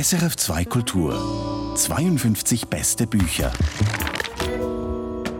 SRF 0.00 0.36
2 0.36 0.64
Kultur 0.66 1.74
52 1.74 2.68
beste 2.68 3.08
Bücher. 3.08 3.50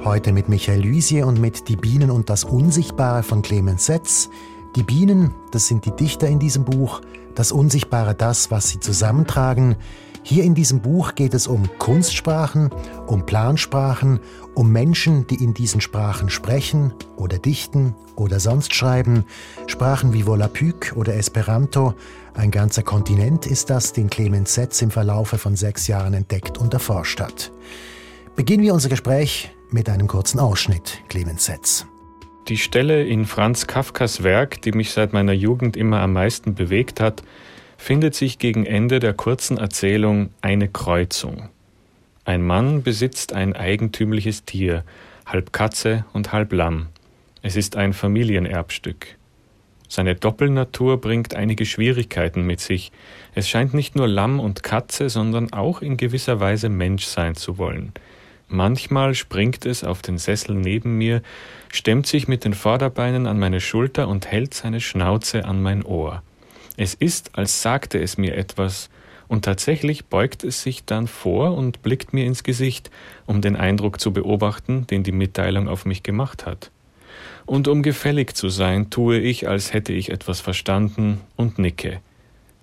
Heute 0.02 0.32
mit 0.32 0.48
Michael 0.48 0.80
Lysier 0.80 1.28
und 1.28 1.40
mit 1.40 1.68
Die 1.68 1.76
Bienen 1.76 2.10
und 2.10 2.28
das 2.28 2.42
Unsichtbare 2.42 3.22
von 3.22 3.42
Clemens 3.42 3.86
Setz. 3.86 4.30
Die 4.74 4.82
Bienen, 4.82 5.32
das 5.52 5.68
sind 5.68 5.84
die 5.84 5.94
Dichter 5.94 6.26
in 6.26 6.40
diesem 6.40 6.64
Buch, 6.64 7.02
das 7.36 7.52
Unsichtbare 7.52 8.16
das, 8.16 8.50
was 8.50 8.68
sie 8.68 8.80
zusammentragen. 8.80 9.76
Hier 10.24 10.42
in 10.42 10.56
diesem 10.56 10.80
Buch 10.80 11.14
geht 11.14 11.34
es 11.34 11.46
um 11.46 11.70
Kunstsprachen, 11.78 12.70
um 13.06 13.26
Plansprachen, 13.26 14.18
um 14.54 14.72
Menschen, 14.72 15.26
die 15.28 15.42
in 15.42 15.54
diesen 15.54 15.80
Sprachen 15.80 16.30
sprechen 16.30 16.92
oder 17.16 17.38
dichten 17.38 17.94
oder 18.16 18.40
sonst 18.40 18.74
schreiben. 18.74 19.24
Sprachen 19.68 20.12
wie 20.12 20.26
Volapük 20.26 20.94
oder 20.96 21.14
Esperanto. 21.14 21.94
Ein 22.38 22.52
ganzer 22.52 22.84
Kontinent 22.84 23.46
ist 23.48 23.68
das, 23.68 23.92
den 23.92 24.08
Clemens 24.08 24.54
Setz 24.54 24.80
im 24.80 24.92
Verlaufe 24.92 25.38
von 25.38 25.56
sechs 25.56 25.88
Jahren 25.88 26.14
entdeckt 26.14 26.56
und 26.56 26.72
erforscht 26.72 27.18
hat. 27.18 27.50
Beginnen 28.36 28.62
wir 28.62 28.74
unser 28.74 28.88
Gespräch 28.88 29.50
mit 29.72 29.88
einem 29.88 30.06
kurzen 30.06 30.38
Ausschnitt, 30.38 31.02
Clemens 31.08 31.46
Setz. 31.46 31.84
Die 32.46 32.56
Stelle 32.56 33.04
in 33.04 33.24
Franz 33.24 33.66
Kafkas 33.66 34.22
Werk, 34.22 34.62
die 34.62 34.70
mich 34.70 34.92
seit 34.92 35.12
meiner 35.12 35.32
Jugend 35.32 35.76
immer 35.76 35.98
am 35.98 36.12
meisten 36.12 36.54
bewegt 36.54 37.00
hat, 37.00 37.24
findet 37.76 38.14
sich 38.14 38.38
gegen 38.38 38.64
Ende 38.64 39.00
der 39.00 39.14
kurzen 39.14 39.58
Erzählung 39.58 40.30
Eine 40.40 40.68
Kreuzung. 40.68 41.48
Ein 42.24 42.46
Mann 42.46 42.84
besitzt 42.84 43.32
ein 43.32 43.56
eigentümliches 43.56 44.44
Tier, 44.44 44.84
halb 45.26 45.52
Katze 45.52 46.04
und 46.12 46.32
halb 46.32 46.52
Lamm. 46.52 46.86
Es 47.42 47.56
ist 47.56 47.74
ein 47.74 47.92
Familienerbstück. 47.92 49.17
Seine 49.88 50.14
Doppelnatur 50.14 51.00
bringt 51.00 51.34
einige 51.34 51.64
Schwierigkeiten 51.64 52.42
mit 52.42 52.60
sich. 52.60 52.92
Es 53.34 53.48
scheint 53.48 53.72
nicht 53.72 53.96
nur 53.96 54.06
Lamm 54.06 54.38
und 54.38 54.62
Katze, 54.62 55.08
sondern 55.08 55.52
auch 55.52 55.80
in 55.80 55.96
gewisser 55.96 56.40
Weise 56.40 56.68
Mensch 56.68 57.06
sein 57.06 57.34
zu 57.34 57.56
wollen. 57.56 57.92
Manchmal 58.48 59.14
springt 59.14 59.66
es 59.66 59.84
auf 59.84 60.00
den 60.00 60.18
Sessel 60.18 60.54
neben 60.54 60.96
mir, 60.96 61.22
stemmt 61.70 62.06
sich 62.06 62.28
mit 62.28 62.44
den 62.44 62.54
Vorderbeinen 62.54 63.26
an 63.26 63.38
meine 63.38 63.60
Schulter 63.60 64.08
und 64.08 64.26
hält 64.26 64.54
seine 64.54 64.80
Schnauze 64.80 65.44
an 65.44 65.62
mein 65.62 65.82
Ohr. 65.84 66.22
Es 66.76 66.94
ist, 66.94 67.36
als 67.36 67.60
sagte 67.60 68.00
es 68.00 68.16
mir 68.16 68.36
etwas, 68.36 68.88
und 69.26 69.44
tatsächlich 69.44 70.06
beugt 70.06 70.44
es 70.44 70.62
sich 70.62 70.86
dann 70.86 71.06
vor 71.06 71.54
und 71.54 71.82
blickt 71.82 72.14
mir 72.14 72.24
ins 72.24 72.42
Gesicht, 72.42 72.90
um 73.26 73.42
den 73.42 73.56
Eindruck 73.56 74.00
zu 74.00 74.12
beobachten, 74.12 74.86
den 74.86 75.02
die 75.02 75.12
Mitteilung 75.12 75.68
auf 75.68 75.84
mich 75.84 76.02
gemacht 76.02 76.46
hat. 76.46 76.70
Und 77.48 77.66
um 77.66 77.82
gefällig 77.82 78.36
zu 78.36 78.50
sein, 78.50 78.90
tue 78.90 79.18
ich, 79.18 79.48
als 79.48 79.72
hätte 79.72 79.94
ich 79.94 80.10
etwas 80.10 80.38
verstanden 80.38 81.22
und 81.34 81.58
nicke. 81.58 82.00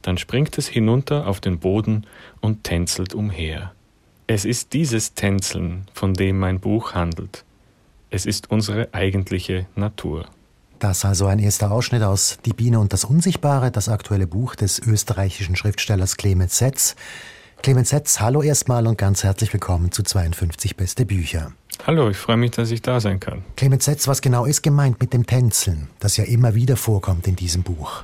Dann 0.03 0.19
springt 0.19 0.59
es 0.59 0.67
hinunter 0.67 1.25
auf 1.25 1.41
den 1.41 1.57
Boden 1.57 2.05
und 2.39 2.63
tänzelt 2.63 3.15
umher. 3.15 3.73
Es 4.27 4.45
ist 4.45 4.73
dieses 4.73 5.15
Tänzeln, 5.15 5.87
von 5.91 6.13
dem 6.13 6.37
mein 6.37 6.59
Buch 6.59 6.93
handelt. 6.93 7.45
Es 8.11 8.27
ist 8.27 8.51
unsere 8.51 8.93
eigentliche 8.93 9.65
Natur. 9.75 10.27
Das 10.77 11.03
also 11.03 11.25
ein 11.25 11.39
erster 11.39 11.71
Ausschnitt 11.71 12.03
aus 12.03 12.37
Die 12.45 12.53
Biene 12.53 12.79
und 12.79 12.93
das 12.93 13.05
Unsichtbare, 13.05 13.71
das 13.71 13.89
aktuelle 13.89 14.27
Buch 14.27 14.53
des 14.53 14.77
österreichischen 14.77 15.55
Schriftstellers 15.55 16.15
Clemens 16.15 16.59
Setz. 16.59 16.95
Clemens 17.61 17.89
Setz, 17.89 18.19
hallo 18.19 18.41
erstmal 18.41 18.85
und 18.87 18.97
ganz 18.97 19.23
herzlich 19.23 19.51
willkommen 19.51 19.91
zu 19.91 20.03
52 20.03 20.75
Beste 20.75 21.05
Bücher. 21.05 21.51
Hallo, 21.85 22.09
ich 22.09 22.17
freue 22.17 22.37
mich, 22.37 22.51
dass 22.51 22.71
ich 22.71 22.81
da 22.81 22.99
sein 22.99 23.19
kann. 23.19 23.43
Clemens 23.55 23.85
Setz, 23.85 24.07
was 24.07 24.21
genau 24.21 24.45
ist 24.45 24.61
gemeint 24.61 24.99
mit 24.99 25.13
dem 25.13 25.25
Tänzeln, 25.25 25.87
das 25.99 26.17
ja 26.17 26.23
immer 26.23 26.55
wieder 26.55 26.77
vorkommt 26.77 27.27
in 27.27 27.35
diesem 27.35 27.63
Buch? 27.63 28.03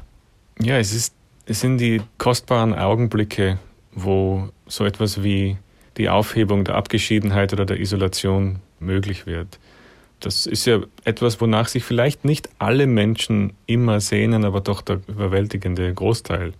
Ja, 0.60 0.78
es, 0.78 0.94
ist, 0.94 1.14
es 1.46 1.62
sind 1.62 1.78
die 1.78 2.02
kostbaren 2.18 2.74
Augenblicke, 2.74 3.60
wo 3.94 4.50
so 4.68 4.86
etwas 4.86 5.24
wie 5.24 5.58
die 5.98 6.10
Aufhebung 6.10 6.64
der 6.64 6.76
Abgeschiedenheit 6.76 7.54
oder 7.54 7.66
der 7.66 7.80
Isolation 7.80 8.60
möglich 8.80 9.26
wird. 9.26 9.60
Das 10.22 10.46
ist 10.46 10.66
ja 10.66 10.80
etwas, 11.04 11.42
wonach 11.42 11.68
sich 11.68 11.84
vielleicht 11.84 12.26
nicht 12.26 12.50
alle 12.60 12.86
Menschen 12.86 13.54
immer 13.66 14.00
sehnen, 14.00 14.46
aber 14.46 14.62
doch 14.62 14.82
der 14.82 15.02
überwältigende 15.08 15.92
Großteil. 15.94 16.54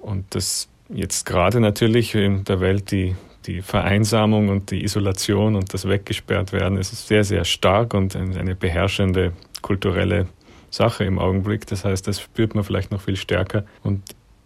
Und 0.00 0.34
das 0.34 0.69
jetzt 0.92 1.26
gerade 1.26 1.60
natürlich 1.60 2.14
in 2.14 2.44
der 2.44 2.60
Welt 2.60 2.90
die, 2.90 3.16
die 3.46 3.62
Vereinsamung 3.62 4.48
und 4.48 4.70
die 4.70 4.84
Isolation 4.84 5.56
und 5.56 5.72
das 5.72 5.88
Weggesperrt 5.88 6.52
werden, 6.52 6.78
ist 6.78 7.06
sehr, 7.06 7.24
sehr 7.24 7.44
stark 7.44 7.94
und 7.94 8.16
eine 8.16 8.54
beherrschende 8.54 9.32
kulturelle 9.62 10.26
Sache 10.70 11.04
im 11.04 11.18
Augenblick. 11.18 11.66
Das 11.66 11.84
heißt, 11.84 12.06
das 12.06 12.20
spürt 12.20 12.54
man 12.54 12.64
vielleicht 12.64 12.90
noch 12.90 13.00
viel 13.00 13.16
stärker. 13.16 13.64
Und 13.82 14.02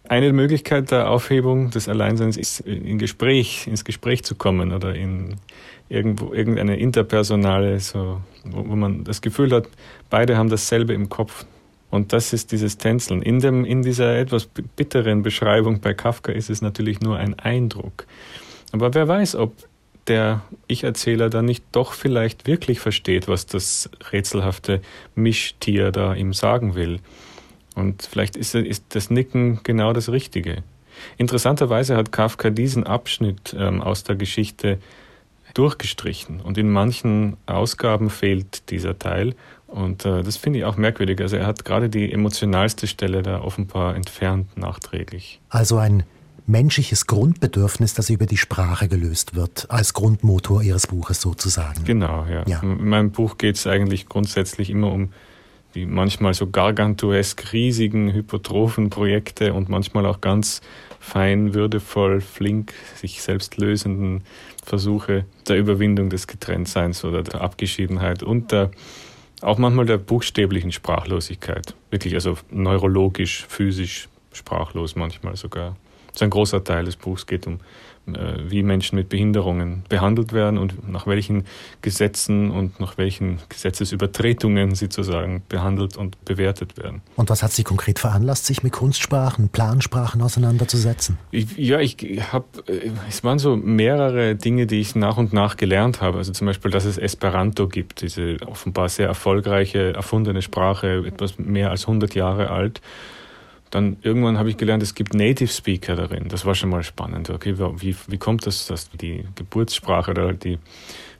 eine 0.07 0.33
Möglichkeit 0.33 0.91
der 0.91 1.09
Aufhebung 1.09 1.71
des 1.71 1.89
Alleinseins 1.89 2.37
ist, 2.37 2.59
in 2.59 2.99
Gespräch, 2.99 3.67
ins 3.67 3.83
Gespräch 3.85 4.23
zu 4.23 4.35
kommen 4.35 4.71
oder 4.71 4.93
in 4.93 5.35
irgendwo 5.89 6.33
irgendeine 6.33 6.77
interpersonale, 6.77 7.79
so, 7.79 8.21
wo 8.43 8.75
man 8.75 9.03
das 9.03 9.21
Gefühl 9.21 9.51
hat, 9.51 9.67
beide 10.09 10.37
haben 10.37 10.49
dasselbe 10.49 10.93
im 10.93 11.09
Kopf. 11.09 11.45
Und 11.95 12.11
das 12.11 12.33
ist 12.33 12.51
dieses 12.51 12.77
Tänzeln. 12.77 13.21
In, 13.21 13.39
dem, 13.39 13.63
in 13.63 13.81
dieser 13.81 14.17
etwas 14.17 14.47
bitteren 14.47 15.23
Beschreibung 15.23 15.79
bei 15.79 15.93
Kafka 15.93 16.33
ist 16.33 16.49
es 16.49 16.61
natürlich 16.61 16.99
nur 16.99 17.17
ein 17.17 17.39
Eindruck. 17.39 18.05
Aber 18.73 18.93
wer 18.93 19.07
weiß, 19.07 19.35
ob 19.35 19.53
der 20.07 20.41
Ich-Erzähler 20.67 21.29
dann 21.29 21.45
nicht 21.45 21.63
doch 21.71 21.93
vielleicht 21.93 22.47
wirklich 22.47 22.81
versteht, 22.81 23.29
was 23.29 23.45
das 23.45 23.89
rätselhafte 24.11 24.81
Mischtier 25.15 25.91
da 25.91 26.13
ihm 26.13 26.33
sagen 26.33 26.75
will. 26.75 26.99
Und 27.75 28.03
vielleicht 28.03 28.35
ist, 28.35 28.53
ist 28.55 28.83
das 28.89 29.09
Nicken 29.09 29.61
genau 29.63 29.93
das 29.93 30.09
Richtige. 30.09 30.63
Interessanterweise 31.17 31.95
hat 31.95 32.11
Kafka 32.11 32.49
diesen 32.49 32.85
Abschnitt 32.85 33.55
ähm, 33.57 33.81
aus 33.81 34.03
der 34.03 34.17
Geschichte 34.17 34.79
durchgestrichen 35.53 36.41
und 36.41 36.57
in 36.57 36.69
manchen 36.69 37.37
Ausgaben 37.45 38.09
fehlt 38.09 38.69
dieser 38.69 38.99
Teil 38.99 39.33
und 39.75 40.05
äh, 40.05 40.23
das 40.23 40.37
finde 40.37 40.59
ich 40.59 40.65
auch 40.65 40.77
merkwürdig. 40.77 41.19
Also 41.19 41.35
er 41.35 41.45
hat 41.45 41.65
gerade 41.65 41.89
die 41.89 42.11
emotionalste 42.11 42.87
Stelle 42.87 43.21
da 43.21 43.41
offenbar 43.41 43.95
entfernt 43.95 44.57
nachträglich. 44.57 45.41
Also 45.49 45.77
ein 45.77 46.03
menschliches 46.47 47.07
Grundbedürfnis, 47.07 47.93
das 47.93 48.09
über 48.09 48.25
die 48.25 48.37
Sprache 48.37 48.87
gelöst 48.87 49.35
wird, 49.35 49.69
als 49.69 49.93
Grundmotor 49.93 50.61
Ihres 50.61 50.87
Buches 50.87 51.19
sozusagen. 51.19 51.83
Genau, 51.83 52.25
ja. 52.25 52.43
ja. 52.47 52.61
In 52.61 52.87
meinem 52.87 53.11
Buch 53.11 53.37
geht 53.37 53.57
es 53.57 53.67
eigentlich 53.67 54.07
grundsätzlich 54.07 54.69
immer 54.69 54.91
um 54.91 55.09
die 55.73 55.85
manchmal 55.85 56.33
so 56.33 56.47
gargantuesk 56.47 57.51
riesigen 57.51 58.13
hypertrophen 58.13 58.89
Projekte 58.89 59.53
und 59.53 59.67
manchmal 59.67 60.05
auch 60.05 60.21
ganz 60.21 60.61
fein, 61.01 61.53
würdevoll, 61.53 62.21
flink, 62.21 62.73
sich 62.95 63.21
selbst 63.21 63.57
lösenden 63.57 64.23
Versuche 64.63 65.25
der 65.49 65.57
Überwindung 65.57 66.09
des 66.09 66.27
Getrenntseins 66.27 67.03
oder 67.03 67.23
der 67.23 67.41
Abgeschiedenheit 67.41 68.23
und 68.23 68.53
der, 68.53 68.71
auch 69.45 69.57
manchmal 69.57 69.85
der 69.85 69.97
buchstäblichen 69.97 70.71
Sprachlosigkeit. 70.71 71.75
Wirklich, 71.91 72.15
also 72.15 72.37
neurologisch, 72.49 73.45
physisch 73.47 74.09
sprachlos 74.33 74.95
manchmal 74.95 75.35
sogar. 75.35 75.75
Das 76.15 76.21
ist 76.21 76.23
ein 76.23 76.29
großer 76.29 76.63
Teil 76.63 76.85
des 76.85 76.95
Buchs, 76.95 77.27
geht 77.27 77.45
um 77.45 77.59
äh, 78.07 78.49
wie 78.49 78.61
Menschen 78.61 78.97
mit 78.97 79.09
Behinderungen 79.09 79.83
behandelt 79.89 80.31
werden 80.31 80.59
und 80.59 80.87
nach 80.87 81.07
welchen 81.07 81.43
Gesetzen 81.81 82.51
und 82.51 82.79
nach 82.79 82.99
welchen 82.99 83.39
Gesetzesübertretungen 83.49 84.75
sie 84.75 84.85
sozusagen 84.85 85.41
behandelt 85.49 85.97
und 85.97 86.23
bewertet 86.23 86.77
werden. 86.77 87.01
Und 87.15 87.31
was 87.31 87.41
hat 87.41 87.51
Sie 87.51 87.63
konkret 87.63 87.97
veranlasst, 87.97 88.45
sich 88.45 88.61
mit 88.61 88.73
Kunstsprachen, 88.73 89.49
Plansprachen 89.49 90.21
auseinanderzusetzen? 90.21 91.17
Ich, 91.31 91.57
ja, 91.57 91.79
ich 91.79 91.97
habe, 92.31 92.45
äh, 92.67 92.91
es 93.09 93.23
waren 93.23 93.39
so 93.39 93.55
mehrere 93.57 94.35
Dinge, 94.35 94.67
die 94.67 94.81
ich 94.81 94.93
nach 94.95 95.17
und 95.17 95.33
nach 95.33 95.57
gelernt 95.57 95.99
habe. 95.99 96.19
Also 96.19 96.31
zum 96.31 96.45
Beispiel, 96.45 96.69
dass 96.69 96.85
es 96.85 96.97
Esperanto 96.97 97.67
gibt, 97.67 98.03
diese 98.03 98.37
offenbar 98.45 98.87
sehr 98.87 99.07
erfolgreiche, 99.07 99.93
erfundene 99.93 100.43
Sprache, 100.43 101.03
etwas 101.07 101.39
mehr 101.39 101.71
als 101.71 101.87
100 101.87 102.13
Jahre 102.13 102.51
alt 102.51 102.81
dann 103.75 103.97
irgendwann 104.03 104.37
habe 104.37 104.49
ich 104.49 104.55
gelernt, 104.55 104.81
es 104.81 104.95
gibt 104.95 105.13
Native 105.13 105.51
Speaker 105.51 105.97
darin. 105.97 106.29
Das 106.29 106.45
war 106.45 106.55
schon 106.55 106.69
mal 106.69 106.81
spannend. 106.81 107.29
Okay, 107.29 107.55
wie, 107.57 107.93
wie 108.07 108.17
kommt 108.17 108.47
das, 108.47 108.67
dass 108.67 108.89
die 108.89 109.25
Geburtssprache 109.35 110.11
oder 110.11 110.31
die, 110.31 110.59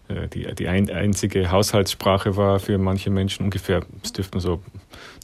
äh, 0.08 0.30
die, 0.30 0.48
die 0.56 0.70
ein, 0.70 0.90
einzige 0.90 1.52
Haushaltssprache 1.52 2.38
war 2.38 2.60
für 2.60 2.78
manche 2.78 3.10
Menschen 3.10 3.44
ungefähr, 3.44 3.86
es 4.02 4.14
dürften 4.14 4.40
so 4.40 4.64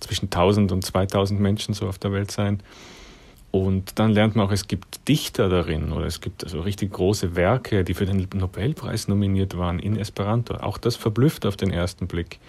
zwischen 0.02 0.26
1000 0.26 0.74
und 0.74 0.84
2000 0.84 1.40
Menschen 1.40 1.74
so 1.74 1.88
auf 1.88 1.98
der 1.98 2.12
Welt 2.12 2.32
sein. 2.32 2.62
Und 3.50 3.98
dann 3.98 4.12
lernt 4.12 4.36
man 4.36 4.48
auch, 4.48 4.52
es 4.52 4.68
gibt 4.68 5.08
Dichter 5.08 5.48
darin 5.48 5.94
oder 5.94 6.08
es 6.08 6.20
gibt 6.20 6.44
also 6.44 6.60
richtig 6.60 6.92
große 6.92 7.38
Werke, 7.38 7.86
die 7.86 7.94
für 7.94 8.06
den 8.06 8.28
Nobelpreis 8.34 9.08
nominiert 9.08 9.58
waren 9.58 9.80
in 9.80 9.96
Esperanto. 9.96 10.56
Auch 10.56 10.78
das 10.78 10.98
verblüfft 10.98 11.46
auf 11.46 11.56
den 11.56 11.72
ersten 11.72 12.08
Blick. 12.08 12.40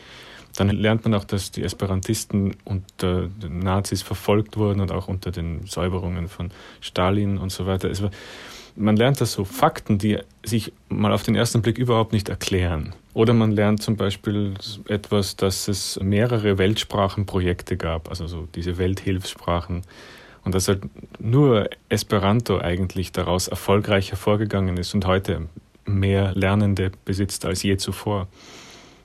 Dann 0.57 0.69
lernt 0.69 1.05
man 1.05 1.15
auch, 1.15 1.25
dass 1.25 1.51
die 1.51 1.63
Esperantisten 1.63 2.57
unter 2.65 3.29
den 3.29 3.61
Nazis 3.61 4.03
verfolgt 4.03 4.57
wurden 4.57 4.81
und 4.81 4.93
auch 4.93 5.09
unter 5.09 5.31
den 5.31 5.67
Säuberungen 5.67 6.29
von 6.29 6.51
Stalin 6.81 7.39
und 7.39 7.51
so 7.51 7.67
weiter. 7.67 7.91
War, 8.03 8.11
man 8.77 8.97
lernt 8.97 9.21
das 9.21 9.33
so 9.33 9.45
Fakten, 9.45 9.99
die 9.99 10.19
sich 10.45 10.73
mal 10.89 11.13
auf 11.13 11.23
den 11.23 11.35
ersten 11.35 11.63
Blick 11.63 11.79
überhaupt 11.79 12.13
nicht 12.13 12.29
erklären. 12.29 12.95
Oder 13.15 13.35
man 13.35 13.53
lernt 13.53 13.83
zum 13.83 13.97
Beispiel 13.97 14.55
etwas, 14.89 15.37
dass 15.37 15.69
es 15.69 15.99
mehrere 16.01 16.57
Weltsprachenprojekte 16.57 17.77
gab, 17.77 18.09
also 18.09 18.27
so 18.27 18.49
diese 18.55 18.79
Welthilfssprachen 18.79 19.83
Und 20.45 20.55
dass 20.55 20.69
halt 20.69 20.83
nur 21.19 21.69
Esperanto 21.89 22.59
eigentlich 22.59 23.13
daraus 23.13 23.49
erfolgreich 23.49 24.11
hervorgegangen 24.11 24.77
ist 24.77 24.95
und 24.95 25.07
heute 25.07 25.49
mehr 25.85 26.33
Lernende 26.35 26.93
besitzt 27.05 27.45
als 27.45 27.63
je 27.63 27.77
zuvor. 27.77 28.29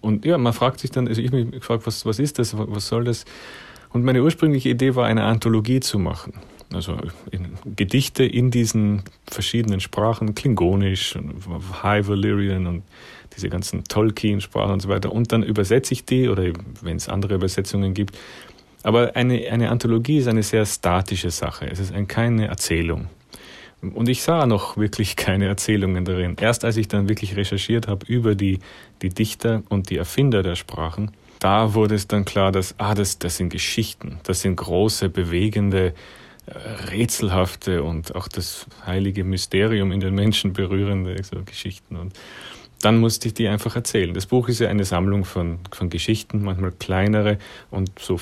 Und 0.08 0.24
ja, 0.24 0.38
man 0.38 0.54
fragt 0.54 0.80
sich 0.80 0.90
dann, 0.90 1.06
also 1.06 1.22
ich 1.22 1.32
mich 1.34 1.52
gefragt, 1.52 1.86
was, 1.86 2.06
was 2.06 2.18
ist 2.18 2.40
das, 2.40 2.58
was 2.58 2.88
soll 2.88 3.04
das? 3.04 3.26
Und 3.90 4.06
meine 4.06 4.24
ursprüngliche 4.24 4.70
Idee 4.70 4.96
war, 4.96 5.06
eine 5.06 5.26
Anthologie 5.26 5.82
zu 5.82 6.00
machen. 6.00 6.32
Also 6.74 6.98
in 7.30 7.50
Gedichte 7.76 8.24
in 8.24 8.50
diesen 8.50 9.04
verschiedenen 9.30 9.82
Sprachen, 9.82 10.34
Klingonisch, 10.34 11.18
High 11.84 12.08
Valyrian 12.08 12.68
und 12.68 12.84
diese 13.36 13.50
ganzen 13.50 13.84
Tolkien-Sprachen 13.84 14.72
und 14.72 14.82
so 14.82 14.88
weiter. 14.88 15.12
Und 15.12 15.34
dann 15.34 15.44
übersetze 15.44 15.94
ich 15.94 16.06
die, 16.06 16.30
oder 16.30 16.54
wenn 16.82 16.96
es 16.96 17.10
andere 17.10 17.36
Übersetzungen 17.36 17.94
gibt. 17.94 18.18
Aber 18.84 19.14
eine, 19.18 19.46
eine 19.52 19.70
Anthologie 19.70 20.20
ist 20.20 20.30
eine 20.30 20.44
sehr 20.44 20.66
statische 20.66 21.32
Sache. 21.32 21.70
Es 21.70 21.80
ist 21.80 21.94
ein, 21.94 22.08
keine 22.08 22.48
Erzählung. 22.48 23.08
Und 23.82 24.10
ich 24.10 24.24
sah 24.24 24.46
noch 24.48 24.78
wirklich 24.78 25.16
keine 25.16 25.46
Erzählungen 25.46 26.04
darin. 26.04 26.36
Erst 26.40 26.66
als 26.66 26.78
ich 26.78 26.88
dann 26.88 27.10
wirklich 27.10 27.36
recherchiert 27.36 27.88
habe 27.88 28.06
über 28.08 28.34
die, 28.34 28.60
die 29.02 29.10
Dichter 29.10 29.62
und 29.70 29.90
die 29.90 29.98
Erfinder 29.98 30.42
der 30.42 30.56
Sprachen, 30.56 31.12
da 31.40 31.76
wurde 31.76 31.96
es 31.96 32.08
dann 32.08 32.26
klar, 32.26 32.52
dass, 32.52 32.76
ah, 32.80 32.96
das, 32.96 33.20
das 33.20 33.38
sind 33.38 33.50
Geschichten, 33.50 34.20
das 34.24 34.42
sind 34.42 34.56
große, 34.56 35.10
bewegende, 35.10 35.94
äh, 36.48 36.58
rätselhafte 36.90 37.84
und 37.84 38.16
auch 38.16 38.28
das 38.28 38.66
heilige 38.86 39.24
Mysterium 39.24 39.92
in 39.92 40.00
den 40.00 40.16
Menschen 40.16 40.54
berührende 40.54 41.22
so 41.24 41.44
Geschichten. 41.44 41.98
Und 41.98 42.14
dann 42.82 43.00
musste 43.00 43.28
ich 43.28 43.34
die 43.34 43.48
einfach 43.48 43.76
erzählen. 43.76 44.14
Das 44.14 44.26
Buch 44.26 44.48
ist 44.50 44.60
ja 44.60 44.70
eine 44.70 44.86
Sammlung 44.86 45.26
von, 45.26 45.60
von 45.72 45.90
Geschichten, 45.90 46.44
manchmal 46.44 46.72
kleinere 46.72 47.38
und 47.70 47.92
so 48.00 48.20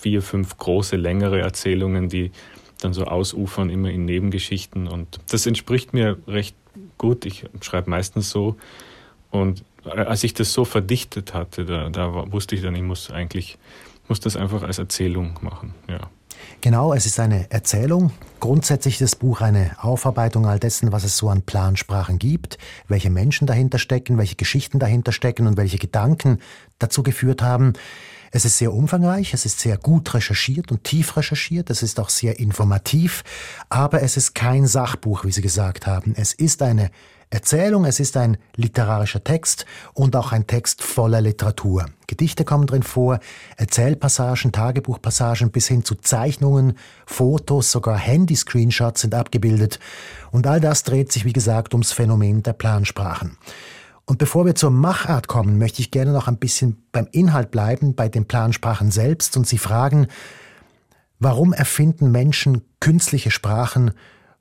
vier, 0.00 0.22
fünf 0.22 0.56
große, 0.56 0.96
längere 0.96 1.40
Erzählungen, 1.40 2.08
die 2.08 2.32
dann 2.80 2.92
so 2.92 3.04
ausufern, 3.04 3.70
immer 3.70 3.90
in 3.90 4.04
Nebengeschichten. 4.04 4.86
Und 4.88 5.20
das 5.30 5.46
entspricht 5.46 5.92
mir 5.92 6.18
recht 6.26 6.54
gut. 6.96 7.26
Ich 7.26 7.44
schreibe 7.60 7.90
meistens 7.90 8.30
so. 8.30 8.56
Und 9.30 9.64
als 9.84 10.24
ich 10.24 10.34
das 10.34 10.52
so 10.52 10.64
verdichtet 10.64 11.34
hatte, 11.34 11.64
da, 11.64 11.88
da 11.90 12.32
wusste 12.32 12.54
ich 12.54 12.62
dann, 12.62 12.74
ich 12.74 12.82
muss 12.82 13.10
eigentlich, 13.10 13.58
muss 14.08 14.20
das 14.20 14.36
einfach 14.36 14.62
als 14.62 14.78
Erzählung 14.78 15.38
machen, 15.42 15.74
ja. 15.88 16.00
Genau, 16.60 16.92
es 16.92 17.06
ist 17.06 17.20
eine 17.20 17.50
Erzählung. 17.50 18.10
Grundsätzlich 18.40 18.94
ist 18.94 19.12
das 19.12 19.16
Buch 19.16 19.40
eine 19.40 19.76
Aufarbeitung 19.80 20.46
all 20.46 20.58
dessen, 20.58 20.92
was 20.92 21.04
es 21.04 21.16
so 21.16 21.28
an 21.28 21.42
Plansprachen 21.42 22.18
gibt, 22.18 22.58
welche 22.88 23.10
Menschen 23.10 23.46
dahinter 23.46 23.78
stecken, 23.78 24.18
welche 24.18 24.36
Geschichten 24.36 24.78
dahinter 24.78 25.12
stecken 25.12 25.46
und 25.46 25.56
welche 25.56 25.78
Gedanken 25.78 26.38
dazu 26.78 27.02
geführt 27.02 27.42
haben. 27.42 27.74
Es 28.30 28.44
ist 28.44 28.58
sehr 28.58 28.72
umfangreich, 28.72 29.34
es 29.34 29.46
ist 29.46 29.60
sehr 29.60 29.76
gut 29.76 30.12
recherchiert 30.14 30.70
und 30.70 30.84
tief 30.84 31.16
recherchiert, 31.16 31.70
es 31.70 31.82
ist 31.82 31.98
auch 32.00 32.10
sehr 32.10 32.38
informativ, 32.38 33.24
aber 33.68 34.02
es 34.02 34.16
ist 34.16 34.34
kein 34.34 34.66
Sachbuch, 34.66 35.24
wie 35.24 35.32
Sie 35.32 35.42
gesagt 35.42 35.86
haben. 35.86 36.14
Es 36.16 36.32
ist 36.32 36.62
eine 36.62 36.90
Erzählung, 37.30 37.84
es 37.84 38.00
ist 38.00 38.16
ein 38.16 38.38
literarischer 38.56 39.22
Text 39.22 39.66
und 39.92 40.16
auch 40.16 40.32
ein 40.32 40.46
Text 40.46 40.82
voller 40.82 41.20
Literatur. 41.20 41.84
Gedichte 42.06 42.44
kommen 42.44 42.66
drin 42.66 42.82
vor, 42.82 43.20
Erzählpassagen, 43.58 44.50
Tagebuchpassagen 44.50 45.50
bis 45.50 45.68
hin 45.68 45.84
zu 45.84 45.96
Zeichnungen, 45.96 46.78
Fotos, 47.04 47.70
sogar 47.70 47.98
Handy-Screenshots 47.98 49.02
sind 49.02 49.14
abgebildet. 49.14 49.78
Und 50.30 50.46
all 50.46 50.60
das 50.60 50.84
dreht 50.84 51.12
sich, 51.12 51.26
wie 51.26 51.34
gesagt, 51.34 51.74
ums 51.74 51.92
Phänomen 51.92 52.42
der 52.42 52.54
Plansprachen. 52.54 53.36
Und 54.08 54.16
bevor 54.16 54.46
wir 54.46 54.54
zur 54.54 54.70
Machart 54.70 55.28
kommen, 55.28 55.58
möchte 55.58 55.82
ich 55.82 55.90
gerne 55.90 56.12
noch 56.12 56.28
ein 56.28 56.38
bisschen 56.38 56.82
beim 56.92 57.08
Inhalt 57.12 57.50
bleiben, 57.50 57.94
bei 57.94 58.08
den 58.08 58.24
Plansprachen 58.24 58.90
selbst 58.90 59.36
und 59.36 59.46
Sie 59.46 59.58
fragen, 59.58 60.06
warum 61.18 61.52
erfinden 61.52 62.10
Menschen 62.10 62.62
künstliche 62.80 63.30
Sprachen, 63.30 63.90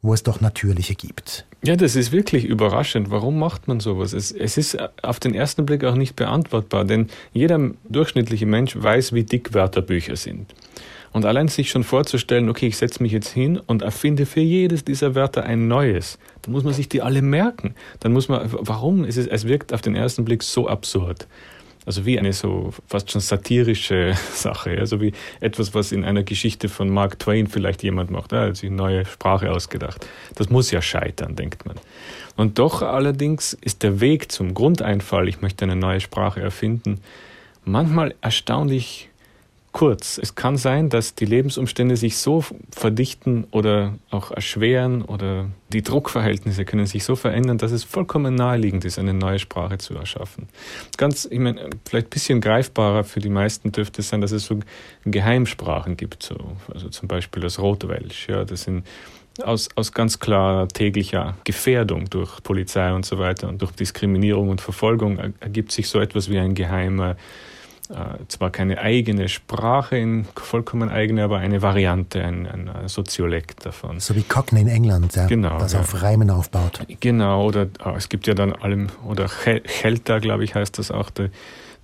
wo 0.02 0.14
es 0.14 0.24
doch 0.24 0.40
natürliche 0.40 0.96
gibt? 0.96 1.46
Ja, 1.66 1.76
das 1.76 1.98
ist 1.98 2.14
wirklich 2.14 2.46
überraschend. 2.46 3.12
Warum 3.12 3.40
macht 3.40 3.68
man 3.68 3.82
sowas? 3.82 4.14
Es, 4.14 4.32
es, 4.32 4.58
ist 4.58 4.78
auf 5.04 5.20
den 5.20 5.36
ersten 5.36 5.66
Blick 5.66 5.84
auch 5.84 5.96
nicht 5.96 6.16
beantwortbar, 6.16 6.86
denn 6.86 7.08
jeder 7.34 7.60
durchschnittliche 7.90 8.46
Mensch 8.46 8.82
weiß, 8.82 9.12
wie 9.12 9.26
dick 9.26 9.54
Wörterbücher 9.54 10.16
sind. 10.16 10.56
Und 11.18 11.26
allein 11.26 11.48
sich 11.48 11.72
schon 11.72 11.84
vorzustellen, 11.84 12.48
okay, 12.48 12.68
ich 12.68 12.78
setze 12.78 13.02
mich 13.02 13.12
jetzt 13.12 13.30
hin 13.30 13.58
und 13.58 13.82
erfinde 13.82 14.28
für 14.28 14.40
jedes 14.40 14.86
dieser 14.86 15.16
Wörter 15.16 15.46
ein 15.46 15.68
neues, 15.68 16.20
dann 16.44 16.52
muss 16.52 16.64
man 16.64 16.74
sich 16.74 16.90
die 16.90 17.02
alle 17.02 17.24
merken. 17.24 17.74
Dann 18.02 18.14
muss 18.14 18.30
man, 18.30 18.48
warum? 18.52 19.04
Es, 19.04 19.18
ist, 19.18 19.28
es 19.28 19.48
wirkt 19.48 19.74
auf 19.74 19.82
den 19.82 19.96
ersten 19.96 20.26
Blick 20.26 20.44
so 20.44 20.68
absurd. 20.68 21.28
Also 21.88 22.06
wie 22.06 22.20
eine 22.20 22.34
so 22.34 22.72
fast 22.86 23.10
schon 23.10 23.22
satirische 23.22 24.14
Sache, 24.32 24.78
also 24.78 25.02
wie 25.02 25.12
etwas, 25.40 25.74
was 25.74 25.92
in 25.92 26.06
einer 26.06 26.22
Geschichte 26.22 26.70
von 26.70 26.88
Mark 26.88 27.18
Twain 27.18 27.48
vielleicht 27.48 27.82
jemand 27.82 28.12
macht, 28.12 28.32
er 28.32 28.50
hat 28.50 28.58
sich 28.58 28.70
eine 28.70 28.76
neue 28.76 29.04
Sprache 29.08 29.52
ausgedacht. 29.52 30.06
Das 30.36 30.52
muss 30.52 30.70
ja 30.70 30.84
scheitern, 30.84 31.36
denkt 31.36 31.66
man. 31.66 31.78
Und 32.36 32.60
doch 32.60 32.84
allerdings 32.84 33.54
ist 33.54 33.82
der 33.82 34.02
Weg 34.02 34.32
zum 34.32 34.54
Grundeinfall, 34.54 35.28
ich 35.28 35.42
möchte 35.42 35.66
eine 35.66 35.78
neue 35.78 36.00
Sprache 36.00 36.42
erfinden, 36.42 37.02
manchmal 37.66 38.14
erstaunlich 38.22 39.10
kurz. 39.78 40.18
Es 40.18 40.34
kann 40.34 40.58
sein, 40.58 40.90
dass 40.90 41.14
die 41.14 41.26
Lebensumstände 41.26 41.98
sich 41.98 42.18
so 42.18 42.44
verdichten 42.72 43.44
oder 43.52 43.94
auch 44.10 44.32
erschweren 44.32 45.04
oder 45.04 45.52
die 45.72 45.84
Druckverhältnisse 45.84 46.66
können 46.66 46.88
sich 46.88 47.04
so 47.04 47.16
verändern, 47.16 47.60
dass 47.60 47.72
es 47.72 47.84
vollkommen 47.84 48.34
naheliegend 48.34 48.86
ist, 48.86 48.98
eine 48.98 49.14
neue 49.14 49.38
Sprache 49.38 49.78
zu 49.78 49.94
erschaffen. 49.94 50.50
Ganz, 50.98 51.28
ich 51.30 51.38
meine, 51.38 51.70
vielleicht 51.88 52.08
ein 52.08 52.10
bisschen 52.10 52.42
greifbarer 52.42 53.04
für 53.04 53.20
die 53.20 53.30
meisten 53.30 53.72
dürfte 53.72 54.02
es 54.02 54.10
sein, 54.10 54.22
dass 54.22 54.32
es 54.32 54.48
so 54.48 54.58
Geheimsprachen 55.06 55.96
gibt, 55.96 56.24
so, 56.24 56.58
also 56.74 56.90
zum 56.90 57.08
Beispiel 57.08 57.44
das 57.44 57.60
Rotwelsch. 57.60 58.30
Ja, 58.30 58.46
das 58.46 58.64
sind 58.64 58.84
aus, 59.44 59.70
aus 59.76 59.92
ganz 59.92 60.18
klar 60.18 60.68
täglicher 60.70 61.38
Gefährdung 61.44 62.10
durch 62.10 62.42
Polizei 62.42 62.92
und 62.94 63.06
so 63.06 63.20
weiter 63.20 63.48
und 63.48 63.62
durch 63.62 63.74
Diskriminierung 63.74 64.50
und 64.50 64.60
Verfolgung 64.60 65.20
ergibt 65.40 65.72
sich 65.72 65.88
so 65.88 66.00
etwas 66.00 66.32
wie 66.32 66.40
ein 66.40 66.56
geheimer 66.56 67.16
zwar 68.28 68.50
keine 68.50 68.80
eigene 68.80 69.30
Sprache, 69.30 69.98
in 69.98 70.26
vollkommen 70.36 70.90
eigene, 70.90 71.24
aber 71.24 71.38
eine 71.38 71.62
Variante, 71.62 72.24
ein, 72.24 72.48
ein 72.48 72.88
Soziolekt 72.88 73.66
davon. 73.66 74.00
So 74.00 74.16
wie 74.16 74.24
Cockney 74.24 74.62
in 74.62 74.68
England, 74.68 75.16
ja, 75.16 75.28
genau, 75.28 75.58
das 75.58 75.74
ja. 75.74 75.80
auf 75.80 76.02
Reimen 76.02 76.30
aufbaut. 76.30 76.82
Genau, 77.00 77.46
oder 77.46 77.68
oh, 77.86 77.94
es 77.96 78.10
gibt 78.10 78.28
ja 78.28 78.34
dann 78.34 78.54
allem, 78.54 78.88
oder 79.08 79.28
Chelta, 79.28 80.20
glaube 80.20 80.44
ich, 80.44 80.56
heißt 80.56 80.78
das 80.78 80.92
auch, 80.92 81.10
der, 81.10 81.30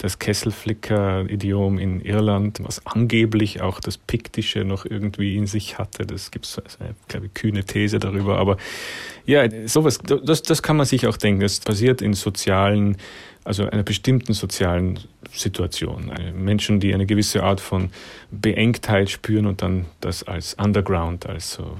das 0.04 0.20
Kesselflicker-Idiom 0.20 1.80
in 1.80 2.02
Irland, 2.02 2.60
was 2.62 2.86
angeblich 2.86 3.62
auch 3.62 3.80
das 3.80 3.98
Piktische 3.98 4.66
noch 4.66 4.86
irgendwie 4.86 5.38
in 5.38 5.48
sich 5.48 5.78
hatte. 5.78 6.06
Das 6.06 6.32
gibt 6.32 6.46
es 6.46 6.60
eine, 6.80 6.96
glaube 7.08 7.28
ich, 7.28 7.34
kühne 7.34 7.64
These 7.64 8.00
darüber. 8.00 8.38
Aber 8.38 8.58
ja, 9.26 9.48
sowas, 9.68 10.00
das, 10.00 10.42
das 10.42 10.62
kann 10.62 10.76
man 10.76 10.86
sich 10.86 11.08
auch 11.08 11.16
denken. 11.16 11.42
Das 11.42 11.60
basiert 11.60 12.02
in 12.02 12.14
sozialen 12.14 12.98
also 13.44 13.70
einer 13.70 13.84
bestimmten 13.84 14.34
sozialen 14.34 15.00
Situation. 15.32 16.12
Menschen, 16.36 16.80
die 16.80 16.94
eine 16.94 17.06
gewisse 17.06 17.44
Art 17.44 17.60
von 17.60 17.90
Beengtheit 18.32 19.10
spüren 19.10 19.46
und 19.46 19.62
dann 19.62 19.86
das 20.02 20.24
als 20.24 20.56
Underground, 20.56 21.26
als 21.26 21.54
so, 21.54 21.78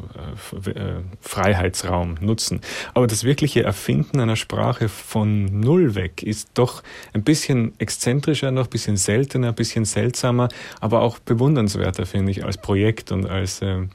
äh, 0.66 0.70
äh, 0.70 1.02
Freiheitsraum 1.22 2.18
nutzen. 2.20 2.62
Aber 2.94 3.08
das 3.08 3.24
wirkliche 3.24 3.64
Erfinden 3.64 4.20
einer 4.20 4.36
Sprache 4.36 4.90
von 4.90 5.60
Null 5.60 5.96
weg 5.96 6.24
ist 6.24 6.50
doch 6.54 6.84
ein 7.14 7.24
bisschen 7.24 7.74
exzentrischer, 7.80 8.52
noch 8.52 8.66
ein 8.66 8.70
bisschen 8.70 8.98
seltener, 8.98 9.50
ein 9.50 9.56
bisschen 9.56 9.86
seltsamer, 9.86 10.50
aber 10.80 11.02
auch 11.02 11.20
bewundernswerter, 11.20 12.06
finde 12.06 12.32
ich, 12.32 12.44
als 12.44 12.58
Projekt 12.58 13.12
und 13.12 13.26
als 13.26 13.62
äh, 13.62 13.88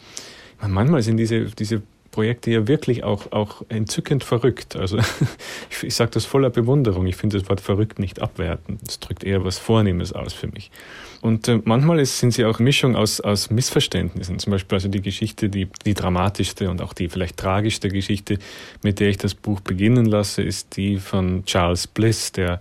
manchmal 0.66 1.02
sind 1.02 1.16
diese, 1.16 1.46
diese 1.46 1.82
Projekte 2.18 2.50
ja 2.50 2.66
wirklich 2.66 3.04
auch, 3.04 3.30
auch 3.30 3.62
entzückend 3.68 4.25
verrückt. 4.25 4.75
Also 4.75 4.98
ich, 5.70 5.84
ich 5.84 5.94
sage 5.94 6.10
das 6.10 6.25
voller 6.25 6.50
Bewunderung. 6.50 7.06
Ich 7.06 7.14
finde 7.14 7.38
das 7.38 7.48
Wort 7.48 7.60
verrückt 7.60 8.00
nicht 8.00 8.20
abwertend. 8.20 8.80
Es 8.88 8.98
drückt 8.98 9.22
eher 9.22 9.44
was 9.44 9.58
Vornehmes 9.58 10.12
aus 10.12 10.32
für 10.32 10.48
mich. 10.48 10.72
Und 11.20 11.46
äh, 11.46 11.60
manchmal 11.62 12.00
ist, 12.00 12.18
sind 12.18 12.32
sie 12.32 12.44
auch 12.44 12.58
Mischung 12.58 12.96
aus, 12.96 13.20
aus 13.20 13.50
Missverständnissen. 13.50 14.40
Zum 14.40 14.50
Beispiel 14.50 14.75
also 14.75 14.88
die 14.88 15.00
Geschichte, 15.00 15.48
die, 15.48 15.68
die 15.87 15.94
dramatischste 15.94 16.68
und 16.68 16.82
auch 16.82 16.92
die 16.92 17.08
vielleicht 17.08 17.37
tragischste 17.37 17.88
Geschichte, 17.88 18.40
mit 18.82 18.98
der 18.98 19.10
ich 19.10 19.18
das 19.18 19.34
Buch 19.34 19.60
beginnen 19.60 20.04
lasse, 20.04 20.42
ist 20.42 20.76
die 20.76 20.96
von 20.96 21.44
Charles 21.44 21.87
Bliss, 21.87 22.32
der 22.32 22.60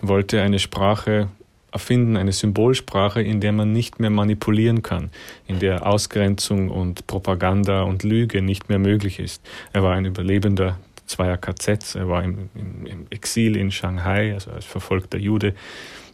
wollte 0.00 0.42
eine 0.42 0.58
Sprache 0.58 1.28
erfinden, 1.72 2.16
eine 2.16 2.32
Symbolsprache, 2.32 3.22
in 3.22 3.40
der 3.40 3.52
man 3.52 3.72
nicht 3.72 3.98
mehr 3.98 4.10
manipulieren 4.10 4.82
kann, 4.82 5.10
in 5.46 5.58
der 5.58 5.86
Ausgrenzung 5.86 6.70
und 6.70 7.06
Propaganda 7.06 7.82
und 7.82 8.02
Lüge 8.02 8.42
nicht 8.42 8.68
mehr 8.68 8.78
möglich 8.78 9.18
ist. 9.18 9.42
Er 9.72 9.82
war 9.82 9.94
ein 9.94 10.04
Überlebender 10.04 10.78
zweier 11.06 11.36
KZs, 11.36 11.94
er 11.94 12.08
war 12.08 12.22
im, 12.22 12.50
im, 12.54 12.86
im 12.86 13.06
Exil 13.10 13.56
in 13.56 13.70
Shanghai, 13.70 14.34
also 14.34 14.50
als 14.50 14.64
verfolgter 14.64 15.18
Jude. 15.18 15.54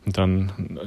Und 0.06 0.16
dann 0.16 0.78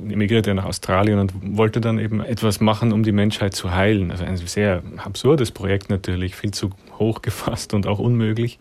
äh, 0.00 0.12
emigrierte 0.12 0.50
er 0.50 0.54
nach 0.54 0.64
Australien 0.64 1.18
und 1.18 1.32
wollte 1.58 1.80
dann 1.80 1.98
eben 1.98 2.20
etwas 2.20 2.60
machen, 2.60 2.92
um 2.92 3.02
die 3.02 3.12
Menschheit 3.12 3.54
zu 3.54 3.74
heilen. 3.74 4.10
Also 4.10 4.24
ein 4.24 4.36
sehr 4.36 4.82
absurdes 4.96 5.50
Projekt 5.50 5.90
natürlich, 5.90 6.34
viel 6.34 6.52
zu 6.52 6.70
hoch 6.98 7.22
gefasst 7.22 7.74
und 7.74 7.86
auch 7.86 7.98
unmöglich. 7.98 8.58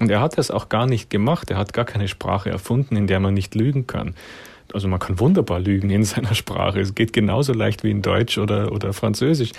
Und 0.00 0.10
er 0.10 0.20
hat 0.20 0.38
das 0.38 0.50
auch 0.50 0.68
gar 0.68 0.86
nicht 0.86 1.08
gemacht. 1.10 1.50
Er 1.50 1.58
hat 1.58 1.72
gar 1.72 1.84
keine 1.84 2.08
Sprache 2.08 2.50
erfunden, 2.50 2.96
in 2.96 3.06
der 3.06 3.20
man 3.20 3.34
nicht 3.34 3.54
lügen 3.54 3.86
kann 3.86 4.14
also 4.72 4.88
man 4.88 4.98
kann 4.98 5.20
wunderbar 5.20 5.60
lügen 5.60 5.90
in 5.90 6.04
seiner 6.04 6.34
Sprache. 6.34 6.80
Es 6.80 6.94
geht 6.94 7.12
genauso 7.12 7.52
leicht 7.52 7.84
wie 7.84 7.90
in 7.90 8.02
Deutsch 8.02 8.38
oder, 8.38 8.72
oder 8.72 8.92
Französisch. 8.92 9.52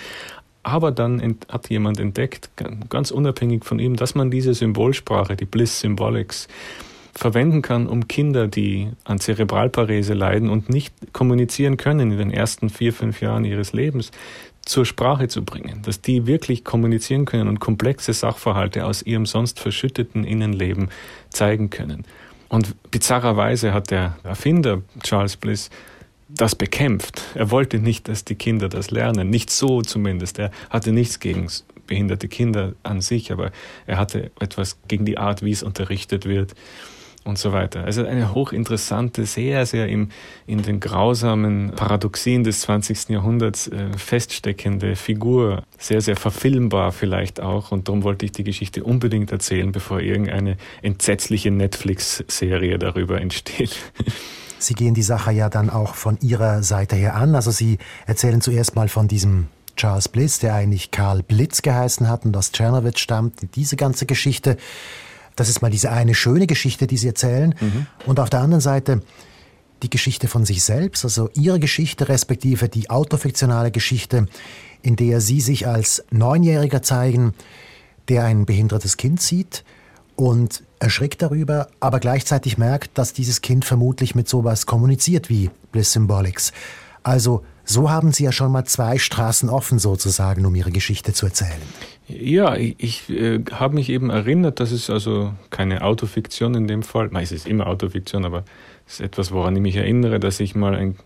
Aber 0.62 0.90
dann 0.90 1.36
hat 1.48 1.70
jemand 1.70 2.00
entdeckt, 2.00 2.50
ganz 2.88 3.12
unabhängig 3.12 3.64
von 3.64 3.78
ihm, 3.78 3.94
dass 3.94 4.16
man 4.16 4.32
diese 4.32 4.52
Symbolsprache, 4.52 5.36
die 5.36 5.44
Bliss 5.44 5.78
Symbolics, 5.78 6.48
verwenden 7.16 7.62
kann, 7.62 7.86
um 7.86 8.08
Kinder, 8.08 8.46
die 8.46 8.90
an 9.04 9.18
Zerebralparese 9.18 10.12
leiden 10.12 10.50
und 10.50 10.68
nicht 10.68 10.92
kommunizieren 11.12 11.76
können 11.76 12.12
in 12.12 12.18
den 12.18 12.30
ersten 12.30 12.68
vier, 12.68 12.92
fünf 12.92 13.20
Jahren 13.20 13.44
ihres 13.44 13.72
Lebens, 13.72 14.10
zur 14.66 14.84
Sprache 14.84 15.28
zu 15.28 15.44
bringen, 15.44 15.82
dass 15.82 16.02
die 16.02 16.26
wirklich 16.26 16.64
kommunizieren 16.64 17.24
können 17.24 17.48
und 17.48 17.60
komplexe 17.60 18.12
Sachverhalte 18.12 18.84
aus 18.84 19.02
ihrem 19.02 19.24
sonst 19.24 19.60
verschütteten 19.60 20.24
Innenleben 20.24 20.90
zeigen 21.30 21.70
können. 21.70 22.04
Und 22.48 22.90
bizarrerweise 22.90 23.72
hat 23.72 23.90
der 23.90 24.16
Erfinder 24.22 24.82
Charles 25.02 25.36
Bliss 25.36 25.70
das 26.28 26.54
bekämpft. 26.54 27.22
Er 27.34 27.50
wollte 27.50 27.78
nicht, 27.78 28.08
dass 28.08 28.24
die 28.24 28.34
Kinder 28.34 28.68
das 28.68 28.90
lernen. 28.90 29.30
Nicht 29.30 29.50
so 29.50 29.82
zumindest. 29.82 30.38
Er 30.38 30.50
hatte 30.70 30.92
nichts 30.92 31.20
gegen 31.20 31.48
behinderte 31.86 32.28
Kinder 32.28 32.74
an 32.82 33.00
sich, 33.00 33.30
aber 33.30 33.52
er 33.86 33.98
hatte 33.98 34.32
etwas 34.40 34.78
gegen 34.88 35.04
die 35.04 35.18
Art, 35.18 35.42
wie 35.42 35.52
es 35.52 35.62
unterrichtet 35.62 36.26
wird 36.26 36.54
und 37.26 37.38
so 37.38 37.52
weiter. 37.52 37.84
Also 37.84 38.04
eine 38.04 38.34
hochinteressante, 38.34 39.26
sehr, 39.26 39.66
sehr 39.66 39.88
im, 39.88 40.10
in 40.46 40.62
den 40.62 40.80
grausamen 40.80 41.72
Paradoxien 41.74 42.44
des 42.44 42.62
20. 42.62 43.10
Jahrhunderts 43.10 43.68
äh, 43.68 43.96
feststeckende 43.96 44.96
Figur. 44.96 45.62
Sehr, 45.78 46.00
sehr 46.00 46.16
verfilmbar 46.16 46.92
vielleicht 46.92 47.40
auch. 47.40 47.72
Und 47.72 47.88
darum 47.88 48.02
wollte 48.02 48.24
ich 48.24 48.32
die 48.32 48.44
Geschichte 48.44 48.84
unbedingt 48.84 49.32
erzählen, 49.32 49.72
bevor 49.72 50.00
irgendeine 50.00 50.56
entsetzliche 50.82 51.50
Netflix-Serie 51.50 52.78
darüber 52.78 53.20
entsteht. 53.20 53.76
Sie 54.58 54.74
gehen 54.74 54.94
die 54.94 55.02
Sache 55.02 55.32
ja 55.32 55.50
dann 55.50 55.68
auch 55.68 55.94
von 55.94 56.18
Ihrer 56.22 56.62
Seite 56.62 56.96
her 56.96 57.14
an. 57.14 57.34
Also 57.34 57.50
Sie 57.50 57.78
erzählen 58.06 58.40
zuerst 58.40 58.74
mal 58.74 58.88
von 58.88 59.06
diesem 59.06 59.48
Charles 59.76 60.08
Bliss, 60.08 60.38
der 60.38 60.54
eigentlich 60.54 60.90
Karl 60.90 61.22
Blitz 61.22 61.60
geheißen 61.60 62.08
hat 62.08 62.24
und 62.24 62.36
aus 62.36 62.52
Czernowitz 62.52 62.98
stammt. 62.98 63.54
Diese 63.54 63.76
ganze 63.76 64.06
Geschichte 64.06 64.56
das 65.36 65.48
ist 65.48 65.62
mal 65.62 65.70
diese 65.70 65.92
eine 65.92 66.14
schöne 66.14 66.46
Geschichte, 66.46 66.86
die 66.86 66.96
Sie 66.96 67.06
erzählen. 67.06 67.54
Mhm. 67.60 67.86
Und 68.06 68.18
auf 68.18 68.30
der 68.30 68.40
anderen 68.40 68.60
Seite 68.60 69.02
die 69.82 69.90
Geschichte 69.90 70.26
von 70.26 70.44
sich 70.44 70.64
selbst, 70.64 71.04
also 71.04 71.30
Ihre 71.34 71.60
Geschichte, 71.60 72.08
respektive 72.08 72.68
die 72.68 72.90
autofiktionale 72.90 73.70
Geschichte, 73.70 74.26
in 74.82 74.96
der 74.96 75.20
Sie 75.20 75.40
sich 75.40 75.66
als 75.66 76.04
Neunjähriger 76.10 76.82
zeigen, 76.82 77.34
der 78.08 78.24
ein 78.24 78.46
behindertes 78.46 78.96
Kind 78.96 79.20
sieht 79.20 79.64
und 80.16 80.62
erschrickt 80.78 81.20
darüber, 81.20 81.68
aber 81.80 82.00
gleichzeitig 82.00 82.56
merkt, 82.56 82.96
dass 82.96 83.12
dieses 83.12 83.42
Kind 83.42 83.64
vermutlich 83.64 84.14
mit 84.14 84.28
sowas 84.28 84.66
kommuniziert 84.66 85.28
wie 85.28 85.50
Bliss 85.72 85.92
Symbolics. 85.92 86.52
Also 87.02 87.44
so 87.66 87.90
haben 87.90 88.12
Sie 88.12 88.24
ja 88.24 88.32
schon 88.32 88.52
mal 88.52 88.64
zwei 88.64 88.96
Straßen 88.96 89.50
offen 89.50 89.78
sozusagen, 89.78 90.46
um 90.46 90.54
Ihre 90.54 90.70
Geschichte 90.70 91.12
zu 91.12 91.26
erzählen. 91.26 91.60
Ja, 92.08 92.54
ich, 92.54 92.76
ich 92.78 93.10
äh, 93.10 93.42
habe 93.50 93.74
mich 93.74 93.90
eben 93.90 94.10
erinnert, 94.10 94.60
dass 94.60 94.70
es 94.70 94.88
also 94.88 95.34
keine 95.50 95.82
Autofiktion 95.82 96.54
in 96.54 96.68
dem 96.68 96.82
Fall, 96.82 97.10
es 97.20 97.32
ist 97.32 97.46
immer 97.46 97.66
Autofiktion, 97.66 98.24
aber 98.24 98.44
es 98.86 98.94
ist 98.94 99.00
etwas, 99.00 99.32
woran 99.32 99.56
ich 99.56 99.62
mich 99.62 99.76
erinnere, 99.76 100.20
dass 100.20 100.38
ich 100.38 100.54
mal 100.54 100.76
ein, 100.76 100.96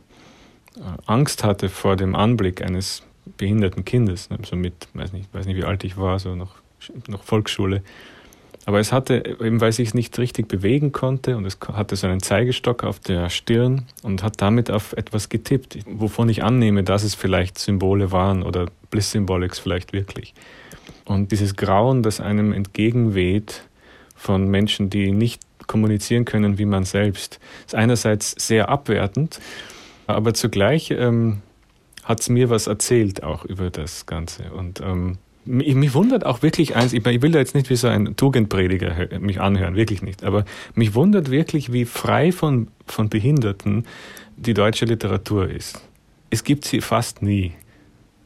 äh, 0.76 0.80
Angst 1.06 1.42
hatte 1.42 1.70
vor 1.70 1.96
dem 1.96 2.14
Anblick 2.14 2.62
eines 2.62 3.02
behinderten 3.38 3.84
Kindes, 3.86 4.28
ne, 4.28 4.38
so 4.48 4.56
mit, 4.56 4.88
weiß 4.92 5.12
nicht, 5.12 5.32
weiß 5.32 5.46
nicht, 5.46 5.56
wie 5.56 5.64
alt 5.64 5.82
ich 5.84 5.96
war, 5.96 6.18
so 6.18 6.34
noch, 6.34 6.56
noch 7.08 7.22
Volksschule. 7.22 7.82
Aber 8.70 8.78
es 8.78 8.92
hatte, 8.92 9.24
eben 9.40 9.60
weil 9.60 9.70
ich 9.70 9.80
es 9.80 9.94
nicht 9.94 10.16
richtig 10.16 10.46
bewegen 10.46 10.92
konnte 10.92 11.36
und 11.36 11.44
es 11.44 11.58
hatte 11.72 11.96
so 11.96 12.06
einen 12.06 12.22
Zeigestock 12.22 12.84
auf 12.84 13.00
der 13.00 13.28
Stirn 13.28 13.86
und 14.04 14.22
hat 14.22 14.40
damit 14.40 14.70
auf 14.70 14.92
etwas 14.92 15.28
getippt, 15.28 15.78
wovon 15.86 16.28
ich 16.28 16.44
annehme, 16.44 16.84
dass 16.84 17.02
es 17.02 17.16
vielleicht 17.16 17.58
Symbole 17.58 18.12
waren 18.12 18.44
oder 18.44 18.66
Bliss 18.92 19.10
Symbolics 19.10 19.58
vielleicht 19.58 19.92
wirklich. 19.92 20.34
Und 21.04 21.32
dieses 21.32 21.56
Grauen, 21.56 22.04
das 22.04 22.20
einem 22.20 22.52
entgegenweht 22.52 23.64
von 24.14 24.46
Menschen, 24.46 24.88
die 24.88 25.10
nicht 25.10 25.42
kommunizieren 25.66 26.24
können 26.24 26.56
wie 26.58 26.64
man 26.64 26.84
selbst, 26.84 27.40
ist 27.66 27.74
einerseits 27.74 28.36
sehr 28.38 28.68
abwertend, 28.68 29.40
aber 30.06 30.32
zugleich 30.32 30.92
ähm, 30.92 31.42
hat 32.04 32.20
es 32.20 32.28
mir 32.28 32.50
was 32.50 32.68
erzählt 32.68 33.24
auch 33.24 33.44
über 33.44 33.70
das 33.70 34.06
Ganze. 34.06 34.52
Und 34.52 34.80
ähm, 34.80 35.18
mich, 35.44 35.94
wundert 35.94 36.26
auch 36.26 36.42
wirklich 36.42 36.76
eins, 36.76 36.92
ich, 36.92 37.04
ich 37.04 37.22
will 37.22 37.32
da 37.32 37.38
jetzt 37.38 37.54
nicht 37.54 37.70
wie 37.70 37.76
so 37.76 37.88
ein 37.88 38.16
Tugendprediger 38.16 39.08
mich 39.20 39.40
anhören, 39.40 39.76
wirklich 39.76 40.02
nicht, 40.02 40.24
aber 40.24 40.44
mich 40.74 40.94
wundert 40.94 41.30
wirklich, 41.30 41.72
wie 41.72 41.84
frei 41.84 42.32
von, 42.32 42.68
von 42.86 43.08
Behinderten 43.08 43.86
die 44.36 44.54
deutsche 44.54 44.84
Literatur 44.84 45.48
ist. 45.48 45.80
Es 46.30 46.44
gibt 46.44 46.64
sie 46.64 46.80
fast 46.80 47.22
nie. 47.22 47.52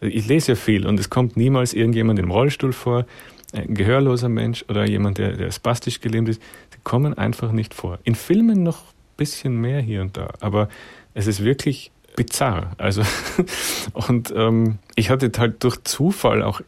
Ich 0.00 0.28
lese 0.28 0.52
ja 0.52 0.56
viel 0.56 0.86
und 0.86 1.00
es 1.00 1.08
kommt 1.08 1.36
niemals 1.36 1.72
irgendjemand 1.72 2.18
im 2.18 2.30
Rollstuhl 2.30 2.72
vor, 2.72 3.06
ein 3.52 3.74
gehörloser 3.74 4.28
Mensch 4.28 4.64
oder 4.68 4.84
jemand, 4.84 5.18
der, 5.18 5.36
der 5.36 5.50
spastisch 5.52 6.00
gelähmt 6.00 6.28
ist. 6.28 6.42
Die 6.74 6.78
kommen 6.82 7.14
einfach 7.14 7.52
nicht 7.52 7.72
vor. 7.72 7.98
In 8.02 8.14
Filmen 8.14 8.62
noch 8.62 8.78
ein 8.78 9.16
bisschen 9.16 9.60
mehr 9.60 9.80
hier 9.80 10.02
und 10.02 10.16
da, 10.16 10.34
aber 10.40 10.68
es 11.14 11.26
ist 11.26 11.44
wirklich 11.44 11.92
bizarr. 12.16 12.72
Also 12.78 13.02
und 13.92 14.32
ähm, 14.36 14.78
ich 14.94 15.10
hatte 15.10 15.30
halt 15.38 15.62
durch 15.64 15.82
Zufall 15.84 16.42
auch 16.42 16.60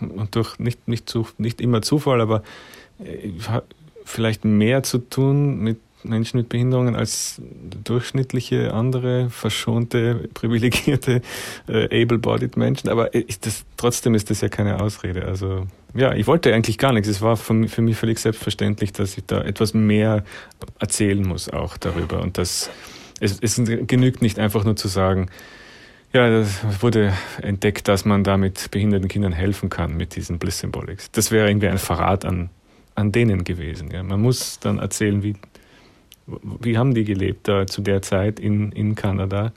und 0.00 0.34
durch 0.34 0.58
nicht 0.58 0.88
nicht 0.88 1.08
zu, 1.08 1.26
nicht 1.38 1.60
immer 1.60 1.82
Zufall, 1.82 2.20
aber 2.20 2.42
äh, 2.98 3.30
vielleicht 4.04 4.44
mehr 4.44 4.82
zu 4.82 4.98
tun 4.98 5.58
mit 5.58 5.78
Menschen 6.04 6.38
mit 6.38 6.48
Behinderungen 6.48 6.96
als 6.96 7.40
durchschnittliche 7.84 8.72
andere 8.74 9.30
verschonte, 9.30 10.28
privilegierte, 10.34 11.22
äh, 11.68 12.02
able-bodied 12.02 12.56
Menschen. 12.56 12.88
Aber 12.88 13.14
ist 13.14 13.46
das, 13.46 13.64
trotzdem 13.76 14.14
ist 14.14 14.30
das 14.30 14.40
ja 14.40 14.48
keine 14.48 14.80
Ausrede. 14.80 15.24
Also 15.24 15.66
ja, 15.94 16.14
ich 16.14 16.26
wollte 16.26 16.52
eigentlich 16.54 16.78
gar 16.78 16.92
nichts. 16.92 17.08
Es 17.08 17.22
war 17.22 17.36
für, 17.36 17.68
für 17.68 17.82
mich 17.82 17.96
völlig 17.96 18.18
selbstverständlich, 18.18 18.92
dass 18.92 19.16
ich 19.16 19.24
da 19.26 19.42
etwas 19.42 19.74
mehr 19.74 20.24
erzählen 20.78 21.22
muss 21.26 21.48
auch 21.48 21.76
darüber. 21.76 22.20
Und 22.22 22.38
das, 22.38 22.70
es, 23.22 23.38
es 23.40 23.56
genügt 23.86 24.20
nicht 24.20 24.38
einfach 24.38 24.64
nur 24.64 24.76
zu 24.76 24.88
sagen, 24.88 25.28
ja, 26.12 26.28
es 26.28 26.60
wurde 26.82 27.12
entdeckt, 27.40 27.88
dass 27.88 28.04
man 28.04 28.24
damit 28.24 28.70
behinderten 28.70 29.08
Kindern 29.08 29.32
helfen 29.32 29.70
kann 29.70 29.96
mit 29.96 30.16
diesen 30.16 30.38
Bliss 30.38 30.58
Symbolics. 30.58 31.10
Das 31.12 31.30
wäre 31.30 31.48
irgendwie 31.48 31.68
ein 31.68 31.78
Verrat 31.78 32.24
an, 32.24 32.50
an 32.94 33.12
denen 33.12 33.44
gewesen. 33.44 33.90
Ja. 33.90 34.02
Man 34.02 34.20
muss 34.20 34.58
dann 34.58 34.78
erzählen, 34.78 35.22
wie, 35.22 35.36
wie 36.26 36.76
haben 36.76 36.94
die 36.94 37.04
gelebt 37.04 37.48
da 37.48 37.66
zu 37.66 37.80
der 37.80 38.02
Zeit 38.02 38.40
in, 38.40 38.72
in 38.72 38.94
Kanada 38.94 39.52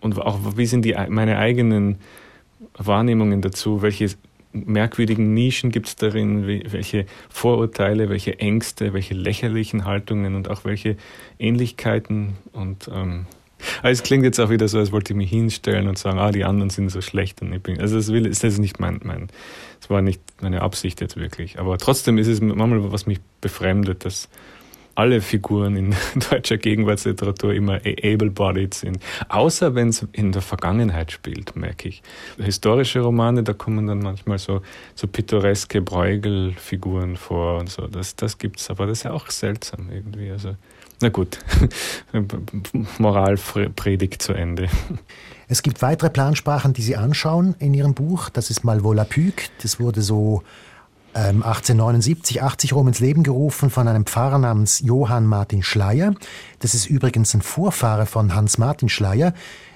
und 0.00 0.18
auch 0.18 0.56
wie 0.56 0.66
sind 0.66 0.84
die, 0.84 0.94
meine 1.08 1.38
eigenen 1.38 1.98
Wahrnehmungen 2.76 3.40
dazu, 3.40 3.80
welche 3.80 4.10
merkwürdigen 4.54 5.34
Nischen 5.34 5.70
gibt 5.70 5.88
es 5.88 5.96
darin, 5.96 6.46
welche 6.46 7.06
Vorurteile, 7.28 8.08
welche 8.08 8.38
Ängste, 8.38 8.92
welche 8.92 9.14
lächerlichen 9.14 9.84
Haltungen 9.84 10.34
und 10.34 10.48
auch 10.48 10.64
welche 10.64 10.96
Ähnlichkeiten 11.38 12.34
und 12.52 12.88
ähm, 12.92 13.26
also 13.82 14.00
es 14.00 14.02
klingt 14.02 14.24
jetzt 14.24 14.38
auch 14.40 14.50
wieder 14.50 14.68
so, 14.68 14.78
als 14.78 14.92
wollte 14.92 15.12
ich 15.12 15.16
mich 15.16 15.30
hinstellen 15.30 15.88
und 15.88 15.98
sagen, 15.98 16.18
ah, 16.18 16.32
die 16.32 16.44
anderen 16.44 16.70
sind 16.70 16.90
so 16.90 17.00
schlecht 17.00 17.42
und 17.42 17.52
ich 17.52 17.62
bin, 17.62 17.80
also 17.80 17.96
das 17.96 18.12
will, 18.12 18.26
ist 18.26 18.44
das 18.44 18.58
nicht 18.58 18.80
mein, 18.80 19.00
mein, 19.02 19.28
das 19.80 19.90
war 19.90 20.02
nicht 20.02 20.20
meine 20.40 20.62
Absicht 20.62 21.00
jetzt 21.00 21.16
wirklich. 21.16 21.58
Aber 21.58 21.78
trotzdem 21.78 22.18
ist 22.18 22.26
es 22.26 22.40
manchmal, 22.40 22.92
was 22.92 23.06
mich 23.06 23.20
befremdet, 23.40 24.04
dass 24.04 24.28
alle 24.94 25.20
Figuren 25.20 25.76
in 25.76 25.94
deutscher 26.30 26.56
Gegenwartsliteratur 26.56 27.54
immer 27.54 27.80
able-bodied 27.84 28.74
sind. 28.74 28.98
Außer 29.28 29.74
wenn 29.74 29.88
es 29.88 30.06
in 30.12 30.32
der 30.32 30.42
Vergangenheit 30.42 31.12
spielt, 31.12 31.56
merke 31.56 31.88
ich. 31.88 32.02
Historische 32.38 33.00
Romane, 33.00 33.42
da 33.42 33.52
kommen 33.52 33.86
dann 33.86 34.00
manchmal 34.00 34.38
so, 34.38 34.62
so 34.94 35.06
pittoreske 35.06 35.80
Bräugel-Figuren 35.80 37.16
vor 37.16 37.58
und 37.60 37.70
so. 37.70 37.86
Das, 37.86 38.16
das 38.16 38.36
es, 38.56 38.70
aber 38.70 38.86
das 38.86 38.98
ist 38.98 39.04
ja 39.04 39.12
auch 39.12 39.30
seltsam 39.30 39.88
irgendwie. 39.90 40.30
Also, 40.30 40.56
na 41.00 41.08
gut, 41.08 41.38
Moralpredigt 42.98 44.22
zu 44.22 44.32
Ende. 44.32 44.68
Es 45.48 45.62
gibt 45.62 45.82
weitere 45.82 46.10
Plansprachen, 46.10 46.72
die 46.72 46.82
Sie 46.82 46.96
anschauen 46.96 47.54
in 47.58 47.74
Ihrem 47.74 47.94
Buch. 47.94 48.30
Das 48.30 48.50
ist 48.50 48.64
mal 48.64 48.82
Volapük. 48.82 49.48
Das 49.62 49.78
wurde 49.78 50.02
so 50.02 50.42
1879, 51.14 52.38
ähm, 52.38 52.44
80 52.44 52.72
rum 52.72 52.88
ins 52.88 53.00
Leben 53.00 53.22
gerufen 53.22 53.70
von 53.70 53.88
einem 53.88 54.04
Pfarrer 54.04 54.38
namens 54.38 54.80
Johann 54.80 55.26
Martin 55.26 55.62
Schleier. 55.62 56.14
Das 56.58 56.74
ist 56.74 56.86
übrigens 56.86 57.34
ein 57.34 57.42
Vorfahre 57.42 58.06
von 58.06 58.34
Hans 58.34 58.58
Martin 58.58 58.88
Schleier, 58.88 59.32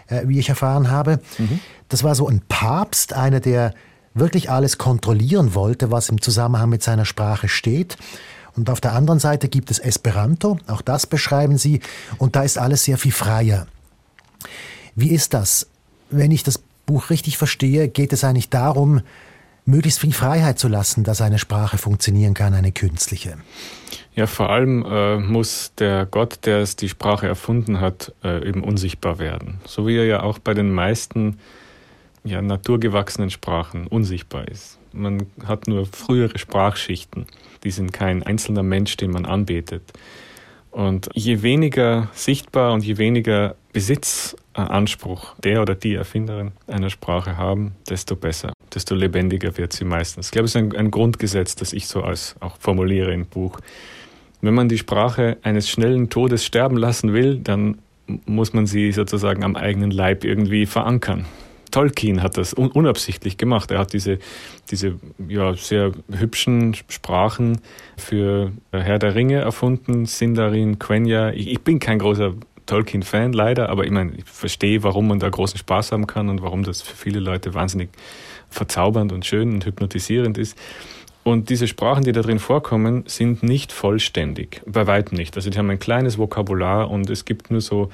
äh, 0.09 0.23
wie 0.27 0.39
ich 0.39 0.49
erfahren 0.49 0.91
habe. 0.91 1.21
Mhm. 1.39 1.61
Das 1.89 2.03
war 2.05 2.15
so 2.15 2.29
ein 2.29 2.43
Papst, 2.49 3.13
einer, 3.13 3.41
der 3.41 3.75
wirklich 4.15 4.51
alles 4.51 4.79
kontrollieren 4.79 5.55
wollte, 5.55 5.91
was 5.91 6.09
im 6.09 6.21
Zusammenhang 6.21 6.69
mit 6.69 6.83
seiner 6.83 7.05
Sprache 7.05 7.49
steht. 7.49 7.97
Und 8.57 8.71
auf 8.71 8.81
der 8.81 8.95
anderen 8.95 9.21
Seite 9.21 9.49
gibt 9.49 9.71
es 9.71 9.79
Esperanto, 9.79 10.59
auch 10.67 10.83
das 10.83 11.07
beschreiben 11.07 11.59
Sie, 11.59 11.81
und 12.19 12.35
da 12.35 12.43
ist 12.43 12.59
alles 12.59 12.83
sehr 12.83 12.99
viel 12.99 13.13
freier. 13.13 13.69
Wie 14.97 15.11
ist 15.11 15.33
das? 15.33 15.69
Wenn 16.11 16.33
ich 16.33 16.43
das 16.43 16.61
Buch 16.85 17.11
richtig 17.11 17.39
verstehe, 17.39 17.89
geht 17.89 18.13
es 18.13 18.25
eigentlich 18.25 18.51
darum, 18.51 19.03
möglichst 19.69 20.01
viel 20.01 20.13
Freiheit 20.13 20.59
zu 20.59 20.67
lassen, 20.67 21.05
dass 21.05 21.21
eine 21.21 21.39
Sprache 21.39 21.79
funktionieren 21.79 22.35
kann, 22.35 22.55
eine 22.55 22.73
künstliche. 22.73 23.37
Ja, 24.17 24.27
vor 24.27 24.51
allem 24.51 24.85
äh, 24.85 25.19
muss 25.19 25.73
der 25.79 26.07
Gott, 26.07 26.41
der 26.47 26.59
es 26.59 26.75
die 26.75 26.89
Sprache 26.89 27.29
erfunden 27.29 27.81
hat, 27.81 28.13
äh, 28.25 28.49
eben 28.49 28.65
unsichtbar 28.65 29.19
werden. 29.19 29.61
So 29.65 29.87
wie 29.87 29.97
er 29.97 30.07
ja 30.07 30.23
auch 30.23 30.39
bei 30.39 30.55
den 30.55 30.73
meisten 30.73 31.39
ja, 32.25 32.43
naturgewachsenen 32.43 33.31
Sprachen 33.31 33.87
unsichtbar 33.87 34.49
ist. 34.49 34.79
Man 34.93 35.27
hat 35.47 35.69
nur 35.69 35.87
frühere 35.87 36.39
Sprachschichten. 36.39 37.27
Die 37.63 37.71
sind 37.71 37.93
kein 37.93 38.23
einzelner 38.23 38.63
Mensch, 38.63 38.97
den 38.97 39.11
man 39.11 39.27
anbetet. 39.27 39.83
Und 40.71 41.09
je 41.15 41.43
weniger 41.43 42.09
sichtbar 42.13 42.73
und 42.73 42.85
je 42.85 42.99
weniger 42.99 43.57
Besitzanspruch 43.73 45.35
der 45.37 45.63
oder 45.63 45.75
die 45.75 45.95
Erfinderin 45.95 46.53
einer 46.67 46.91
Sprache 46.91 47.37
haben, 47.37 47.73
desto 47.89 48.17
besser, 48.17 48.53
desto 48.75 48.95
lebendiger 48.95 49.57
wird 49.57 49.73
sie 49.73 49.85
meistens. 49.85 50.27
Ich 50.27 50.33
glaube, 50.33 50.47
es 50.47 50.55
ist 50.55 50.57
ein, 50.57 50.77
ein 50.77 50.91
Grundgesetz, 50.91 51.55
das 51.57 51.73
ich 51.73 51.87
so 51.87 52.03
als 52.03 52.37
auch 52.41 52.57
formuliere 52.59 53.13
im 53.13 53.27
Buch. 53.27 53.61
Wenn 54.41 54.55
man 54.55 54.69
die 54.69 54.79
Sprache 54.79 55.39
eines 55.43 55.69
schnellen 55.69 56.11
Todes 56.11 56.45
sterben 56.45 56.77
lassen 56.77 57.13
will, 57.13 57.39
dann 57.39 57.79
muss 58.27 58.53
man 58.53 58.67
sie 58.67 58.93
sozusagen 58.93 59.45
am 59.45 59.57
eigenen 59.57 59.91
Leib 59.91 60.25
irgendwie 60.25 60.67
verankern. 60.67 61.27
Tolkien 61.71 62.23
hat 62.23 62.37
das 62.37 62.57
un 62.57 62.71
unabsichtlich 62.71 63.37
gemacht. 63.37 63.71
Er 63.71 63.79
hat 63.79 63.93
diese, 63.93 64.19
diese 64.71 64.95
ja, 65.29 65.55
sehr 65.55 65.93
hübschen 66.11 66.75
Sprachen 66.89 67.61
für 67.97 68.53
Herr 68.73 68.99
der 68.99 69.15
Ringe 69.15 69.39
erfunden, 69.39 70.07
Sindarin, 70.07 70.79
Quenya. 70.79 71.31
Ich, 71.31 71.49
ich 71.49 71.61
bin 71.61 71.79
kein 71.79 71.99
großer 71.99 72.35
Tolkien-Fan 72.67 73.33
leider, 73.33 73.71
aber 73.71 73.85
ich 73.85 73.91
meine, 73.91 74.13
ich 74.17 74.25
verstehe, 74.25 74.83
warum 74.83 75.09
man 75.09 75.19
da 75.19 75.29
großen 75.29 75.59
Spaß 75.59 75.93
haben 75.93 76.07
kann 76.07 76.29
und 76.29 76.43
warum 76.43 76.63
das 76.63 76.83
für 76.83 76.95
viele 76.95 77.19
Leute 77.19 77.55
wahnsinnig 77.55 77.89
verzaubernd 78.51 79.13
und 79.13 79.27
schön 79.27 79.55
und 79.55 79.67
hypnotisierend 79.67 80.39
ist. 80.39 80.57
Und 81.25 81.51
diese 81.51 81.67
Sprachen, 81.67 82.05
die 82.05 82.13
da 82.13 82.23
drin 82.23 82.39
vorkommen, 82.39 83.05
sind 83.07 83.43
nicht 83.43 83.73
vollständig, 83.73 84.63
bei 84.67 84.87
weitem 84.87 85.19
nicht. 85.19 85.37
Also 85.37 85.51
die 85.51 85.59
haben 85.59 85.69
ein 85.69 85.79
kleines 85.79 86.17
Vokabular 86.17 86.91
und 86.91 87.11
es 87.11 87.25
gibt 87.25 87.51
nur 87.51 87.61
so, 87.61 87.91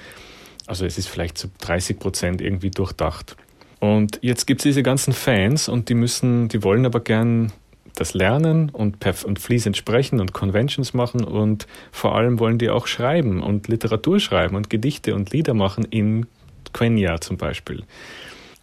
also 0.66 0.84
es 0.84 0.98
ist 0.98 1.08
vielleicht 1.08 1.38
zu 1.38 1.48
30 1.60 1.98
Prozent 1.98 2.40
irgendwie 2.40 2.70
durchdacht. 2.70 3.36
Und 3.84 4.18
jetzt 4.22 4.46
gibt 4.46 4.60
es 4.60 4.62
diese 4.62 4.82
ganzen 4.82 5.12
Fans 5.12 5.68
und 5.68 5.90
die 5.90 5.94
müssen, 5.94 6.48
die 6.48 6.62
wollen 6.62 6.86
aber 6.86 7.00
gern 7.00 7.52
das 7.94 8.14
lernen 8.14 8.70
und, 8.70 8.96
und 9.26 9.38
fließend 9.38 9.76
sprechen 9.76 10.20
und 10.20 10.32
Conventions 10.32 10.94
machen 10.94 11.22
und 11.22 11.66
vor 11.92 12.14
allem 12.16 12.38
wollen 12.38 12.56
die 12.56 12.70
auch 12.70 12.86
schreiben 12.86 13.42
und 13.42 13.68
Literatur 13.68 14.20
schreiben 14.20 14.56
und 14.56 14.70
Gedichte 14.70 15.14
und 15.14 15.32
Lieder 15.32 15.52
machen 15.52 15.84
in 15.84 16.24
Quenya 16.72 17.20
zum 17.20 17.36
Beispiel. 17.36 17.82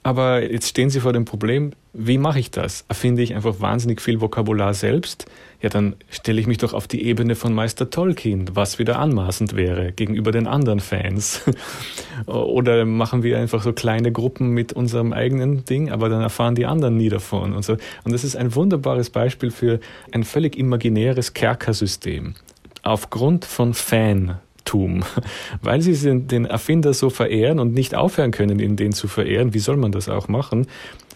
Aber 0.02 0.42
jetzt 0.42 0.70
stehen 0.70 0.90
Sie 0.90 1.00
vor 1.00 1.14
dem 1.14 1.26
Problem, 1.26 1.74
wie 1.94 2.18
mache 2.18 2.40
ich 2.40 2.52
das? 2.52 2.86
Erfinde 2.88 3.22
ich 3.22 3.36
einfach 3.36 3.60
wahnsinnig 3.60 4.02
viel 4.02 4.22
Vokabular 4.22 4.74
selbst? 4.74 5.26
Ja, 5.62 5.70
dann 5.70 5.96
stelle 6.10 6.40
ich 6.40 6.48
mich 6.48 6.58
doch 6.58 6.74
auf 6.74 6.88
die 6.88 7.04
Ebene 7.04 7.36
von 7.36 7.54
Meister 7.54 7.90
Tolkien, 7.90 8.50
was 8.54 8.80
wieder 8.80 8.98
anmaßend 8.98 9.56
wäre 9.56 9.92
gegenüber 9.92 10.32
den 10.32 10.48
anderen 10.48 10.80
Fans. 10.80 11.42
Oder 12.26 12.86
machen 12.86 13.24
wir 13.24 13.38
einfach 13.38 13.62
so 13.62 13.74
kleine 13.74 14.12
Gruppen 14.12 14.52
mit 14.52 14.72
unserem 14.72 15.12
eigenen 15.12 15.66
Ding, 15.66 15.92
aber 15.92 16.08
dann 16.08 16.22
erfahren 16.22 16.56
die 16.56 16.66
anderen 16.66 16.96
nie 16.96 17.10
davon 17.10 17.54
und 17.54 17.66
so. 17.66 17.74
Und 18.04 18.14
das 18.14 18.24
ist 18.24 18.38
ein 18.38 18.56
wunderbares 18.56 19.10
Beispiel 19.10 19.52
für 19.52 19.80
ein 20.14 20.24
völlig 20.24 20.58
imaginäres 20.58 21.34
Kerkersystem. 21.34 22.36
Aufgrund 22.84 23.44
von 23.46 23.74
Fan 23.74 24.40
Tum. 24.66 25.04
Weil 25.62 25.82
sie 25.82 26.20
den 26.22 26.46
Erfinder 26.46 26.94
so 26.94 27.10
verehren 27.10 27.60
und 27.60 27.74
nicht 27.74 27.96
aufhören 27.96 28.32
können, 28.32 28.60
ihn 28.60 28.76
den 28.76 28.94
zu 28.94 29.08
verehren, 29.08 29.54
wie 29.54 29.60
soll 29.60 29.78
man 29.78 29.92
das 29.92 30.08
auch 30.10 30.28
machen, 30.28 30.68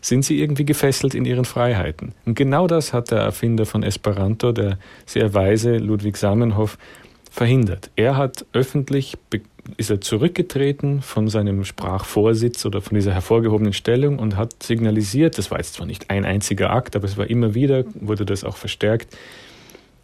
sind 0.05 0.23
sie 0.23 0.39
irgendwie 0.39 0.65
gefesselt 0.65 1.15
in 1.15 1.25
ihren 1.25 1.45
Freiheiten. 1.45 2.13
Und 2.25 2.35
genau 2.35 2.67
das 2.67 2.93
hat 2.93 3.09
der 3.09 3.19
Erfinder 3.19 3.65
von 3.65 3.81
Esperanto, 3.81 4.51
der 4.51 4.77
sehr 5.07 5.33
weise 5.33 5.77
Ludwig 5.77 6.17
Samenhoff, 6.17 6.77
verhindert. 7.31 7.89
Er 7.95 8.15
hat 8.15 8.45
öffentlich 8.53 9.17
ist 9.77 9.89
er 9.89 9.99
zurückgetreten 9.99 11.01
von 11.01 11.27
seinem 11.27 11.65
Sprachvorsitz 11.65 12.67
oder 12.67 12.81
von 12.81 12.93
dieser 12.93 13.13
hervorgehobenen 13.13 13.73
Stellung 13.73 14.19
und 14.19 14.37
hat 14.37 14.61
signalisiert, 14.61 15.39
das 15.39 15.49
war 15.49 15.57
jetzt 15.57 15.73
zwar 15.73 15.87
nicht 15.87 16.11
ein 16.11 16.23
einziger 16.23 16.69
Akt, 16.69 16.95
aber 16.95 17.05
es 17.05 17.17
war 17.17 17.27
immer 17.27 17.55
wieder, 17.55 17.83
wurde 17.95 18.25
das 18.25 18.43
auch 18.43 18.57
verstärkt, 18.57 19.17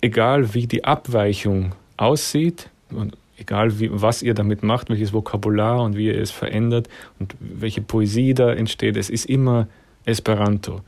egal 0.02 0.56
wie 0.56 0.66
die 0.66 0.84
Abweichung 0.84 1.74
aussieht, 1.98 2.70
und 2.90 3.16
egal 3.38 3.80
wie, 3.80 3.90
was 3.92 4.24
ihr 4.24 4.34
damit 4.34 4.64
macht, 4.64 4.90
welches 4.90 5.14
Vokabular 5.14 5.84
und 5.84 5.96
wie 5.96 6.08
ihr 6.08 6.20
es 6.20 6.32
verändert 6.32 6.90
und 7.20 7.36
welche 7.40 7.82
Poesie 7.82 8.34
da 8.34 8.52
entsteht, 8.52 8.98
es 8.98 9.12
ist 9.12 9.26
immer 9.26 9.68
Esperanto. 10.06 10.82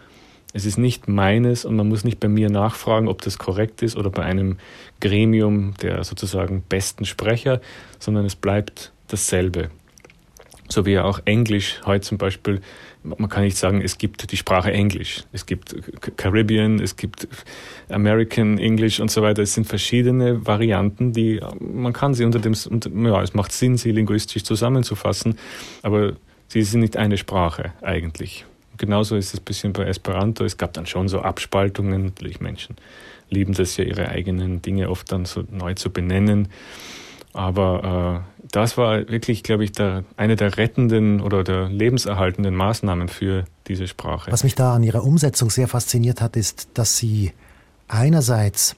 Es 0.53 0.65
ist 0.65 0.77
nicht 0.77 1.07
meines 1.07 1.65
und 1.65 1.75
man 1.75 1.89
muss 1.89 2.03
nicht 2.03 2.19
bei 2.19 2.27
mir 2.27 2.49
nachfragen, 2.49 3.07
ob 3.07 3.21
das 3.21 3.39
korrekt 3.39 3.81
ist 3.81 3.97
oder 3.97 4.09
bei 4.09 4.23
einem 4.23 4.57
Gremium 4.99 5.73
der 5.81 6.03
sozusagen 6.03 6.63
besten 6.69 7.05
Sprecher, 7.05 7.59
sondern 7.99 8.25
es 8.25 8.35
bleibt 8.35 8.91
dasselbe 9.07 9.69
so 10.73 10.85
wie 10.85 10.99
auch 10.99 11.19
Englisch 11.25 11.81
heute 11.85 12.01
zum 12.01 12.17
Beispiel, 12.17 12.61
man 13.03 13.29
kann 13.29 13.43
nicht 13.43 13.57
sagen, 13.57 13.81
es 13.81 13.97
gibt 13.97 14.31
die 14.31 14.37
Sprache 14.37 14.71
Englisch, 14.71 15.23
es 15.31 15.45
gibt 15.45 15.75
Caribbean, 16.17 16.79
es 16.79 16.95
gibt 16.95 17.27
American 17.89 18.57
English 18.57 18.99
und 18.99 19.11
so 19.11 19.21
weiter. 19.21 19.41
Es 19.41 19.53
sind 19.53 19.67
verschiedene 19.67 20.45
Varianten, 20.45 21.11
die 21.11 21.41
man 21.59 21.93
kann 21.93 22.13
sie 22.13 22.23
unter 22.23 22.39
dem, 22.39 22.55
ja, 23.05 23.21
es 23.21 23.33
macht 23.33 23.51
Sinn, 23.51 23.77
sie 23.77 23.91
linguistisch 23.91 24.43
zusammenzufassen, 24.43 25.37
aber 25.81 26.13
sie 26.47 26.61
sind 26.61 26.79
nicht 26.79 26.97
eine 26.97 27.17
Sprache 27.17 27.73
eigentlich. 27.81 28.45
Genauso 28.77 29.15
ist 29.15 29.33
es 29.33 29.39
ein 29.39 29.43
bisschen 29.43 29.73
bei 29.73 29.83
Esperanto. 29.83 30.43
Es 30.43 30.57
gab 30.57 30.73
dann 30.73 30.85
schon 30.85 31.07
so 31.07 31.21
Abspaltungen. 31.21 32.05
Natürlich 32.05 32.41
Menschen 32.41 32.75
lieben 33.29 33.53
das 33.53 33.77
ja, 33.77 33.83
ihre 33.83 34.09
eigenen 34.09 34.61
Dinge 34.61 34.89
oft 34.89 35.11
dann 35.11 35.25
so 35.25 35.43
neu 35.49 35.73
zu 35.73 35.89
benennen. 35.89 36.47
Aber 37.33 38.23
äh, 38.43 38.47
das 38.51 38.77
war 38.77 39.09
wirklich, 39.09 39.43
glaube 39.43 39.63
ich, 39.63 39.71
der, 39.71 40.03
eine 40.17 40.35
der 40.35 40.57
rettenden 40.57 41.21
oder 41.21 41.43
der 41.43 41.67
lebenserhaltenden 41.69 42.55
Maßnahmen 42.55 43.09
für 43.09 43.45
diese 43.67 43.87
Sprache. 43.87 44.31
Was 44.31 44.43
mich 44.43 44.55
da 44.55 44.75
an 44.75 44.83
ihrer 44.83 45.03
Umsetzung 45.03 45.49
sehr 45.49 45.67
fasziniert 45.67 46.21
hat, 46.21 46.35
ist, 46.35 46.69
dass 46.75 46.97
sie 46.97 47.31
einerseits 47.87 48.75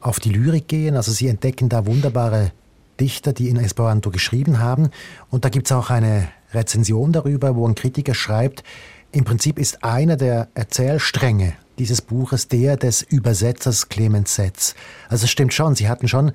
auf 0.00 0.20
die 0.20 0.30
Lyrik 0.30 0.68
gehen, 0.68 0.96
also 0.96 1.12
sie 1.12 1.28
entdecken 1.28 1.68
da 1.68 1.86
wunderbare 1.86 2.52
Dichter, 3.00 3.32
die 3.32 3.48
in 3.48 3.56
Esperanto 3.56 4.10
geschrieben 4.10 4.58
haben. 4.58 4.90
Und 5.30 5.44
da 5.44 5.48
gibt 5.48 5.66
es 5.66 5.72
auch 5.72 5.90
eine 5.90 6.28
Rezension 6.52 7.12
darüber, 7.12 7.56
wo 7.56 7.66
ein 7.66 7.74
Kritiker 7.74 8.14
schreibt, 8.14 8.62
im 9.12 9.24
Prinzip 9.24 9.58
ist 9.58 9.82
einer 9.84 10.16
der 10.16 10.48
Erzählstränge 10.54 11.54
dieses 11.78 12.02
Buches 12.02 12.48
der 12.48 12.76
des 12.76 13.02
Übersetzers 13.02 13.88
Clemens 13.88 14.34
Setz. 14.34 14.74
Also 15.08 15.24
es 15.24 15.30
stimmt 15.30 15.54
schon, 15.54 15.74
sie 15.74 15.88
hatten 15.88 16.08
schon 16.08 16.32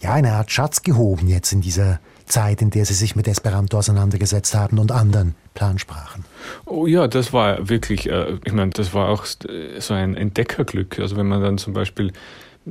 ja, 0.00 0.12
eine 0.12 0.32
Art 0.32 0.50
Schatz 0.50 0.82
gehoben 0.82 1.28
jetzt 1.28 1.52
in 1.52 1.62
dieser 1.62 2.00
Zeit, 2.26 2.60
in 2.60 2.70
der 2.70 2.84
Sie 2.84 2.94
sich 2.94 3.16
mit 3.16 3.26
Esperanto 3.28 3.78
auseinandergesetzt 3.78 4.54
haben 4.54 4.78
und 4.78 4.92
anderen 4.92 5.34
Plansprachen. 5.54 6.24
Oh 6.66 6.86
ja, 6.86 7.06
das 7.08 7.32
war 7.32 7.68
wirklich, 7.68 8.10
äh, 8.10 8.38
ich 8.44 8.52
meine, 8.52 8.72
das 8.72 8.92
war 8.92 9.08
auch 9.08 9.24
so 9.24 9.94
ein 9.94 10.14
Entdeckerglück. 10.16 10.98
Also 10.98 11.16
wenn 11.16 11.26
man 11.26 11.40
dann 11.40 11.56
zum 11.56 11.72
Beispiel 11.72 12.12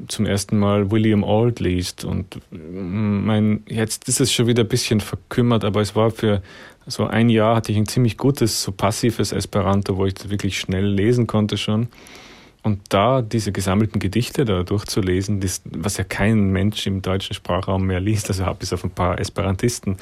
zum 0.07 0.25
ersten 0.25 0.57
Mal 0.57 0.91
William 0.91 1.23
Auld 1.23 1.59
liest 1.59 2.03
und 2.05 2.39
mm, 2.51 3.25
mein, 3.25 3.63
jetzt 3.67 4.07
ist 4.07 4.19
es 4.19 4.33
schon 4.33 4.47
wieder 4.47 4.63
ein 4.63 4.69
bisschen 4.69 4.99
verkümmert, 4.99 5.63
aber 5.63 5.81
es 5.81 5.95
war 5.95 6.11
für 6.11 6.41
so 6.87 7.05
ein 7.07 7.29
Jahr 7.29 7.55
hatte 7.55 7.71
ich 7.71 7.77
ein 7.77 7.87
ziemlich 7.87 8.17
gutes, 8.17 8.61
so 8.61 8.71
passives 8.71 9.31
Esperanto, 9.31 9.97
wo 9.97 10.05
ich 10.05 10.29
wirklich 10.29 10.59
schnell 10.59 10.85
lesen 10.85 11.25
konnte 11.25 11.57
schon. 11.57 11.87
Und 12.61 12.81
da 12.89 13.21
diese 13.21 13.51
gesammelten 13.51 13.99
Gedichte 13.99 14.43
da 14.45 14.63
durchzulesen, 14.63 15.39
das, 15.39 15.61
was 15.65 15.97
ja 15.97 16.03
kein 16.03 16.49
Mensch 16.49 16.85
im 16.87 17.01
deutschen 17.01 17.33
Sprachraum 17.33 17.85
mehr 17.85 17.99
liest, 17.99 18.27
also 18.29 18.45
bis 18.57 18.73
auf 18.73 18.83
ein 18.83 18.91
paar 18.91 19.19
Esperantisten, 19.19 19.97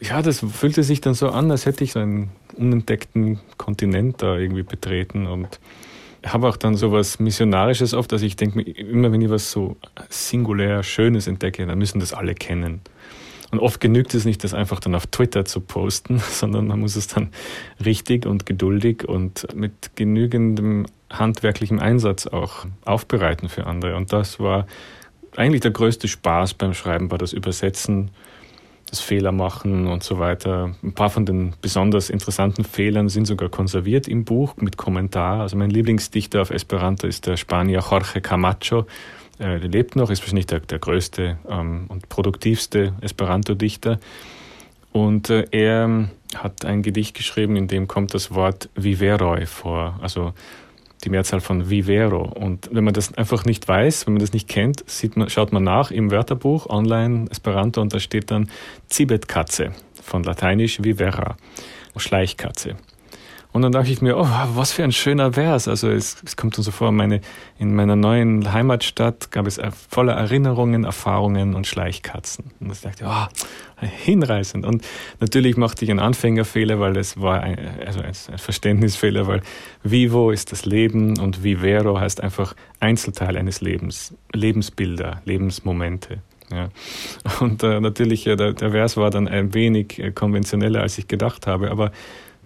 ja, 0.00 0.20
das 0.20 0.40
fühlte 0.40 0.82
sich 0.82 1.00
dann 1.00 1.14
so 1.14 1.30
an, 1.30 1.50
als 1.50 1.64
hätte 1.64 1.84
ich 1.84 1.92
so 1.92 2.00
einen 2.00 2.30
unentdeckten 2.56 3.38
Kontinent 3.56 4.20
da 4.20 4.36
irgendwie 4.36 4.64
betreten 4.64 5.28
und 5.28 5.60
habe 6.24 6.48
auch 6.48 6.56
dann 6.56 6.76
so 6.76 6.92
was 6.92 7.18
Missionarisches 7.18 7.94
oft, 7.94 8.12
dass 8.12 8.22
ich 8.22 8.36
denke, 8.36 8.60
immer 8.60 9.12
wenn 9.12 9.20
ich 9.20 9.30
was 9.30 9.50
so 9.50 9.76
singulär 10.08 10.82
Schönes 10.82 11.26
entdecke, 11.26 11.66
dann 11.66 11.78
müssen 11.78 12.00
das 12.00 12.12
alle 12.12 12.34
kennen. 12.34 12.80
Und 13.50 13.60
oft 13.60 13.80
genügt 13.80 14.14
es 14.14 14.24
nicht, 14.24 14.42
das 14.44 14.54
einfach 14.54 14.80
dann 14.80 14.94
auf 14.94 15.06
Twitter 15.06 15.44
zu 15.44 15.60
posten, 15.60 16.18
sondern 16.30 16.66
man 16.66 16.80
muss 16.80 16.96
es 16.96 17.06
dann 17.06 17.30
richtig 17.84 18.26
und 18.26 18.46
geduldig 18.46 19.06
und 19.06 19.54
mit 19.54 19.94
genügendem 19.94 20.86
handwerklichem 21.10 21.78
Einsatz 21.78 22.26
auch 22.26 22.66
aufbereiten 22.84 23.48
für 23.48 23.66
andere. 23.66 23.96
Und 23.96 24.12
das 24.12 24.40
war 24.40 24.66
eigentlich 25.36 25.60
der 25.60 25.70
größte 25.70 26.08
Spaß 26.08 26.54
beim 26.54 26.72
Schreiben, 26.72 27.10
war 27.10 27.18
das 27.18 27.32
Übersetzen, 27.32 28.10
das 28.92 29.00
Fehler 29.00 29.32
machen 29.32 29.86
und 29.86 30.02
so 30.02 30.18
weiter. 30.18 30.74
Ein 30.82 30.92
paar 30.92 31.08
von 31.08 31.24
den 31.24 31.54
besonders 31.62 32.10
interessanten 32.10 32.62
Fehlern 32.62 33.08
sind 33.08 33.26
sogar 33.26 33.48
konserviert 33.48 34.06
im 34.06 34.26
Buch 34.26 34.54
mit 34.58 34.76
Kommentar. 34.76 35.40
Also 35.40 35.56
mein 35.56 35.70
Lieblingsdichter 35.70 36.42
auf 36.42 36.50
Esperanto 36.50 37.06
ist 37.06 37.26
der 37.26 37.38
Spanier 37.38 37.80
Jorge 37.80 38.20
Camacho. 38.20 38.84
Er 39.38 39.58
lebt 39.60 39.96
noch, 39.96 40.10
ist 40.10 40.20
wahrscheinlich 40.20 40.44
der, 40.44 40.60
der 40.60 40.78
größte 40.78 41.38
ähm, 41.48 41.86
und 41.88 42.10
produktivste 42.10 42.92
Esperanto-Dichter. 43.00 43.98
Und 44.92 45.30
äh, 45.30 45.46
er 45.52 46.10
hat 46.36 46.66
ein 46.66 46.82
Gedicht 46.82 47.16
geschrieben, 47.16 47.56
in 47.56 47.68
dem 47.68 47.88
kommt 47.88 48.12
das 48.12 48.34
Wort 48.34 48.68
Viveroi 48.74 49.46
vor. 49.46 49.98
Also 50.02 50.34
die 51.04 51.10
Mehrzahl 51.10 51.40
von 51.40 51.68
vivero. 51.68 52.22
Und 52.22 52.68
wenn 52.72 52.84
man 52.84 52.94
das 52.94 53.14
einfach 53.14 53.44
nicht 53.44 53.66
weiß, 53.66 54.06
wenn 54.06 54.14
man 54.14 54.20
das 54.20 54.32
nicht 54.32 54.48
kennt, 54.48 54.84
man, 55.16 55.28
schaut 55.28 55.52
man 55.52 55.64
nach 55.64 55.90
im 55.90 56.10
Wörterbuch 56.10 56.66
online 56.68 57.26
Esperanto 57.30 57.80
und 57.80 57.92
da 57.92 58.00
steht 58.00 58.30
dann 58.30 58.48
Zibetkatze 58.88 59.72
von 60.02 60.22
lateinisch 60.22 60.82
vivera, 60.82 61.36
Schleichkatze. 61.96 62.76
Und 63.52 63.62
dann 63.62 63.72
dachte 63.72 63.90
ich 63.90 64.00
mir, 64.00 64.16
oh, 64.16 64.26
was 64.54 64.72
für 64.72 64.82
ein 64.82 64.92
schöner 64.92 65.34
Vers. 65.34 65.68
Also 65.68 65.90
es, 65.90 66.22
es 66.24 66.36
kommt 66.36 66.56
dann 66.56 66.64
so 66.64 66.70
vor, 66.70 66.90
meine, 66.90 67.20
in 67.58 67.74
meiner 67.74 67.96
neuen 67.96 68.52
Heimatstadt 68.52 69.30
gab 69.30 69.46
es 69.46 69.60
voller 69.90 70.14
Erinnerungen, 70.14 70.84
Erfahrungen 70.84 71.54
und 71.54 71.66
Schleichkatzen. 71.66 72.50
Und 72.60 72.72
ich 72.72 72.80
dachte, 72.80 73.04
oh, 73.06 73.86
hinreißend. 73.86 74.64
Und 74.64 74.82
natürlich 75.20 75.56
machte 75.58 75.84
ich 75.84 75.90
einen 75.90 76.00
Anfängerfehler, 76.00 76.80
weil 76.80 76.96
es 76.96 77.20
war 77.20 77.40
ein, 77.40 77.58
also 77.84 78.00
ein 78.00 78.38
Verständnisfehler, 78.38 79.26
weil 79.26 79.42
Vivo 79.82 80.30
ist 80.30 80.52
das 80.52 80.64
Leben 80.64 81.18
und 81.18 81.44
Vivero 81.44 82.00
heißt 82.00 82.22
einfach 82.22 82.54
Einzelteil 82.80 83.36
eines 83.36 83.60
Lebens, 83.60 84.14
Lebensbilder, 84.32 85.20
Lebensmomente. 85.26 86.20
Ja. 86.50 86.68
Und 87.40 87.62
äh, 87.62 87.80
natürlich, 87.80 88.26
äh, 88.26 88.36
der, 88.36 88.52
der 88.52 88.70
Vers 88.70 88.96
war 88.96 89.10
dann 89.10 89.28
ein 89.28 89.54
wenig 89.54 89.98
äh, 89.98 90.12
konventioneller, 90.12 90.80
als 90.80 90.98
ich 90.98 91.08
gedacht 91.08 91.46
habe, 91.46 91.70
aber 91.70 91.92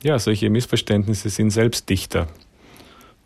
ja, 0.06 0.20
solche 0.20 0.48
Missverständnisse 0.50 1.30
sind 1.30 1.50
Selbstdichter. 1.50 2.28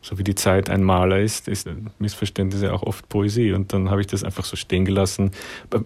So 0.02 0.16
wie 0.16 0.24
die 0.24 0.34
Zeit 0.34 0.70
ein 0.70 0.82
Maler 0.82 1.20
ist, 1.20 1.46
ist 1.46 1.68
Missverständnisse 1.98 2.72
auch 2.72 2.82
oft 2.82 3.06
Poesie. 3.10 3.52
Und 3.52 3.74
dann 3.74 3.90
habe 3.90 4.00
ich 4.00 4.06
das 4.06 4.24
einfach 4.24 4.46
so 4.46 4.56
stehen 4.56 4.86
gelassen, 4.86 5.32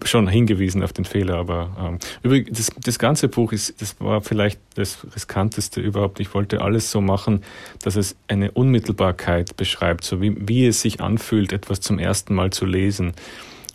schon 0.05 0.29
hingewiesen 0.29 0.83
auf 0.83 0.93
den 0.93 1.03
Fehler. 1.03 1.35
Aber 1.35 1.75
ähm, 1.77 1.99
übrigens, 2.23 2.57
das, 2.57 2.71
das 2.81 2.97
ganze 2.97 3.27
Buch 3.27 3.51
ist, 3.51 3.81
das 3.81 3.99
war 3.99 4.21
vielleicht 4.21 4.61
das 4.75 5.05
riskanteste 5.13 5.81
überhaupt. 5.81 6.21
Ich 6.21 6.33
wollte 6.33 6.61
alles 6.61 6.91
so 6.91 7.01
machen, 7.01 7.43
dass 7.83 7.97
es 7.97 8.15
eine 8.29 8.51
Unmittelbarkeit 8.51 9.57
beschreibt, 9.57 10.05
so 10.05 10.21
wie, 10.21 10.33
wie 10.47 10.65
es 10.65 10.79
sich 10.79 11.01
anfühlt, 11.01 11.51
etwas 11.51 11.81
zum 11.81 11.99
ersten 11.99 12.35
Mal 12.35 12.51
zu 12.51 12.65
lesen 12.65 13.11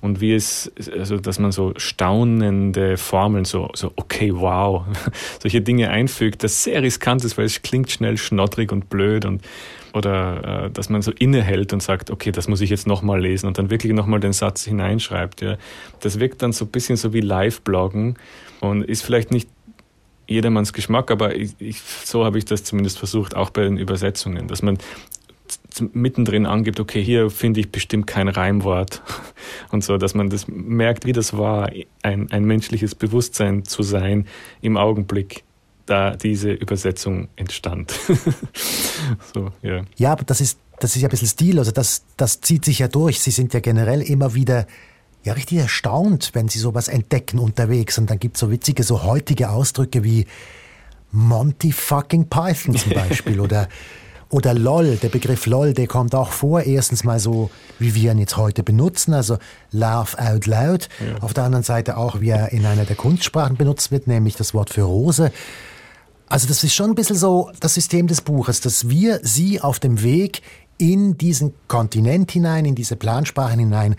und 0.00 0.20
wie 0.20 0.34
es, 0.34 0.72
also 0.96 1.18
dass 1.18 1.38
man 1.38 1.52
so 1.52 1.74
staunende 1.76 2.96
Formeln, 2.96 3.44
so, 3.44 3.70
so 3.74 3.92
okay, 3.96 4.32
wow, 4.34 4.84
solche 5.40 5.60
Dinge 5.60 5.90
einfügt, 5.90 6.42
das 6.42 6.64
sehr 6.64 6.82
riskant 6.82 7.24
ist, 7.24 7.36
weil 7.36 7.44
es 7.44 7.62
klingt 7.62 7.90
schnell 7.90 8.16
schnottrig 8.16 8.72
und 8.72 8.88
blöd 8.88 9.24
und 9.24 9.42
oder 9.92 10.66
äh, 10.66 10.70
dass 10.70 10.88
man 10.88 11.02
so 11.02 11.10
innehält 11.10 11.72
und 11.72 11.82
sagt, 11.82 12.10
okay, 12.10 12.30
das 12.30 12.48
muss 12.48 12.60
ich 12.60 12.70
jetzt 12.70 12.86
nochmal 12.86 13.20
lesen 13.20 13.46
und 13.46 13.58
dann 13.58 13.70
wirklich 13.70 13.92
nochmal 13.92 14.20
den 14.20 14.32
Satz 14.32 14.64
hineinschreibt. 14.64 15.40
Ja. 15.40 15.56
Das 16.00 16.20
wirkt 16.20 16.42
dann 16.42 16.52
so 16.52 16.64
ein 16.64 16.70
bisschen 16.70 16.96
so 16.96 17.12
wie 17.12 17.20
Live-Bloggen 17.20 18.16
und 18.60 18.84
ist 18.84 19.02
vielleicht 19.02 19.32
nicht 19.32 19.48
jedermanns 20.28 20.72
Geschmack, 20.72 21.10
aber 21.10 21.34
ich, 21.34 21.54
ich, 21.58 21.80
so 21.82 22.24
habe 22.24 22.38
ich 22.38 22.44
das 22.44 22.62
zumindest 22.62 22.98
versucht, 22.98 23.34
auch 23.34 23.50
bei 23.50 23.62
den 23.62 23.78
Übersetzungen, 23.78 24.46
dass 24.46 24.62
man 24.62 24.78
mittendrin 25.92 26.46
angibt, 26.46 26.80
okay, 26.80 27.02
hier 27.02 27.30
finde 27.30 27.60
ich 27.60 27.70
bestimmt 27.70 28.06
kein 28.06 28.28
Reimwort 28.28 29.02
und 29.70 29.84
so, 29.84 29.96
dass 29.96 30.14
man 30.14 30.30
das 30.30 30.46
merkt, 30.48 31.06
wie 31.06 31.12
das 31.12 31.36
war, 31.36 31.70
ein, 32.02 32.30
ein 32.30 32.44
menschliches 32.44 32.94
Bewusstsein 32.94 33.64
zu 33.64 33.82
sein 33.82 34.26
im 34.60 34.76
Augenblick, 34.76 35.44
da 35.86 36.16
diese 36.16 36.52
Übersetzung 36.52 37.28
entstand. 37.36 37.92
so, 39.34 39.50
ja. 39.62 39.82
ja, 39.96 40.12
aber 40.12 40.24
das 40.24 40.40
ist, 40.40 40.58
das 40.78 40.94
ist 40.96 41.02
ja 41.02 41.08
ein 41.08 41.10
bisschen 41.10 41.28
Stil, 41.28 41.58
also 41.58 41.72
das, 41.72 42.04
das 42.16 42.40
zieht 42.40 42.64
sich 42.64 42.78
ja 42.78 42.88
durch. 42.88 43.20
Sie 43.20 43.30
sind 43.30 43.54
ja 43.54 43.60
generell 43.60 44.02
immer 44.02 44.34
wieder 44.34 44.66
ja 45.22 45.34
richtig 45.34 45.58
erstaunt, 45.58 46.30
wenn 46.32 46.48
Sie 46.48 46.58
sowas 46.58 46.88
entdecken 46.88 47.38
unterwegs 47.38 47.98
und 47.98 48.08
dann 48.08 48.18
gibt 48.18 48.36
es 48.36 48.40
so 48.40 48.50
witzige, 48.50 48.82
so 48.82 49.02
heutige 49.02 49.50
Ausdrücke 49.50 50.02
wie 50.02 50.26
Monty 51.12 51.72
fucking 51.72 52.28
Python 52.28 52.76
zum 52.76 52.92
Beispiel 52.94 53.40
oder 53.40 53.68
oder 54.30 54.54
LOL, 54.54 54.96
der 54.96 55.08
Begriff 55.08 55.46
LOL, 55.46 55.74
der 55.74 55.86
kommt 55.86 56.14
auch 56.14 56.30
vor. 56.30 56.62
Erstens 56.62 57.04
mal 57.04 57.18
so, 57.18 57.50
wie 57.78 57.94
wir 57.94 58.12
ihn 58.12 58.18
jetzt 58.18 58.36
heute 58.36 58.62
benutzen, 58.62 59.12
also 59.12 59.38
Laugh 59.72 60.16
out 60.18 60.46
loud. 60.46 60.88
Ja. 61.00 61.20
Auf 61.20 61.34
der 61.34 61.44
anderen 61.44 61.64
Seite 61.64 61.96
auch, 61.96 62.20
wie 62.20 62.30
er 62.30 62.52
in 62.52 62.64
einer 62.64 62.84
der 62.84 62.96
Kunstsprachen 62.96 63.56
benutzt 63.56 63.90
wird, 63.90 64.06
nämlich 64.06 64.36
das 64.36 64.54
Wort 64.54 64.70
für 64.70 64.82
Rose. 64.82 65.32
Also 66.28 66.46
das 66.46 66.62
ist 66.62 66.74
schon 66.74 66.90
ein 66.90 66.94
bisschen 66.94 67.16
so 67.16 67.50
das 67.58 67.74
System 67.74 68.06
des 68.06 68.20
Buches, 68.20 68.60
dass 68.60 68.88
wir 68.88 69.18
sie 69.22 69.60
auf 69.60 69.80
dem 69.80 70.02
Weg 70.02 70.42
in 70.78 71.18
diesen 71.18 71.52
Kontinent 71.66 72.30
hinein, 72.30 72.64
in 72.64 72.76
diese 72.76 72.94
Plansprachen 72.94 73.58
hinein 73.58 73.96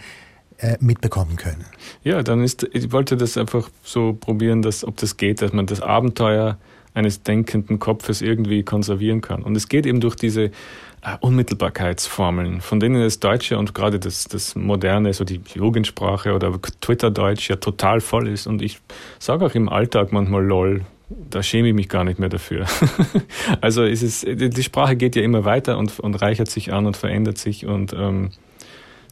äh, 0.58 0.78
mitbekommen 0.80 1.36
können. 1.36 1.66
Ja, 2.04 2.24
dann 2.24 2.42
ist, 2.42 2.68
ich 2.72 2.92
wollte 2.92 3.18
das 3.18 3.38
einfach 3.38 3.70
so 3.84 4.14
probieren, 4.14 4.62
dass, 4.62 4.86
ob 4.86 4.96
das 4.98 5.18
geht, 5.18 5.42
dass 5.42 5.52
man 5.52 5.66
das 5.66 5.82
Abenteuer 5.82 6.58
eines 6.94 7.24
denkenden 7.24 7.80
Kopfes 7.80 8.22
irgendwie 8.22 8.64
konservieren 8.64 9.22
kann. 9.22 9.44
Und 9.44 9.56
es 9.56 9.70
geht 9.70 9.86
eben 9.86 10.02
durch 10.02 10.16
diese 10.16 10.46
äh, 10.46 11.18
Unmittelbarkeitsformeln, 11.20 12.62
von 12.62 12.80
denen 12.80 13.02
das 13.02 13.20
Deutsche 13.20 13.58
und 13.58 13.74
gerade 13.74 14.00
das, 14.00 14.26
das 14.26 14.56
Moderne, 14.56 15.14
so 15.14 15.24
die 15.24 15.42
Jugendsprache 15.54 16.34
oder 16.34 16.54
Twitter-Deutsch 16.82 17.50
ja 17.50 17.56
total 17.56 18.02
voll 18.02 18.28
ist. 18.28 18.48
Und 18.48 18.62
ich 18.62 18.80
sage 19.20 19.46
auch 19.46 19.56
im 19.56 19.70
Alltag 19.70 20.12
manchmal 20.12 20.44
LOL, 20.44 20.82
da 21.30 21.44
schäme 21.44 21.70
ich 21.70 21.74
mich 21.74 21.90
gar 21.90 22.04
nicht 22.04 22.20
mehr 22.20 22.30
dafür. 22.30 22.66
also 23.62 23.84
es 23.84 24.04
ist, 24.04 24.26
die 24.28 24.64
Sprache 24.64 24.96
geht 24.96 25.16
ja 25.16 25.24
immer 25.24 25.46
weiter 25.46 25.78
und, 25.78 26.00
und 26.00 26.16
reichert 26.16 26.50
sich 26.50 26.72
an 26.72 26.86
und 26.86 26.98
verändert 26.98 27.38
sich 27.38 27.66
und 27.66 27.94
ähm, 27.94 28.32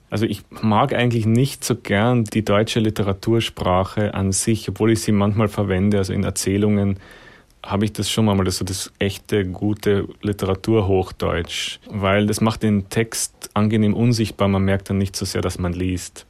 also 0.09 0.25
ich 0.25 0.41
mag 0.49 0.93
eigentlich 0.93 1.25
nicht 1.27 1.63
so 1.63 1.75
gern 1.75 2.23
die 2.23 2.43
deutsche 2.43 2.79
Literatursprache 2.79 4.13
an 4.15 4.31
sich, 4.31 4.67
obwohl 4.67 4.91
ich 4.91 5.01
sie 5.01 5.11
manchmal 5.11 5.49
verwende, 5.49 5.99
also 5.99 6.13
in 6.13 6.23
Erzählungen 6.23 6.97
habe 7.63 7.85
ich 7.85 7.93
das 7.93 8.09
schon 8.09 8.25
mal, 8.25 8.41
das 8.43 8.57
so 8.57 8.65
das 8.65 8.91
echte, 8.99 9.45
gute 9.45 10.07
Literaturhochdeutsch, 10.21 11.79
weil 11.89 12.25
das 12.25 12.41
macht 12.41 12.63
den 12.63 12.89
Text 12.89 13.49
angenehm 13.53 13.93
unsichtbar, 13.93 14.47
man 14.47 14.63
merkt 14.63 14.89
dann 14.89 14.97
nicht 14.97 15.15
so 15.15 15.25
sehr, 15.25 15.41
dass 15.41 15.59
man 15.59 15.73
liest. 15.73 16.25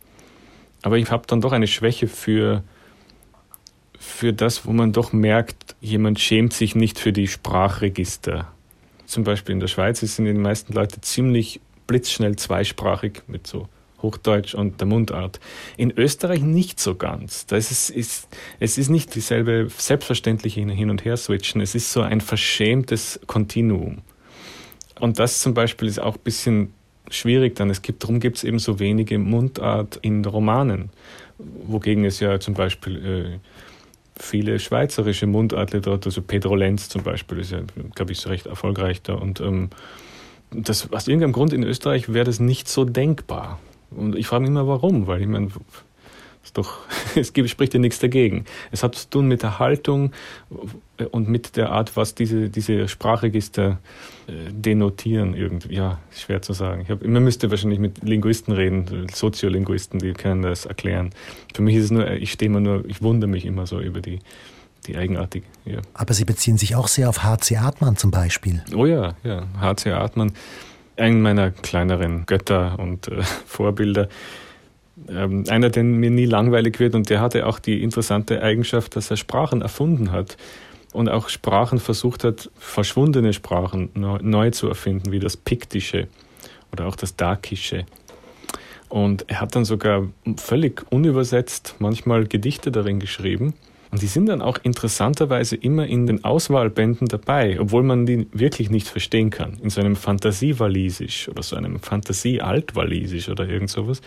Aber 0.82 0.98
ich 0.98 1.12
habe 1.12 1.28
dann 1.28 1.42
doch 1.42 1.52
eine 1.52 1.68
Schwäche 1.68 2.08
für, 2.08 2.64
für 4.00 4.34
das, 4.34 4.66
wo 4.66 4.72
man 4.72 4.92
doch 4.92 5.14
merkt, 5.14 5.76
jemand 5.82 6.20
schämt 6.20 6.54
sich 6.54 6.76
nicht 6.76 7.00
für 7.00 7.14
die 7.14 7.28
Sprachregister. 7.28 8.48
Zum 9.06 9.24
Beispiel 9.24 9.54
in 9.54 9.60
der 9.60 9.68
Schweiz 9.68 10.00
sind 10.00 10.26
die 10.26 10.34
meisten 10.34 10.74
Leute 10.74 11.02
ziemlich 11.02 11.60
blitzschnell 11.88 12.36
zweisprachig 12.36 13.24
mit 13.28 13.48
so 13.48 13.68
Hochdeutsch 14.02 14.56
und 14.56 14.80
der 14.80 14.88
Mundart. 14.88 15.40
In 15.78 15.92
Österreich 15.92 16.42
nicht 16.42 16.80
so 16.80 16.96
ganz. 16.96 17.46
Das 17.46 17.72
ist, 17.72 17.90
ist, 17.90 18.28
es 18.60 18.78
ist 18.78 18.90
nicht 18.90 19.16
dieselbe 19.16 19.68
selbstverständliche 19.76 20.62
Hin- 20.62 20.90
und 20.90 21.04
Her-Switchen. 21.04 21.62
Es 21.62 21.76
ist 21.76 21.92
so 21.92 22.02
ein 22.02 22.22
verschämtes 22.22 23.20
Kontinuum. 23.28 24.00
Und 25.00 25.20
das 25.20 25.40
zum 25.40 25.54
Beispiel 25.54 25.88
ist 25.88 26.00
auch 26.00 26.16
ein 26.16 26.24
bisschen 26.24 26.74
schwierig 27.10 27.56
dann. 27.56 27.70
Es 27.70 27.82
gibt, 27.82 28.04
darum 28.04 28.20
gibt 28.20 28.38
es 28.38 28.44
eben 28.44 28.60
so 28.60 28.80
wenige 28.80 29.18
Mundart 29.18 29.98
in 30.02 30.24
Romanen. 30.26 30.90
Wogegen 31.38 32.06
es 32.06 32.20
ja 32.20 32.40
zum 32.40 32.54
Beispiel 32.54 33.40
äh, 33.40 33.40
viele 34.22 34.60
schweizerische 34.60 35.26
Mundartliteratur, 35.26 36.12
also 36.12 36.22
Pedro 36.22 36.56
Lenz 36.56 36.90
zum 36.90 37.04
Beispiel, 37.04 37.40
ist 37.40 37.52
ja, 37.52 37.62
glaube 37.96 38.12
ich, 38.12 38.20
so 38.20 38.30
recht 38.30 38.46
erfolgreich 38.46 39.02
da. 39.02 39.14
Und 39.14 39.40
ähm, 39.40 39.70
das, 40.52 40.92
aus 40.92 41.08
irgendeinem 41.08 41.32
Grund 41.32 41.54
in 41.54 41.64
Österreich 41.64 42.14
wäre 42.14 42.26
das 42.26 42.40
nicht 42.40 42.68
so 42.68 42.86
denkbar. 42.86 43.60
Und 43.92 44.16
ich 44.16 44.28
frage 44.28 44.42
mich 44.42 44.50
immer, 44.50 44.68
warum, 44.68 45.08
weil 45.08 45.22
ich 45.22 45.28
meine, 45.28 45.50
ist 46.44 46.58
doch, 46.58 46.80
es 47.16 47.34
gibt, 47.34 47.50
spricht 47.50 47.74
ja 47.74 47.80
nichts 47.80 48.00
dagegen. 48.00 48.46
Es 48.72 48.84
hat 48.84 48.96
zu 48.96 49.10
tun 49.10 49.28
mit 49.28 49.44
der 49.44 49.60
Haltung 49.60 50.12
und 51.12 51.30
mit 51.30 51.56
der 51.58 51.72
Art, 51.72 51.96
was 51.96 52.16
diese, 52.16 52.50
diese 52.50 52.88
Sprachregister 52.88 53.80
äh, 54.28 54.32
denotieren. 54.52 55.36
Irgendwie. 55.36 55.76
Ja, 55.76 56.00
schwer 56.12 56.42
zu 56.42 56.54
sagen. 56.54 56.82
Ich 56.82 56.90
hab, 56.90 57.06
man 57.06 57.24
müsste 57.24 57.52
wahrscheinlich 57.52 57.80
mit 57.80 58.04
Linguisten 58.04 58.54
reden, 58.54 59.08
Soziolinguisten, 59.14 60.00
die 60.00 60.14
können 60.14 60.42
das 60.42 60.66
erklären. 60.66 61.12
Für 61.54 61.62
mich 61.62 61.76
ist 61.76 61.86
es 61.86 61.92
nur, 61.92 62.10
ich 62.12 62.32
stehe 62.32 62.50
immer 62.50 62.62
nur, 62.62 62.86
ich 62.88 63.02
wundere 63.02 63.30
mich 63.30 63.46
immer 63.46 63.68
so 63.68 63.80
über 63.80 64.02
die, 64.02 64.20
die 64.88 64.98
eigenartige. 64.98 65.46
Ja. 65.66 65.80
Aber 65.94 66.14
Sie 66.14 66.26
beziehen 66.26 66.58
sich 66.58 66.76
auch 66.76 66.88
sehr 66.88 67.10
auf 67.10 67.24
H.C. 67.24 67.58
Artmann 67.58 67.98
zum 67.98 68.12
Beispiel. 68.12 68.64
Oh 68.76 68.86
ja, 68.86 69.16
ja, 69.24 69.48
H.C. 69.60 69.92
Artmann 69.92 70.34
einen 71.00 71.22
meiner 71.22 71.52
kleineren 71.52 72.26
Götter 72.26 72.78
und 72.80 73.08
äh, 73.08 73.22
Vorbilder. 73.46 74.10
Ähm, 75.08 75.46
einer, 75.48 75.70
der 75.70 75.84
mir 75.84 76.10
nie 76.10 76.26
langweilig 76.26 76.80
wird 76.80 76.96
und 76.96 77.10
der 77.10 77.22
hatte 77.22 77.46
auch 77.46 77.60
die 77.60 77.82
interessante 77.82 78.44
Eigenschaft, 78.44 78.96
dass 78.96 79.10
er 79.10 79.18
Sprachen 79.18 79.62
erfunden 79.62 80.12
hat 80.12 80.38
und 80.92 81.10
auch 81.10 81.30
Sprachen 81.30 81.80
versucht 81.80 82.24
hat, 82.24 82.50
verschwundene 82.58 83.34
Sprachen 83.34 83.90
neu, 83.94 84.18
neu 84.22 84.52
zu 84.52 84.68
erfinden, 84.68 85.12
wie 85.12 85.20
das 85.20 85.38
Piktische 85.38 86.08
oder 86.72 86.88
auch 86.88 86.96
das 86.96 87.16
Dakische. 87.16 87.86
Und 88.90 89.26
er 89.30 89.40
hat 89.40 89.56
dann 89.56 89.66
sogar 89.66 90.08
völlig 90.38 90.84
unübersetzt 90.92 91.76
manchmal 91.80 92.26
Gedichte 92.26 92.72
darin 92.72 93.00
geschrieben. 93.00 93.54
Und 93.92 94.04
die 94.04 94.08
sind 94.08 94.28
dann 94.28 94.42
auch 94.42 94.60
interessanterweise 94.62 95.56
immer 95.56 95.88
in 95.88 96.06
den 96.06 96.24
Auswahlbänden 96.24 97.08
dabei, 97.08 97.60
obwohl 97.60 97.82
man 97.82 98.06
die 98.06 98.28
wirklich 98.32 98.70
nicht 98.70 98.88
verstehen 98.88 99.32
kann. 99.32 99.58
In 99.64 99.72
so 99.72 99.82
einem 99.82 99.96
Fantasiewalisisch 99.96 101.28
oder 101.30 101.42
so 101.42 101.56
einem 101.56 101.80
Fantasie-Altwalisisch 101.80 103.30
oder 103.30 103.48
irgend 103.48 103.72
sowas. 103.72 104.02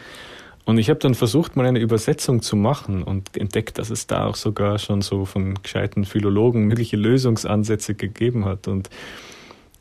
Und 0.65 0.79
ich 0.79 0.89
habe 0.89 1.01
dann 1.01 1.15
versucht, 1.15 1.57
mal 1.57 1.67
eine 1.67 1.81
Übersetzung 1.81 2.43
zu 2.43 2.55
machen 2.55 3.03
und 3.03 3.37
entdeckt, 3.37 3.79
dass 3.79 3.91
es 3.91 4.07
da 4.07 4.27
auch 4.27 4.37
sogar 4.37 4.79
schon 4.79 5.03
so 5.03 5.25
von 5.25 5.61
gescheiten 5.61 6.05
Philologen 6.05 6.67
mögliche 6.67 6.97
Lösungsansätze 6.97 7.95
gegeben 7.95 8.45
hat. 8.45 8.69
Und 8.69 8.89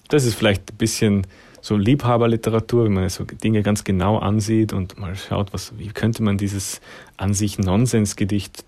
das 0.07 0.25
ist 0.25 0.33
vielleicht 0.33 0.71
ein 0.71 0.77
bisschen 0.77 1.27
so 1.61 1.77
Liebhaberliteratur, 1.77 2.85
wenn 2.85 2.93
man 2.93 3.09
so 3.09 3.23
Dinge 3.23 3.61
ganz 3.61 3.83
genau 3.83 4.17
ansieht 4.17 4.73
und 4.73 4.97
mal 4.97 5.15
schaut, 5.15 5.53
was, 5.53 5.77
wie 5.77 5.89
könnte 5.89 6.23
man 6.23 6.39
dieses 6.39 6.81
an 7.17 7.35
sich 7.35 7.59
Nonsensgedicht 7.59 8.63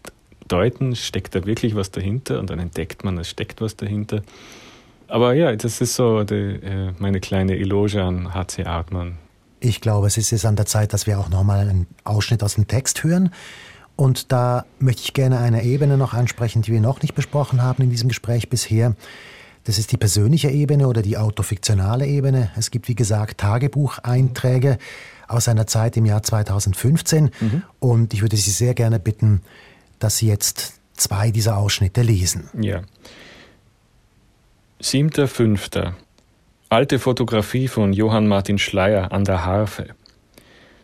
deuten, 0.47 0.95
steckt 0.95 1.35
da 1.35 1.45
wirklich 1.45 1.75
was 1.75 1.91
dahinter 1.91 2.39
und 2.39 2.49
dann 2.49 2.59
entdeckt 2.59 3.03
man, 3.03 3.17
es 3.17 3.29
steckt 3.29 3.61
was 3.61 3.75
dahinter. 3.75 4.21
Aber 5.07 5.33
ja, 5.33 5.55
das 5.55 5.81
ist 5.81 5.95
so 5.95 6.23
die, 6.23 6.33
äh, 6.33 6.93
meine 6.97 7.19
kleine 7.19 7.55
Eloge 7.55 8.01
an 8.01 8.33
H.C. 8.33 8.65
Artmann. 8.65 9.17
Ich 9.59 9.79
glaube, 9.79 10.07
es 10.07 10.17
ist 10.17 10.31
jetzt 10.31 10.45
an 10.45 10.55
der 10.55 10.65
Zeit, 10.65 10.91
dass 10.91 11.07
wir 11.07 11.19
auch 11.19 11.29
nochmal 11.29 11.69
einen 11.69 11.87
Ausschnitt 12.03 12.43
aus 12.43 12.55
dem 12.55 12.67
Text 12.67 13.03
hören. 13.03 13.29
Und 13.95 14.31
da 14.31 14.65
möchte 14.79 15.03
ich 15.03 15.13
gerne 15.13 15.39
eine 15.39 15.63
Ebene 15.63 15.97
noch 15.97 16.13
ansprechen, 16.13 16.63
die 16.63 16.71
wir 16.71 16.81
noch 16.81 17.01
nicht 17.01 17.13
besprochen 17.13 17.61
haben 17.61 17.83
in 17.83 17.89
diesem 17.89 18.09
Gespräch 18.09 18.49
bisher. 18.49 18.95
Das 19.65 19.77
ist 19.77 19.91
die 19.91 19.97
persönliche 19.97 20.49
Ebene 20.49 20.87
oder 20.87 21.01
die 21.01 21.17
autofiktionale 21.17 22.05
Ebene. 22.05 22.51
Es 22.57 22.71
gibt, 22.71 22.87
wie 22.87 22.95
gesagt, 22.95 23.39
Tagebucheinträge 23.39 24.77
aus 25.27 25.47
einer 25.47 25.67
Zeit 25.67 25.95
im 25.95 26.05
Jahr 26.05 26.23
2015. 26.23 27.29
Mhm. 27.39 27.63
Und 27.79 28.13
ich 28.13 28.21
würde 28.21 28.35
Sie 28.35 28.51
sehr 28.51 28.73
gerne 28.73 28.99
bitten, 28.99 29.41
dass 30.03 30.17
Sie 30.17 30.27
jetzt 30.27 30.81
zwei 30.93 31.31
dieser 31.31 31.57
Ausschnitte 31.57 32.01
lesen. 32.01 32.49
Ja. 32.59 32.81
7.5. 34.81 35.93
Alte 36.69 36.99
Fotografie 36.99 37.67
von 37.67 37.93
Johann 37.93 38.27
Martin 38.27 38.57
Schleier 38.57 39.11
an 39.11 39.23
der 39.23 39.45
Harfe. 39.45 39.95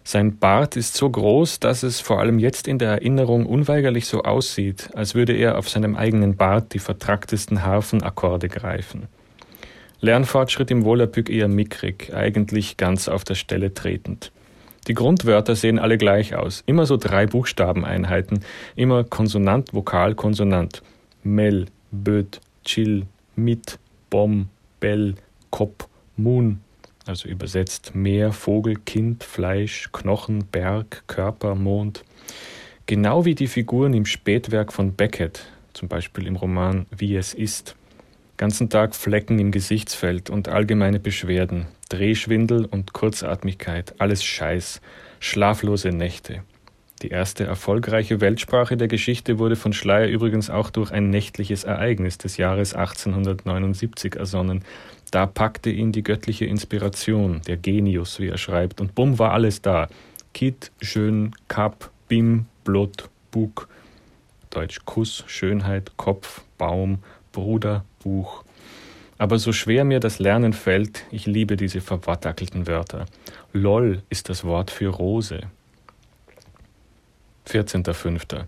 Sein 0.04 0.38
Bart 0.38 0.76
ist 0.76 0.96
so 0.96 1.10
groß, 1.10 1.60
dass 1.60 1.84
es 1.84 2.00
vor 2.00 2.20
allem 2.20 2.40
jetzt 2.40 2.68
in 2.68 2.80
der 2.80 2.92
Erinnerung 2.92 3.46
unweigerlich 3.46 4.06
so 4.08 4.24
aussieht, 4.24 4.90
als 4.96 5.16
würde 5.16 5.34
er 5.34 5.58
auf 5.58 5.70
seinem 5.70 5.96
eigenen 5.96 6.38
Bart 6.38 6.74
die 6.74 6.80
vertracktesten 6.80 7.64
Harfenakkorde 7.64 8.48
greifen. 8.48 9.08
Lernfortschritt 10.00 10.72
im 10.72 10.86
Volapük 10.86 11.30
eher 11.30 11.50
mickrig, 11.50 12.14
eigentlich 12.14 12.78
ganz 12.78 13.10
auf 13.10 13.26
der 13.26 13.36
Stelle 13.36 13.74
tretend. 13.74 14.32
Die 14.88 14.94
Grundwörter 14.94 15.56
sehen 15.56 15.80
alle 15.80 15.98
gleich 15.98 16.36
aus, 16.36 16.64
immer 16.66 16.86
so 16.86 16.98
drei 16.98 17.26
Buchstabeneinheiten, 17.28 18.40
immer 18.76 19.04
Konsonant, 19.04 19.74
Vokal, 19.74 20.16
Konsonant. 20.16 20.82
Mel, 21.24 21.66
Böd, 21.92 22.40
Chill, 22.64 23.06
Mit, 23.36 23.78
Bom, 24.10 24.50
Bell, 24.80 25.16
Kop, 25.50 25.88
Moon, 26.16 26.62
also 27.06 27.28
übersetzt 27.28 27.96
Meer, 27.96 28.32
Vogel, 28.32 28.76
Kind, 28.86 29.24
Fleisch, 29.24 29.90
Knochen, 29.92 30.46
Berg, 30.46 31.04
Körper, 31.08 31.56
Mond. 31.56 32.04
Genau 32.86 33.26
wie 33.26 33.36
die 33.36 33.48
Figuren 33.48 33.94
im 33.94 34.06
Spätwerk 34.06 34.72
von 34.72 34.94
Beckett, 34.94 35.46
zum 35.74 35.88
Beispiel 35.88 36.26
im 36.26 36.36
Roman 36.36 36.86
Wie 36.96 37.16
es 37.16 37.34
ist. 37.34 37.76
Ganzen 38.40 38.70
Tag 38.70 38.96
Flecken 38.96 39.38
im 39.38 39.52
Gesichtsfeld 39.52 40.30
und 40.30 40.48
allgemeine 40.48 41.02
Beschwerden, 41.02 41.66
Drehschwindel 41.90 42.64
und 42.64 42.94
Kurzatmigkeit, 42.94 43.96
alles 43.98 44.24
Scheiß, 44.24 44.80
schlaflose 45.20 45.90
Nächte. 45.90 46.44
Die 47.02 47.10
erste 47.10 47.44
erfolgreiche 47.44 48.22
Weltsprache 48.22 48.78
der 48.78 48.88
Geschichte 48.88 49.40
wurde 49.40 49.58
von 49.58 49.74
Schleier 49.74 50.08
übrigens 50.08 50.50
auch 50.50 50.70
durch 50.70 50.92
ein 50.92 51.10
nächtliches 51.10 51.66
Ereignis 51.66 52.18
des 52.18 52.38
Jahres 52.38 52.74
1879 52.74 54.16
ersonnen, 54.16 54.64
da 55.12 55.26
packte 55.26 55.70
ihn 55.70 55.92
die 55.92 56.04
göttliche 56.04 56.46
Inspiration, 56.46 57.42
der 57.46 57.58
Genius, 57.58 58.22
wie 58.22 58.30
er 58.30 58.38
schreibt, 58.38 58.80
und 58.80 58.96
bumm 58.96 59.20
war 59.20 59.34
alles 59.34 59.62
da. 59.62 59.90
Kit, 60.34 60.72
schön, 60.82 61.36
Kap, 61.50 61.92
Bim, 62.08 62.46
Blut, 62.64 63.10
Bug, 63.32 63.68
Deutsch 64.50 64.80
Kuss, 64.86 65.26
Schönheit, 65.28 65.92
Kopf, 65.98 66.44
Baum, 66.58 67.00
Bruder, 67.32 67.86
Buch. 68.04 68.44
Aber 69.18 69.38
so 69.38 69.52
schwer 69.52 69.84
mir 69.84 70.00
das 70.00 70.20
Lernen 70.20 70.54
fällt, 70.54 71.04
ich 71.12 71.26
liebe 71.26 71.58
diese 71.58 71.82
verwattackelten 71.82 72.68
Wörter. 72.68 73.06
LOL 73.52 74.02
ist 74.10 74.30
das 74.30 74.44
Wort 74.44 74.72
für 74.72 74.88
Rose. 74.88 75.42
14.05. 77.48 78.46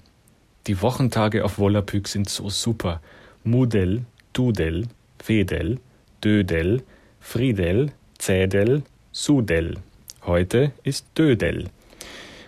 Die 0.68 0.82
Wochentage 0.82 1.44
auf 1.44 1.58
Volapük 1.58 2.08
sind 2.08 2.30
so 2.30 2.50
super. 2.50 3.02
Mudel, 3.44 4.06
Tudel, 4.32 4.88
Fedel, 5.20 5.80
Dödel, 6.24 6.84
Friedel, 7.20 7.92
Zädel, 8.18 8.84
Sudel. 9.12 9.78
Heute 10.24 10.72
ist 10.84 11.08
Dödel. 11.18 11.70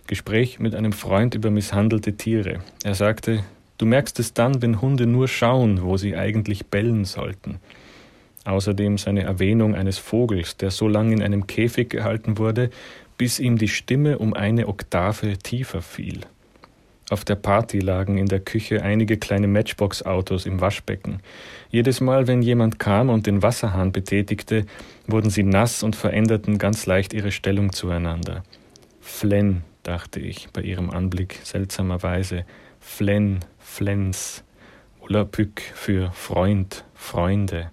Gespräch 0.05 0.59
mit 0.59 0.75
einem 0.75 0.93
Freund 0.93 1.33
über 1.33 1.49
misshandelte 1.49 2.13
Tiere. 2.13 2.59
Er 2.83 2.93
sagte, 2.93 3.43
du 3.77 3.85
merkst 3.85 4.19
es 4.19 4.33
dann, 4.33 4.61
wenn 4.61 4.81
Hunde 4.81 5.05
nur 5.05 5.27
schauen, 5.27 5.81
wo 5.83 5.97
sie 5.97 6.15
eigentlich 6.15 6.67
bellen 6.67 7.05
sollten. 7.05 7.59
Außerdem 8.45 8.97
seine 8.97 9.23
Erwähnung 9.23 9.73
eines 9.75 9.97
Vogels, 9.97 10.57
der 10.57 10.71
so 10.71 10.87
lange 10.87 11.13
in 11.13 11.23
einem 11.23 11.47
Käfig 11.47 11.89
gehalten 11.89 12.37
wurde, 12.37 12.69
bis 13.17 13.39
ihm 13.39 13.57
die 13.57 13.69
Stimme 13.69 14.17
um 14.17 14.33
eine 14.33 14.67
Oktave 14.67 15.37
tiefer 15.37 15.81
fiel. 15.81 16.21
Auf 17.09 17.25
der 17.25 17.35
Party 17.35 17.79
lagen 17.79 18.17
in 18.17 18.27
der 18.27 18.39
Küche 18.39 18.81
einige 18.81 19.17
kleine 19.17 19.47
Matchbox-Autos 19.47 20.45
im 20.45 20.61
Waschbecken. 20.61 21.19
Jedes 21.69 22.01
Mal, 22.01 22.27
wenn 22.27 22.41
jemand 22.41 22.79
kam 22.79 23.09
und 23.09 23.27
den 23.27 23.43
Wasserhahn 23.43 23.91
betätigte, 23.91 24.65
wurden 25.05 25.29
sie 25.29 25.43
nass 25.43 25.83
und 25.83 25.95
veränderten 25.95 26.57
ganz 26.57 26.85
leicht 26.85 27.13
ihre 27.13 27.31
Stellung 27.31 27.71
zueinander. 27.71 28.43
Flenn, 29.01 29.63
dachte 29.83 30.19
ich 30.19 30.47
bei 30.53 30.61
ihrem 30.61 30.89
Anblick 30.89 31.39
seltsamerweise. 31.43 32.45
Flenn, 32.83 33.39
Flens. 33.57 34.43
Volapük 34.99 35.61
für 35.73 36.11
Freund, 36.11 36.85
Freunde. 36.93 37.71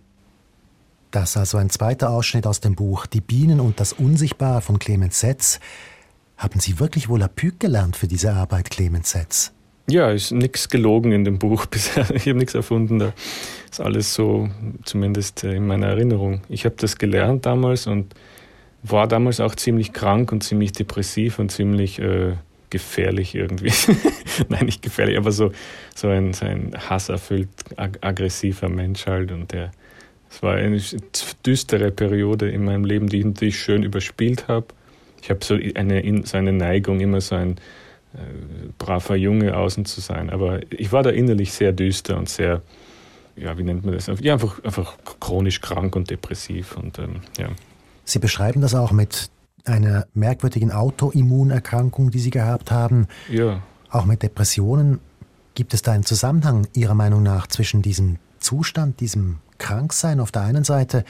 Das 1.11 1.37
also 1.37 1.59
ein 1.59 1.68
zweiter 1.68 2.11
Ausschnitt 2.11 2.46
aus 2.46 2.61
dem 2.61 2.75
Buch 2.75 3.07
Die 3.07 3.20
Bienen 3.20 3.61
und 3.61 3.81
das 3.81 3.92
Unsichtbare 3.92 4.62
von 4.62 4.79
Clemens 4.79 5.20
Setz. 5.20 5.61
Haben 6.38 6.61
Sie 6.61 6.79
wirklich 6.79 7.09
Volapük 7.09 7.61
gelernt 7.61 7.96
für 7.96 8.07
diese 8.07 8.33
Arbeit, 8.33 8.70
Clemens 8.70 9.11
Setz? 9.11 9.53
Ja, 9.88 10.11
ist 10.11 10.31
nichts 10.31 10.68
gelogen 10.68 11.12
in 11.12 11.25
dem 11.25 11.38
Buch 11.38 11.66
bisher. 11.70 12.09
Ich 12.14 12.27
habe 12.27 12.38
nichts 12.38 12.55
erfunden. 12.55 13.01
Da 13.01 13.12
ist 13.70 13.81
alles 13.81 14.14
so, 14.14 14.49
zumindest 14.85 15.44
äh, 15.44 15.55
in 15.55 15.66
meiner 15.66 15.88
Erinnerung. 15.88 16.40
Ich 16.49 16.64
habe 16.64 16.77
das 16.79 16.96
gelernt 16.96 17.44
damals 17.46 17.87
und 17.87 18.14
war 18.83 19.07
damals 19.07 19.40
auch 19.40 19.55
ziemlich 19.55 19.92
krank 19.92 20.33
und 20.33 20.42
ziemlich 20.42 20.73
depressiv 20.73 21.38
und 21.38 21.51
ziemlich 21.51 21.99
äh, 21.99 22.37
gefährlich 22.71 23.35
irgendwie. 23.35 23.73
Nein, 24.49 24.67
nicht 24.67 24.83
gefährlich, 24.83 25.19
aber 25.19 25.33
so, 25.33 25.53
so 25.95 26.09
ein, 26.09 26.33
so 26.33 26.47
ein 26.47 26.75
hasserfüllt, 26.89 27.49
ag 27.77 27.99
aggressiver 28.01 28.69
Mensch 28.69 29.07
halt. 29.07 29.33
Und 29.33 29.53
der, 29.53 29.73
es 30.31 30.43
war 30.43 30.55
eine 30.55 30.81
düstere 31.45 31.91
Periode 31.91 32.49
in 32.51 32.65
meinem 32.65 32.85
Leben, 32.85 33.09
die 33.09 33.19
ich 33.19 33.25
natürlich 33.25 33.61
schön 33.61 33.83
überspielt 33.83 34.49
habe. 34.49 34.67
Ich 35.23 35.31
habe 35.31 35.45
so 35.45 35.55
eine, 35.55 36.23
so 36.25 36.37
eine 36.37 36.53
Neigung, 36.53 37.01
immer 37.01 37.21
so 37.21 37.35
ein 37.35 37.59
äh, 38.15 38.19
braver 38.79 39.17
Junge 39.17 39.57
außen 39.57 39.85
zu 39.85 40.01
sein. 40.01 40.31
Aber 40.31 40.61
ich 40.71 40.93
war 40.93 41.03
da 41.03 41.11
innerlich 41.11 41.53
sehr 41.53 41.73
düster 41.73 42.17
und 42.17 42.29
sehr, 42.29 42.63
ja, 43.37 43.57
wie 43.59 43.63
nennt 43.63 43.85
man 43.85 43.95
das? 43.95 44.11
Ja, 44.21 44.35
einfach, 44.35 44.63
einfach 44.65 44.97
chronisch 45.21 45.61
krank 45.61 45.95
und 45.97 46.11
depressiv. 46.11 46.77
Und, 46.77 46.99
ähm, 46.99 47.21
ja. 47.39 47.49
Sie 48.05 48.19
beschreiben 48.19 48.61
das 48.61 48.75
auch 48.75 48.93
mit 48.93 49.31
einer 49.64 50.07
merkwürdigen 50.14 50.73
Autoimmunerkrankung, 50.73 52.11
die 52.11 52.18
Sie 52.18 52.31
gehabt 52.31 52.70
haben. 52.70 53.07
Ja. 53.31 53.62
Auch 53.90 54.05
mit 54.05 54.23
Depressionen. 54.23 55.01
Gibt 55.55 55.75
es 55.75 55.83
da 55.83 55.92
einen 55.92 56.05
Zusammenhang 56.05 56.68
Ihrer 56.75 56.94
Meinung 56.94 57.23
nach 57.23 57.46
zwischen 57.46 57.83
diesem 57.83 58.16
Zustand, 58.38 59.01
diesem 59.01 59.38
Kranksein 59.59 60.20
auf 60.20 60.33
der 60.33 60.42
einen 60.42 60.64
Seite 60.64 61.05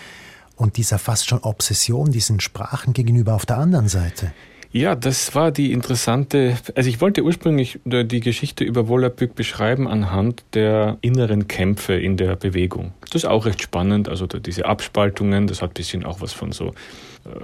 und 0.57 0.77
dieser 0.77 0.99
fast 0.99 1.29
schon 1.29 1.41
Obsession 1.41 2.11
diesen 2.11 2.41
Sprachen 2.41 2.93
gegenüber 2.93 3.35
auf 3.35 3.47
der 3.47 3.59
anderen 3.59 3.89
Seite. 3.89 4.33
Ja, 4.73 4.95
das 4.95 5.35
war 5.35 5.51
die 5.51 5.73
interessante, 5.73 6.57
also 6.77 6.89
ich 6.89 7.01
wollte 7.01 7.25
ursprünglich 7.25 7.81
die 7.85 8.21
Geschichte 8.21 8.63
über 8.63 8.87
Volapük 8.87 9.35
beschreiben 9.35 9.89
anhand 9.89 10.45
der 10.55 10.97
inneren 11.01 11.49
Kämpfe 11.49 11.95
in 11.95 12.17
der 12.17 12.37
Bewegung. 12.37 12.93
Das 13.01 13.17
ist 13.17 13.25
auch 13.25 13.47
recht 13.47 13.63
spannend, 13.63 14.09
also 14.09 14.27
diese 14.27 14.67
Abspaltungen, 14.67 15.49
das 15.49 15.61
hat 15.61 15.71
ein 15.71 15.75
bisschen 15.75 16.05
auch 16.05 16.21
was 16.21 16.33
von 16.33 16.53
so 16.53 16.69
äh, 16.69 16.73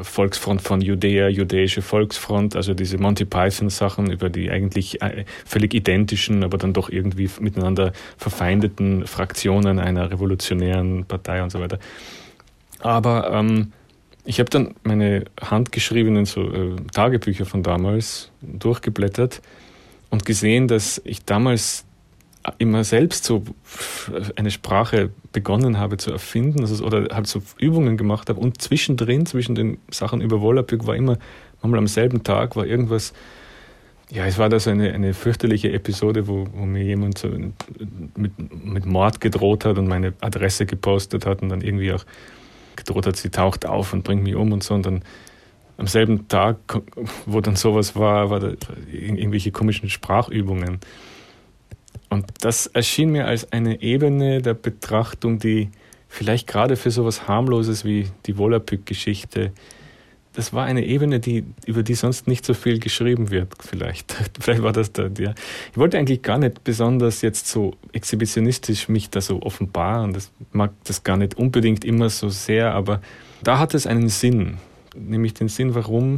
Volksfront 0.03 0.63
von 0.63 0.81
Judäa, 0.81 1.29
Judäische 1.29 1.83
Volksfront, 1.83 2.57
also 2.57 2.75
diese 2.75 2.99
Monty 2.99 3.25
Python 3.25 3.71
Sachen 3.71 4.11
über 4.11 4.29
die 4.31 4.51
eigentlich 4.51 5.03
äh, 5.03 5.25
völlig 5.45 5.75
identischen, 5.75 6.45
aber 6.45 6.59
dann 6.59 6.73
doch 6.73 6.89
irgendwie 6.89 7.31
miteinander 7.41 7.93
verfeindeten 8.17 9.07
Fraktionen 9.07 9.79
einer 9.79 10.11
revolutionären 10.11 11.05
Partei 11.05 11.43
und 11.43 11.51
so 11.51 11.61
weiter. 11.61 11.79
Aber 12.81 13.31
ähm, 13.33 13.73
ich 14.25 14.41
habe 14.41 14.51
dann 14.51 14.75
meine 14.83 15.25
handgeschriebenen 15.41 16.27
so, 16.27 16.43
äh, 16.53 16.77
Tagebücher 16.93 17.47
von 17.47 17.63
damals 17.63 18.31
durchgeblättert 18.43 19.41
und 20.11 20.27
gesehen, 20.27 20.69
dass 20.69 21.01
ich 21.05 21.25
damals 21.25 21.86
immer 22.59 22.85
selbst 22.85 23.25
so 23.25 23.43
eine 24.37 24.51
Sprache 24.51 25.11
begonnen 25.33 25.79
habe 25.79 25.97
zu 25.97 26.13
erfinden 26.13 26.61
also, 26.61 26.85
oder 26.85 27.15
halt 27.15 27.27
so 27.27 27.43
Übungen 27.59 27.97
gemacht 27.97 28.29
habe 28.29 28.41
und 28.41 28.61
zwischendrin, 28.61 29.27
zwischen 29.27 29.55
den 29.55 29.79
Sachen 29.91 30.21
über 30.21 30.41
Volapük 30.41 30.87
war 30.87 30.97
immer, 30.97 31.19
manchmal 31.61 31.79
am 31.79 31.87
selben 31.87 32.23
Tag 32.23 32.57
war 32.57 32.67
irgendwas, 32.67 33.13
ja, 34.11 34.25
es 34.25 34.39
war 34.39 34.49
da 34.49 34.61
so 34.61 34.71
eine, 34.71 34.93
eine 34.93 35.15
fürchterliche 35.15 35.73
Episode, 35.73 36.29
wo, 36.29 36.47
wo 36.53 36.65
mir 36.65 36.85
jemand 36.85 37.19
so 37.19 37.29
mit, 37.29 38.33
mit 38.65 38.87
Mord 38.87 39.21
gedroht 39.21 39.65
hat 39.65 39.79
und 39.79 39.89
meine 39.89 40.15
Adresse 40.21 40.65
gepostet 40.65 41.27
hat 41.27 41.43
und 41.43 41.49
dann 41.49 41.61
irgendwie 41.61 41.93
auch 41.93 42.05
gedroht 42.77 43.07
hat, 43.07 43.17
sie 43.17 43.31
taucht 43.31 43.67
auf 43.67 43.93
und 43.93 44.05
bringt 44.05 44.23
mich 44.23 44.37
um 44.37 44.53
und 44.53 44.63
so. 44.63 44.75
Und 44.75 44.87
dann 44.87 45.03
am 45.77 45.89
selben 45.89 46.29
Tag, 46.29 46.57
wo 47.27 47.41
dann 47.41 47.57
sowas 47.57 47.97
war, 47.97 48.31
war 48.31 48.39
da 48.39 48.53
irgendwelche 48.93 49.51
komischen 49.51 49.91
Sprachübungen. 49.91 50.79
Und 52.09 52.27
das 52.41 52.67
erschien 52.67 53.11
mir 53.11 53.27
als 53.27 53.53
eine 53.53 53.83
Ebene 53.83 54.43
der 54.43 54.55
Betrachtung, 54.55 55.39
die 55.39 55.71
vielleicht 56.09 56.47
gerade 56.47 56.77
für 56.77 56.91
sowas 56.91 57.27
harmloses 57.29 57.85
wie 57.85 58.07
die 58.27 58.39
Volapük-Geschichte 58.39 59.53
das 60.37 60.53
war 60.53 60.67
eine 60.67 60.85
Ebene, 60.85 61.19
die, 61.19 61.45
über 61.65 61.83
die 61.83 61.95
sonst 61.95 62.29
nicht 62.29 62.45
so 62.45 62.53
viel 62.53 62.79
geschrieben 62.79 63.31
wird, 63.31 63.55
vielleicht. 63.59 64.15
vielleicht 64.41 64.63
war 64.63 64.73
das 64.73 64.93
da, 64.93 65.09
ja. 65.19 65.35
Ich 65.73 65.79
wollte 65.79 65.99
eigentlich 65.99 66.21
gar 66.21 66.37
nicht 66.37 66.63
besonders 66.63 67.23
jetzt 67.23 67.49
so 67.49 67.75
exhibitionistisch 67.93 68.89
mich 68.89 69.09
da 69.09 69.23
so 69.23 69.41
offenbaren. 69.41 70.13
Das 70.13 70.31
mag 70.53 70.73
das 70.85 71.03
gar 71.03 71.17
nicht 71.17 71.39
unbedingt 71.39 71.87
immer 71.87 72.11
so 72.11 72.29
sehr, 72.29 72.75
aber 72.75 73.01
da 73.43 73.59
hat 73.59 73.73
es 73.73 73.87
einen 73.87 74.11
Sinn. 74.11 74.59
Nämlich 74.95 75.33
den 75.33 75.49
Sinn, 75.49 75.75
warum 75.75 76.17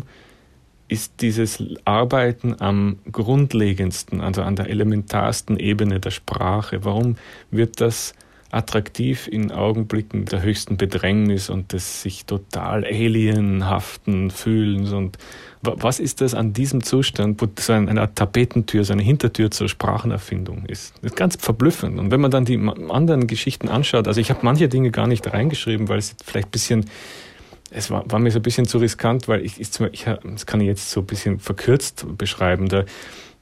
ist 0.89 1.21
dieses 1.21 1.63
Arbeiten 1.85 2.61
am 2.61 2.99
grundlegendsten, 3.13 4.21
also 4.21 4.43
an 4.43 4.57
der 4.57 4.69
elementarsten 4.69 5.59
Ebene 5.59 6.01
der 6.01 6.11
Sprache, 6.11 6.85
warum 6.85 7.17
wird 7.51 7.81
das 7.81 8.15
attraktiv 8.51 9.29
in 9.29 9.53
Augenblicken 9.53 10.25
der 10.25 10.43
höchsten 10.43 10.77
Bedrängnis 10.77 11.51
und 11.51 11.73
des 11.73 12.03
sich 12.03 12.25
total 12.25 12.85
alienhaften 12.85 14.31
Fühlens. 14.31 14.93
Und 14.93 15.19
was 15.61 16.01
ist 16.01 16.23
das 16.23 16.35
an 16.35 16.55
diesem 16.55 16.83
Zustand, 16.83 17.43
wo 17.43 17.49
so 17.59 17.75
eine 17.75 18.01
Art 18.01 18.17
Tapetentür, 18.17 18.85
so 18.85 18.95
eine 18.95 19.03
Hintertür 19.03 19.51
zur 19.51 19.69
Sprachenerfindung 19.69 20.65
ist? 20.65 20.95
Das 21.03 21.13
ist 21.13 21.17
ganz 21.17 21.37
verblüffend. 21.37 21.99
Und 21.99 22.11
wenn 22.11 22.21
man 22.21 22.31
dann 22.31 22.47
die 22.47 22.59
anderen 22.89 23.27
Geschichten 23.27 23.69
anschaut, 23.69 24.09
also 24.09 24.21
ich 24.21 24.31
habe 24.31 24.41
manche 24.43 24.69
Dinge 24.69 24.91
gar 24.91 25.07
nicht 25.07 25.31
reingeschrieben, 25.31 25.89
weil 25.89 25.99
es 25.99 26.17
vielleicht 26.25 26.49
ein 26.49 26.53
bisschen 26.53 26.85
es 27.71 27.91
war, 27.91 28.11
war 28.11 28.19
mir 28.19 28.31
so 28.31 28.39
ein 28.39 28.43
bisschen 28.43 28.67
zu 28.67 28.79
riskant, 28.79 29.29
weil 29.29 29.45
ich, 29.45 29.61
ich, 29.61 29.69
ich 29.93 30.05
das 30.05 30.47
kann 30.47 30.61
ich 30.61 30.67
jetzt 30.67 30.91
so 30.91 31.01
ein 31.01 31.07
bisschen 31.07 31.39
verkürzt 31.39 32.07
beschreiben. 32.17 32.69
Da, 32.69 32.85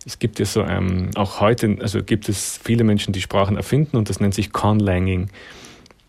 es 0.05 0.19
gibt 0.19 0.39
ja 0.39 0.45
so, 0.45 0.63
ähm, 0.63 1.11
auch 1.15 1.41
heute, 1.41 1.77
also 1.81 2.03
gibt 2.03 2.29
es 2.29 2.61
viele 2.63 2.85
Menschen, 2.85 3.13
die 3.13 3.21
Sprachen 3.21 3.57
erfinden 3.57 3.97
und 3.97 4.09
das 4.09 4.21
nennt 4.21 4.35
sich 4.35 4.53
Conlanging. 4.53 5.31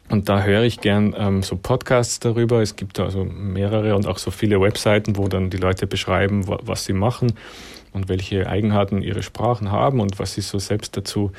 Und 0.10 0.30
da 0.30 0.44
höre 0.44 0.64
ich 0.64 0.80
gern 0.80 1.14
ähm, 1.18 1.44
so 1.44 1.58
Podcasts 1.58 2.20
darüber. 2.20 2.62
Es 2.62 2.76
gibt 2.76 3.00
also 3.00 3.26
mehrere 3.26 3.96
und 3.96 4.08
auch 4.08 4.20
so 4.20 4.32
viele 4.32 4.62
Webseiten, 4.62 5.18
wo 5.18 5.28
dann 5.28 5.50
die 5.50 5.58
Leute 5.58 5.86
beschreiben, 5.86 6.48
was 6.48 6.86
sie 6.86 6.94
machen 6.94 7.34
und 7.92 8.08
welche 8.08 8.48
Eigenheiten 8.48 9.02
ihre 9.02 9.22
Sprachen 9.22 9.72
haben 9.72 10.00
und 10.00 10.18
was 10.18 10.34
sie 10.34 10.42
so 10.42 10.60
selbst 10.60 10.96
dazu. 10.96 11.32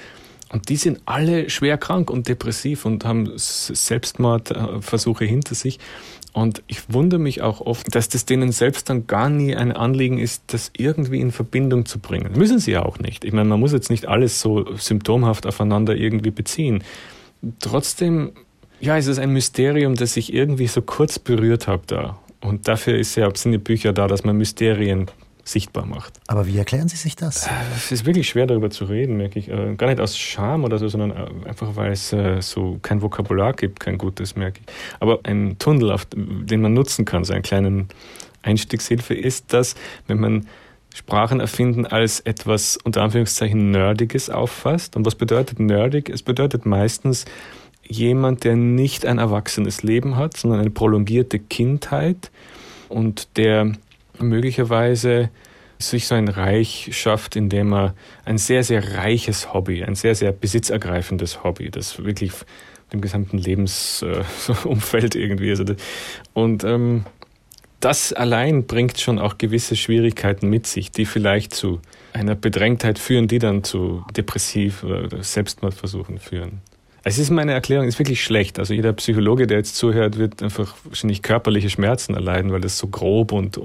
Und 0.51 0.69
die 0.69 0.77
sind 0.77 1.01
alle 1.05 1.51
schwer 1.51 1.77
krank 1.79 2.11
und 2.11 2.29
depressiv 2.29 2.85
und 2.85 3.05
haben 3.05 3.31
Selbstmordversuche 3.37 5.25
hinter 5.25 5.55
sich. 5.55 5.79
Und 6.39 6.63
ich 6.69 6.93
wundere 6.93 7.19
mich 7.19 7.43
auch 7.43 7.61
oft, 7.61 7.93
dass 7.97 8.09
das 8.09 8.25
denen 8.25 8.53
selbst 8.53 8.89
dann 8.89 9.09
gar 9.09 9.29
nie 9.29 9.57
ein 9.57 9.73
Anliegen 9.73 10.19
ist, 10.19 10.45
das 10.47 10.71
irgendwie 10.77 11.21
in 11.21 11.33
Verbindung 11.33 11.85
zu 11.85 11.99
bringen. 11.99 12.33
Müssen 12.37 12.61
sie 12.61 12.71
ja 12.71 12.85
auch 12.85 13.01
nicht. 13.01 13.25
Ich 13.25 13.33
meine, 13.33 13.49
man 13.49 13.59
muss 13.59 13.73
jetzt 13.73 13.91
nicht 13.91 14.07
alles 14.07 14.41
so 14.41 14.77
symptomhaft 14.77 15.47
aufeinander 15.47 15.97
irgendwie 15.97 16.31
beziehen. 16.31 16.85
Trotzdem, 17.59 18.31
ja, 18.79 18.97
es 18.97 19.09
ist 19.09 19.19
ein 19.19 19.33
Mysterium, 19.33 19.97
das 19.97 20.17
ich 20.17 20.33
irgendwie 20.33 20.69
so 20.69 20.81
kurz 20.81 21.19
berührt 21.19 21.67
habe 21.67 21.83
da. 21.89 22.19
Und 22.41 22.69
dafür 22.69 22.97
ist 22.97 23.17
ja, 23.17 23.29
sind 23.35 23.51
die 23.51 23.59
Bücher 23.59 23.93
da, 23.93 24.07
dass 24.07 24.23
man 24.23 24.37
Mysterien 24.37 25.07
sichtbar 25.49 25.87
macht. 25.87 26.21
Aber 26.27 26.47
wie 26.47 26.59
erklären 26.59 26.89
Sie 26.89 26.97
sich 26.97 27.17
das? 27.17 27.47
Äh, 27.47 27.51
es 27.77 27.91
ist 27.91 28.07
wirklich 28.07 28.29
schwer 28.29 28.47
darüber 28.47 28.71
zu 28.71 28.85
reden, 28.85 29.17
merke 29.17 29.39
ich. 29.39 29.49
Äh, 29.49 29.75
gar 29.77 29.89
nicht 29.89 30.01
aus 30.01 30.19
Scham 30.19 30.65
oder 30.65 30.79
so, 30.79 30.89
sondern 30.89 31.11
äh, 31.11 31.49
einfach, 31.49 31.77
weil 31.77 31.93
es 31.93 32.15
so 32.41 32.79
kein 32.83 33.03
Vokabular 33.03 33.53
gibt, 33.53 33.81
kein 33.81 33.99
gutes, 33.99 34.37
merke 34.37 34.61
ich. 34.61 34.75
Aber 35.01 35.21
ein 35.25 35.57
Tunnel, 35.59 35.91
auf, 35.91 36.07
den 36.15 36.61
man 36.61 36.75
nutzen 36.75 37.05
kann, 37.05 37.25
so 37.25 37.33
einen 37.33 37.43
kleinen 37.43 37.89
Einstiegshilfe, 38.43 39.15
ist 39.15 39.53
das, 39.53 39.75
wenn 40.07 40.21
man 40.21 40.47
Sprachen 40.95 41.41
erfinden 41.41 41.87
als 41.87 42.21
etwas 42.21 42.77
unter 42.83 43.03
Anführungszeichen 43.03 43.71
Nerdiges 43.71 44.31
auffasst. 44.31 44.97
Und 44.97 45.07
was 45.07 45.15
bedeutet 45.15 45.61
nerdig? 45.61 46.09
Es 46.09 46.23
bedeutet 46.23 46.67
meistens 46.67 47.25
jemand, 47.87 48.45
der 48.45 48.57
nicht 48.57 49.07
ein 49.07 49.19
erwachsenes 49.19 49.83
Leben 49.83 50.17
hat, 50.17 50.37
sondern 50.37 50.61
eine 50.61 50.71
prolongierte 50.71 51.39
Kindheit 51.39 52.31
und 52.89 53.29
der 53.37 53.73
möglicherweise 54.21 55.31
sich 55.79 56.07
so 56.07 56.15
ein 56.15 56.29
Reich 56.29 56.91
schafft, 56.93 57.37
indem 57.37 57.73
er 57.73 57.95
ein 58.25 58.39
sehr, 58.39 58.65
sehr 58.65 58.97
reiches 58.97 59.53
Hobby, 59.55 59.85
ein 59.85 59.95
sehr, 59.95 60.15
sehr 60.15 60.33
besitzergreifendes 60.33 61.45
Hobby, 61.45 61.71
das 61.71 62.03
wirklich 62.05 62.33
dem 62.93 63.01
gesamten 63.01 63.39
Lebensumfeld 63.39 65.15
äh, 65.15 65.19
irgendwie. 65.23 65.51
Also 65.51 65.65
und 66.33 66.65
ähm, 66.65 67.05
das 67.81 68.13
allein 68.13 68.67
bringt 68.67 68.99
schon 68.99 69.19
auch 69.21 69.39
gewisse 69.39 69.77
Schwierigkeiten 69.77 70.49
mit 70.49 70.67
sich, 70.67 70.91
die 70.91 71.07
vielleicht 71.07 71.55
zu 71.55 71.81
einer 72.13 72.35
Bedrängtheit 72.35 72.99
führen, 72.99 73.29
die 73.29 73.39
dann 73.39 73.63
zu 73.63 74.05
depressiv 74.17 74.83
oder 74.83 75.23
Selbstmordversuchen 75.23 76.19
führen. 76.19 76.61
Es 77.05 77.19
ist 77.19 77.31
meine 77.31 77.53
Erklärung, 77.53 77.87
ist 77.87 77.99
wirklich 77.99 78.23
schlecht. 78.23 78.59
Also 78.59 78.75
jeder 78.75 78.93
Psychologe, 78.93 79.47
der 79.47 79.59
jetzt 79.59 79.77
zuhört, 79.77 80.19
wird 80.19 80.43
einfach 80.43 80.75
wahrscheinlich 80.85 81.23
körperliche 81.23 81.71
Schmerzen 81.71 82.15
erleiden, 82.15 82.53
weil 82.53 82.61
das 82.61 82.77
so 82.77 82.89
grob 82.89 83.33
und, 83.33 83.59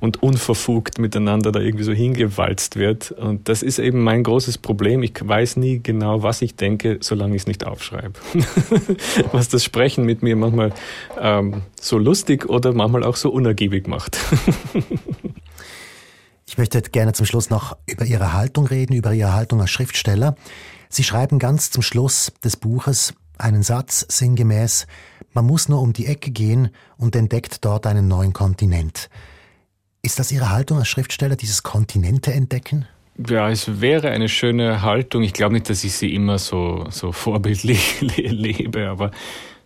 und 0.00 0.22
unverfugt 0.22 0.98
miteinander 0.98 1.52
da 1.52 1.60
irgendwie 1.60 1.84
so 1.84 1.92
hingewalzt 1.92 2.76
wird. 2.76 3.12
Und 3.12 3.48
das 3.48 3.62
ist 3.62 3.78
eben 3.78 4.02
mein 4.02 4.22
großes 4.22 4.58
Problem. 4.58 5.02
Ich 5.02 5.12
weiß 5.20 5.56
nie 5.56 5.80
genau, 5.82 6.22
was 6.22 6.40
ich 6.42 6.56
denke, 6.56 6.98
solange 7.00 7.36
ich 7.36 7.42
es 7.42 7.46
nicht 7.46 7.66
aufschreibe. 7.66 8.14
was 9.32 9.48
das 9.48 9.62
Sprechen 9.62 10.04
mit 10.04 10.22
mir 10.22 10.36
manchmal 10.36 10.72
ähm, 11.20 11.62
so 11.80 11.98
lustig 11.98 12.48
oder 12.48 12.72
manchmal 12.72 13.04
auch 13.04 13.16
so 13.16 13.30
unergiebig 13.30 13.88
macht. 13.88 14.18
ich 16.46 16.56
möchte 16.56 16.80
gerne 16.80 17.12
zum 17.12 17.26
Schluss 17.26 17.50
noch 17.50 17.76
über 17.86 18.06
Ihre 18.06 18.32
Haltung 18.32 18.66
reden, 18.66 18.94
über 18.94 19.12
Ihre 19.12 19.34
Haltung 19.34 19.60
als 19.60 19.70
Schriftsteller. 19.70 20.34
Sie 20.92 21.04
schreiben 21.04 21.38
ganz 21.38 21.70
zum 21.70 21.82
Schluss 21.82 22.32
des 22.42 22.56
Buches 22.56 23.14
einen 23.38 23.62
Satz 23.62 24.04
sinngemäß, 24.08 24.88
man 25.32 25.46
muss 25.46 25.68
nur 25.68 25.80
um 25.80 25.92
die 25.92 26.06
Ecke 26.06 26.32
gehen 26.32 26.70
und 26.98 27.14
entdeckt 27.14 27.64
dort 27.64 27.86
einen 27.86 28.08
neuen 28.08 28.32
Kontinent. 28.32 29.08
Ist 30.02 30.18
das 30.18 30.32
Ihre 30.32 30.50
Haltung 30.50 30.78
als 30.78 30.88
Schriftsteller, 30.88 31.36
dieses 31.36 31.62
Kontinente 31.62 32.32
entdecken? 32.32 32.86
Ja, 33.28 33.48
es 33.48 33.80
wäre 33.80 34.10
eine 34.10 34.28
schöne 34.28 34.82
Haltung. 34.82 35.22
Ich 35.22 35.32
glaube 35.32 35.54
nicht, 35.54 35.70
dass 35.70 35.84
ich 35.84 35.92
sie 35.92 36.12
immer 36.12 36.38
so, 36.38 36.86
so 36.90 37.12
vorbildlich 37.12 38.00
lebe, 38.16 38.88
aber 38.88 39.12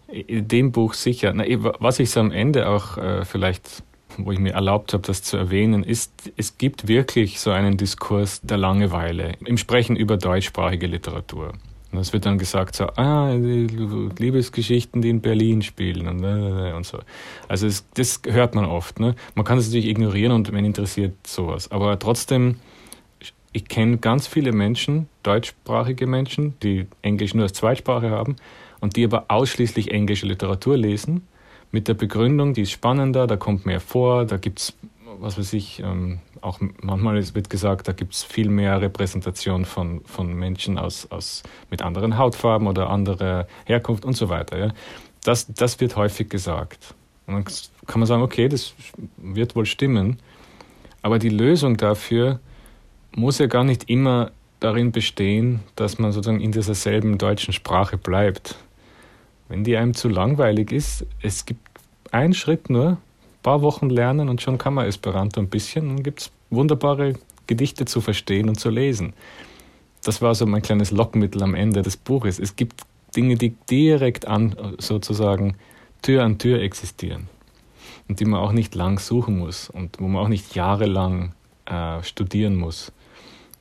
in 0.09 0.47
dem 0.47 0.73
Buch 0.73 0.93
sicher. 0.93 1.33
Na, 1.35 1.45
was 1.81 2.01
ich 2.01 2.11
so 2.11 2.21
am 2.21 2.33
Ende 2.33 2.69
auch 2.69 2.99
äh, 2.99 3.25
vielleicht 3.25 3.83
wo 4.19 4.33
ich 4.33 4.39
mir 4.39 4.53
erlaubt 4.53 4.93
habe, 4.93 5.03
das 5.07 5.23
zu 5.23 5.37
erwähnen, 5.37 5.83
ist, 5.83 6.33
es 6.37 6.59
gibt 6.59 6.89
wirklich 6.89 7.41
so 7.41 7.51
einen 7.51 7.77
Diskurs 7.77 8.41
der 8.43 8.59
Langeweile 8.59 9.33
im 9.45 9.59
Sprechen 9.59 9.97
über 9.97 10.17
deutschsprachige 10.17 10.87
Literatur. 10.87 11.53
Und 11.93 12.01
es 12.01 12.13
wird 12.13 12.27
dann 12.27 12.39
gesagt 12.39 12.75
so, 12.75 12.87
ah, 12.87 13.33
Liebesgeschichten, 13.33 15.01
die 15.01 15.11
in 15.11 15.21
Berlin 15.21 15.63
spielen 15.63 16.09
und, 16.09 16.25
äh, 16.25 16.73
und 16.73 16.85
so. 16.85 16.99
Also 17.47 17.69
es, 17.69 17.87
das 17.95 18.21
hört 18.27 18.57
man 18.57 18.65
oft. 18.65 18.99
Ne? 18.99 19.15
Man 19.37 19.45
kann 19.45 19.59
es 19.59 19.67
natürlich 19.67 19.87
ignorieren 19.87 20.33
und 20.33 20.51
man 20.53 20.65
interessiert 20.65 21.15
sowas. 21.25 21.71
Aber 21.71 21.97
trotzdem, 22.01 22.57
ich 23.53 23.69
kenne 23.69 23.99
ganz 23.99 24.27
viele 24.27 24.51
Menschen, 24.51 25.09
deutschsprachige 25.23 26.09
Menschen, 26.09 26.59
die 26.65 26.87
Englisch 27.03 27.33
nur 27.35 27.45
als 27.45 27.53
Zweitsprache 27.53 28.11
haben 28.11 28.37
und 28.81 28.97
die 28.97 29.05
aber 29.05 29.27
ausschließlich 29.29 29.93
englische 29.93 30.27
Literatur 30.27 30.77
lesen 30.77 31.23
mit 31.75 31.89
der 31.89 31.95
Begründung, 31.95 32.55
die 32.55 32.63
ist 32.63 32.71
spannender, 32.71 33.27
da 33.27 33.37
kommt 33.37 33.67
mehr 33.67 33.81
vor, 33.81 34.27
da 34.27 34.37
gibt 34.37 34.61
es, 34.61 34.75
was 35.19 35.37
weiß 35.37 35.55
ich, 35.55 35.81
ähm, 35.81 36.21
auch 36.41 36.61
manchmal 36.81 37.17
wird 37.35 37.51
gesagt, 37.51 37.89
da 37.89 37.93
gibt 37.93 38.15
es 38.15 38.23
viel 38.23 38.49
mehr 38.49 38.81
Repräsentation 38.81 39.65
von, 39.65 40.01
von 40.05 40.33
Menschen 40.35 40.79
aus, 40.79 41.11
aus, 41.11 41.43
mit 41.71 41.83
anderen 41.83 42.17
Hautfarben 42.17 42.69
oder 42.69 42.91
anderer 42.91 43.49
Herkunft 43.65 44.05
und 44.05 44.17
so 44.17 44.29
weiter. 44.29 44.57
Ja. 44.57 44.69
Das, 45.25 45.53
das 45.53 45.81
wird 45.81 45.97
häufig 45.97 46.31
gesagt. 46.31 46.95
Und 47.27 47.35
dann 47.35 47.45
kann 47.89 47.99
man 47.99 48.07
sagen, 48.07 48.23
okay, 48.23 48.47
das 48.47 48.75
wird 49.17 49.57
wohl 49.57 49.67
stimmen, 49.67 50.21
aber 51.03 51.19
die 51.19 51.29
Lösung 51.29 51.77
dafür 51.77 52.39
muss 53.17 53.39
ja 53.41 53.47
gar 53.47 53.65
nicht 53.65 53.91
immer 53.91 54.31
darin 54.61 54.93
bestehen, 54.93 55.59
dass 55.75 55.99
man 55.99 56.13
sozusagen 56.13 56.41
in 56.41 56.53
dieser 56.53 56.75
selben 56.75 57.19
deutschen 57.19 57.53
Sprache 57.53 57.99
bleibt. 57.99 58.55
Wenn 59.49 59.65
die 59.65 59.77
einem 59.77 59.95
zu 59.95 60.09
langweilig 60.09 60.73
ist, 60.73 61.07
es 61.21 61.45
gibt 61.45 61.64
einen 62.15 62.35
Schritt 62.35 62.71
nur, 62.71 62.91
ein 62.91 62.99
paar 63.43 63.63
Wochen 63.63 63.91
lernen 63.91 64.29
und 64.29 64.41
schon 64.41 64.57
kann 64.57 64.75
man 64.75 64.87
Esperanto 64.87 65.41
ein 65.41 65.49
bisschen. 65.49 65.89
Dann 65.89 66.03
gibt 66.03 66.21
es 66.21 66.31
wunderbare 66.51 67.15
Gedichte 67.47 67.85
zu 67.85 68.01
verstehen 68.01 68.49
und 68.49 68.59
zu 68.59 68.71
lesen. 68.71 69.13
Das 70.05 70.23
war 70.23 70.35
so 70.35 70.47
mein 70.47 70.63
kleines 70.63 70.91
Lockmittel 70.91 71.43
am 71.43 71.55
Ende 71.55 71.83
des 71.83 71.97
Buches. 71.97 72.39
Es 72.39 72.57
gibt 72.57 72.83
Dinge, 73.17 73.37
die 73.37 73.51
direkt 73.71 74.27
an, 74.27 74.55
sozusagen 74.79 75.57
Tür 76.03 76.25
an 76.25 76.39
Tür 76.39 76.61
existieren 76.61 77.29
und 78.09 78.21
die 78.21 78.25
man 78.25 78.41
auch 78.41 78.53
nicht 78.53 78.75
lang 78.75 78.99
suchen 78.99 79.39
muss 79.39 79.71
und 79.71 80.01
wo 80.01 80.07
man 80.07 80.23
auch 80.23 80.29
nicht 80.29 80.55
jahrelang 80.55 81.35
äh, 81.67 82.03
studieren 82.03 82.57
muss. 82.57 82.93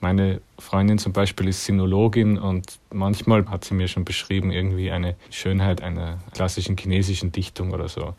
Meine 0.03 0.41
Freundin 0.59 0.97
zum 0.97 1.13
Beispiel 1.13 1.47
ist 1.47 1.63
Sinologin 1.63 2.37
und 2.37 2.77
manchmal 2.91 3.49
hat 3.49 3.63
sie 3.63 3.73
mir 3.73 3.87
schon 3.87 4.03
beschrieben, 4.03 4.51
irgendwie 4.51 4.91
eine 4.91 5.15
Schönheit 5.29 5.81
einer 5.81 6.19
klassischen 6.33 6.75
chinesischen 6.75 7.31
Dichtung 7.31 7.71
oder 7.71 7.87
so. 7.87 8.13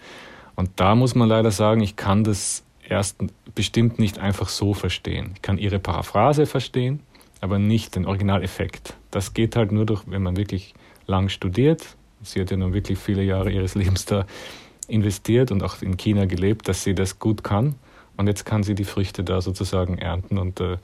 Und 0.56 0.70
da 0.76 0.94
muss 0.94 1.14
man 1.14 1.28
leider 1.28 1.50
sagen, 1.50 1.82
ich 1.82 1.94
kann 1.94 2.24
das 2.24 2.64
erst 2.88 3.18
bestimmt 3.54 3.98
nicht 3.98 4.18
einfach 4.18 4.48
so 4.48 4.72
verstehen. 4.72 5.32
Ich 5.34 5.42
kann 5.42 5.58
ihre 5.58 5.78
Paraphrase 5.78 6.46
verstehen, 6.46 7.00
aber 7.42 7.58
nicht 7.58 7.96
den 7.96 8.06
Originaleffekt. 8.06 8.96
Das 9.10 9.34
geht 9.34 9.54
halt 9.54 9.70
nur 9.70 9.84
durch, 9.84 10.04
wenn 10.06 10.22
man 10.22 10.38
wirklich 10.38 10.72
lang 11.06 11.28
studiert, 11.28 11.98
sie 12.22 12.40
hat 12.40 12.50
ja 12.50 12.56
nun 12.56 12.72
wirklich 12.72 12.98
viele 12.98 13.22
Jahre 13.22 13.52
ihres 13.52 13.74
Lebens 13.74 14.06
da 14.06 14.24
investiert 14.88 15.50
und 15.50 15.62
auch 15.62 15.82
in 15.82 15.98
China 15.98 16.24
gelebt, 16.24 16.66
dass 16.66 16.82
sie 16.82 16.94
das 16.94 17.18
gut 17.18 17.44
kann. 17.44 17.74
Und 18.16 18.26
jetzt 18.26 18.46
kann 18.46 18.62
sie 18.62 18.74
die 18.74 18.84
Früchte 18.84 19.22
da 19.22 19.42
sozusagen 19.42 19.98
ernten. 19.98 20.38
Und, 20.38 20.60
äh, 20.60 20.78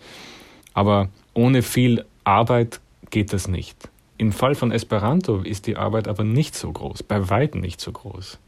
aber 0.75 1.09
ohne 1.35 1.63
viel 1.63 2.05
Arbeit 2.25 2.81
geht 3.11 3.33
das 3.33 3.49
nicht. 3.49 3.89
Im 4.19 4.33
Fall 4.33 4.55
von 4.55 4.71
Esperanto 4.73 5.39
ist 5.39 5.67
die 5.67 5.77
Arbeit 5.77 6.07
aber 6.07 6.25
nicht 6.25 6.55
so 6.55 6.71
groß, 6.71 7.03
bei 7.03 7.31
weitem 7.31 7.61
nicht 7.61 7.81
so 7.81 7.93
groß. 7.93 8.39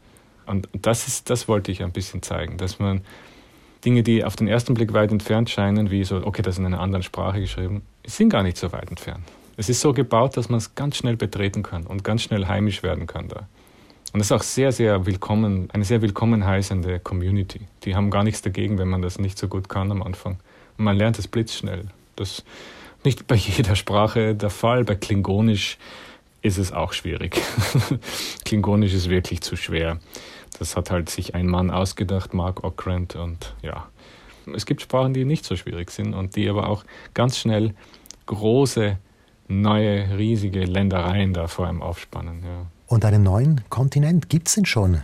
Und 0.45 0.67
das, 0.73 1.07
ist, 1.07 1.29
das 1.29 1.47
wollte 1.47 1.71
ich 1.71 1.83
ein 1.83 1.91
bisschen 1.91 2.21
zeigen, 2.21 2.57
dass 2.57 2.79
man 2.79 3.01
Dinge, 3.83 4.03
die 4.03 4.23
auf 4.23 4.35
den 4.35 4.47
ersten 4.47 4.73
Blick 4.73 4.93
weit 4.93 5.11
entfernt 5.11 5.49
scheinen, 5.49 5.89
wie 5.89 6.03
so, 6.03 6.25
okay, 6.25 6.41
das 6.41 6.55
ist 6.55 6.59
in 6.59 6.65
einer 6.65 6.79
anderen 6.79 7.03
Sprache 7.03 7.39
geschrieben, 7.39 7.81
sind 8.05 8.29
gar 8.29 8.43
nicht 8.43 8.57
so 8.57 8.71
weit 8.71 8.89
entfernt. 8.89 9.23
Es 9.57 9.69
ist 9.69 9.81
so 9.81 9.93
gebaut, 9.93 10.37
dass 10.37 10.49
man 10.49 10.57
es 10.57 10.75
ganz 10.75 10.97
schnell 10.97 11.15
betreten 11.15 11.63
kann 11.63 11.85
und 11.85 12.03
ganz 12.03 12.23
schnell 12.23 12.47
heimisch 12.47 12.83
werden 12.83 13.07
kann 13.07 13.27
da. 13.27 13.47
Und 14.13 14.19
es 14.19 14.27
ist 14.27 14.31
auch 14.31 14.43
sehr, 14.43 14.71
sehr 14.71 15.05
willkommen, 15.05 15.69
eine 15.73 15.85
sehr 15.85 16.01
willkommen 16.01 16.45
heißende 16.45 16.99
Community. 16.99 17.61
Die 17.83 17.95
haben 17.95 18.09
gar 18.11 18.23
nichts 18.23 18.41
dagegen, 18.41 18.77
wenn 18.77 18.87
man 18.87 19.01
das 19.01 19.19
nicht 19.19 19.37
so 19.37 19.47
gut 19.47 19.69
kann 19.69 19.91
am 19.91 20.03
Anfang. 20.03 20.37
Und 20.77 20.85
man 20.85 20.95
lernt 20.95 21.19
es 21.19 21.27
blitzschnell. 21.27 21.87
Das 22.15 22.43
nicht 23.03 23.27
bei 23.27 23.35
jeder 23.35 23.75
Sprache 23.75 24.35
der 24.35 24.49
Fall. 24.49 24.83
Bei 24.83 24.95
Klingonisch 24.95 25.77
ist 26.41 26.57
es 26.57 26.71
auch 26.71 26.93
schwierig. 26.93 27.41
Klingonisch 28.45 28.93
ist 28.93 29.09
wirklich 29.09 29.41
zu 29.41 29.55
schwer. 29.55 29.99
Das 30.59 30.75
hat 30.75 30.91
halt 30.91 31.09
sich 31.09 31.35
ein 31.35 31.47
Mann 31.47 31.71
ausgedacht, 31.71 32.33
Mark 32.33 32.63
Okrand. 32.63 33.15
Und 33.15 33.55
ja, 33.61 33.87
es 34.53 34.65
gibt 34.65 34.81
Sprachen, 34.81 35.13
die 35.13 35.25
nicht 35.25 35.45
so 35.45 35.55
schwierig 35.55 35.91
sind 35.91 36.13
und 36.13 36.35
die 36.35 36.49
aber 36.49 36.69
auch 36.69 36.83
ganz 37.13 37.37
schnell 37.37 37.73
große, 38.25 38.97
neue, 39.47 40.17
riesige 40.17 40.63
Ländereien 40.65 41.33
da 41.33 41.47
vor 41.47 41.67
einem 41.67 41.81
aufspannen. 41.81 42.43
Ja. 42.43 42.65
Und 42.87 43.05
einen 43.05 43.23
neuen 43.23 43.61
Kontinent 43.69 44.29
gibt 44.29 44.47
es 44.47 44.55
denn 44.55 44.65
schon? 44.65 45.01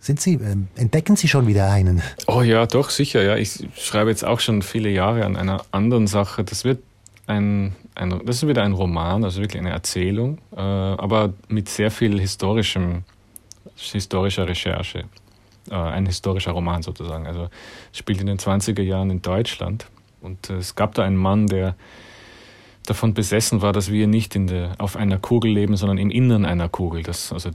Sind 0.00 0.20
Sie, 0.20 0.34
äh, 0.34 0.56
entdecken 0.76 1.16
Sie 1.16 1.28
schon 1.28 1.46
wieder 1.46 1.70
einen? 1.70 2.02
Oh 2.26 2.40
ja, 2.42 2.66
doch, 2.66 2.88
sicher. 2.90 3.22
Ja. 3.22 3.36
Ich 3.36 3.68
schreibe 3.76 4.10
jetzt 4.10 4.24
auch 4.24 4.40
schon 4.40 4.62
viele 4.62 4.88
Jahre 4.88 5.26
an 5.26 5.36
einer 5.36 5.62
anderen 5.70 6.06
Sache. 6.06 6.42
Das 6.42 6.64
wird 6.64 6.82
ein, 7.26 7.76
ein, 7.94 8.22
das 8.24 8.36
ist 8.36 8.48
wieder 8.48 8.62
ein 8.62 8.72
Roman, 8.72 9.24
also 9.24 9.40
wirklich 9.42 9.60
eine 9.60 9.70
Erzählung, 9.70 10.38
äh, 10.56 10.60
aber 10.60 11.34
mit 11.48 11.68
sehr 11.68 11.90
viel 11.90 12.18
historischem, 12.18 13.04
historischer 13.76 14.48
Recherche. 14.48 15.04
Äh, 15.70 15.74
ein 15.74 16.06
historischer 16.06 16.52
Roman 16.52 16.82
sozusagen. 16.82 17.26
Also 17.26 17.48
spielt 17.92 18.20
in 18.20 18.26
den 18.26 18.38
20er 18.38 18.82
Jahren 18.82 19.10
in 19.10 19.20
Deutschland. 19.20 19.86
Und 20.22 20.48
äh, 20.48 20.54
es 20.54 20.74
gab 20.74 20.94
da 20.94 21.04
einen 21.04 21.16
Mann, 21.16 21.46
der 21.46 21.76
davon 22.86 23.12
besessen 23.12 23.60
war, 23.60 23.72
dass 23.74 23.90
wir 23.90 24.06
nicht 24.06 24.34
in 24.34 24.46
der, 24.46 24.74
auf 24.78 24.96
einer 24.96 25.18
Kugel 25.18 25.52
leben, 25.52 25.76
sondern 25.76 25.98
im 25.98 26.10
Innern 26.10 26.46
einer 26.46 26.68
Kugel. 26.70 27.02
Das, 27.02 27.32
also 27.32 27.50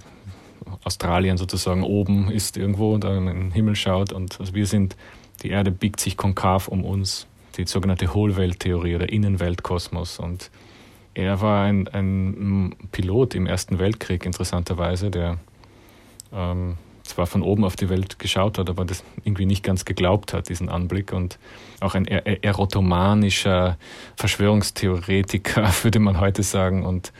Australien 0.83 1.37
sozusagen 1.37 1.83
oben 1.83 2.31
ist 2.31 2.57
irgendwo, 2.57 2.97
da 2.97 3.15
in 3.15 3.25
den 3.25 3.51
Himmel 3.51 3.75
schaut 3.75 4.13
und 4.13 4.39
also 4.39 4.53
wir 4.53 4.65
sind, 4.65 4.95
die 5.43 5.49
Erde 5.49 5.71
biegt 5.71 5.99
sich 5.99 6.17
konkav 6.17 6.67
um 6.67 6.83
uns 6.83 7.27
die 7.57 7.65
sogenannte 7.65 8.13
Hohlwelttheorie 8.13 8.95
oder 8.95 9.09
Innenweltkosmos. 9.09 10.19
Und 10.19 10.51
er 11.13 11.41
war 11.41 11.63
ein, 11.63 11.87
ein 11.87 12.75
Pilot 12.91 13.35
im 13.35 13.47
Ersten 13.47 13.79
Weltkrieg, 13.79 14.25
interessanterweise, 14.25 15.09
der 15.09 15.37
ähm, 16.33 16.77
zwar 17.03 17.27
von 17.27 17.43
oben 17.43 17.63
auf 17.63 17.75
die 17.75 17.89
Welt 17.89 18.19
geschaut 18.19 18.57
hat, 18.57 18.69
aber 18.69 18.83
das 18.83 19.03
irgendwie 19.23 19.45
nicht 19.45 19.63
ganz 19.63 19.85
geglaubt 19.85 20.33
hat, 20.33 20.49
diesen 20.49 20.69
Anblick. 20.69 21.13
Und 21.13 21.37
auch 21.79 21.95
ein 21.95 22.07
erotomanischer 22.07 23.77
Verschwörungstheoretiker, 24.15 25.71
würde 25.83 25.99
man 25.99 26.19
heute 26.19 26.43
sagen. 26.43 26.85
Und 26.85 27.13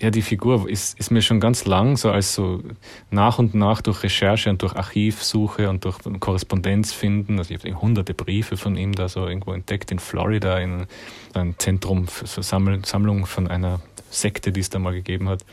ja, 0.00 0.10
die 0.10 0.22
Figur 0.22 0.68
ist, 0.68 0.98
ist 0.98 1.10
mir 1.10 1.22
schon 1.22 1.40
ganz 1.40 1.64
lang 1.64 1.96
so 1.96 2.10
als 2.10 2.34
so 2.34 2.62
nach 3.10 3.38
und 3.38 3.54
nach 3.54 3.82
durch 3.82 4.02
Recherche 4.02 4.50
und 4.50 4.62
durch 4.62 4.76
Archivsuche 4.76 5.68
und 5.68 5.84
durch 5.84 5.98
Korrespondenz 6.20 6.92
finden. 6.92 7.38
Also 7.38 7.54
ich 7.54 7.64
habe 7.64 7.80
hunderte 7.80 8.14
Briefe 8.14 8.56
von 8.56 8.76
ihm 8.76 8.94
da 8.94 9.08
so 9.08 9.26
irgendwo 9.26 9.52
entdeckt 9.52 9.90
in 9.90 9.98
Florida, 9.98 10.58
in 10.58 10.86
einem 11.34 11.58
Zentrum 11.58 12.06
für 12.06 12.26
so 12.26 12.42
Sammlung 12.42 13.26
von 13.26 13.48
einer 13.48 13.80
Sekte, 14.10 14.52
die 14.52 14.60
es 14.60 14.70
da 14.70 14.78
mal 14.78 14.92
gegeben 14.92 15.28
hat. 15.28 15.44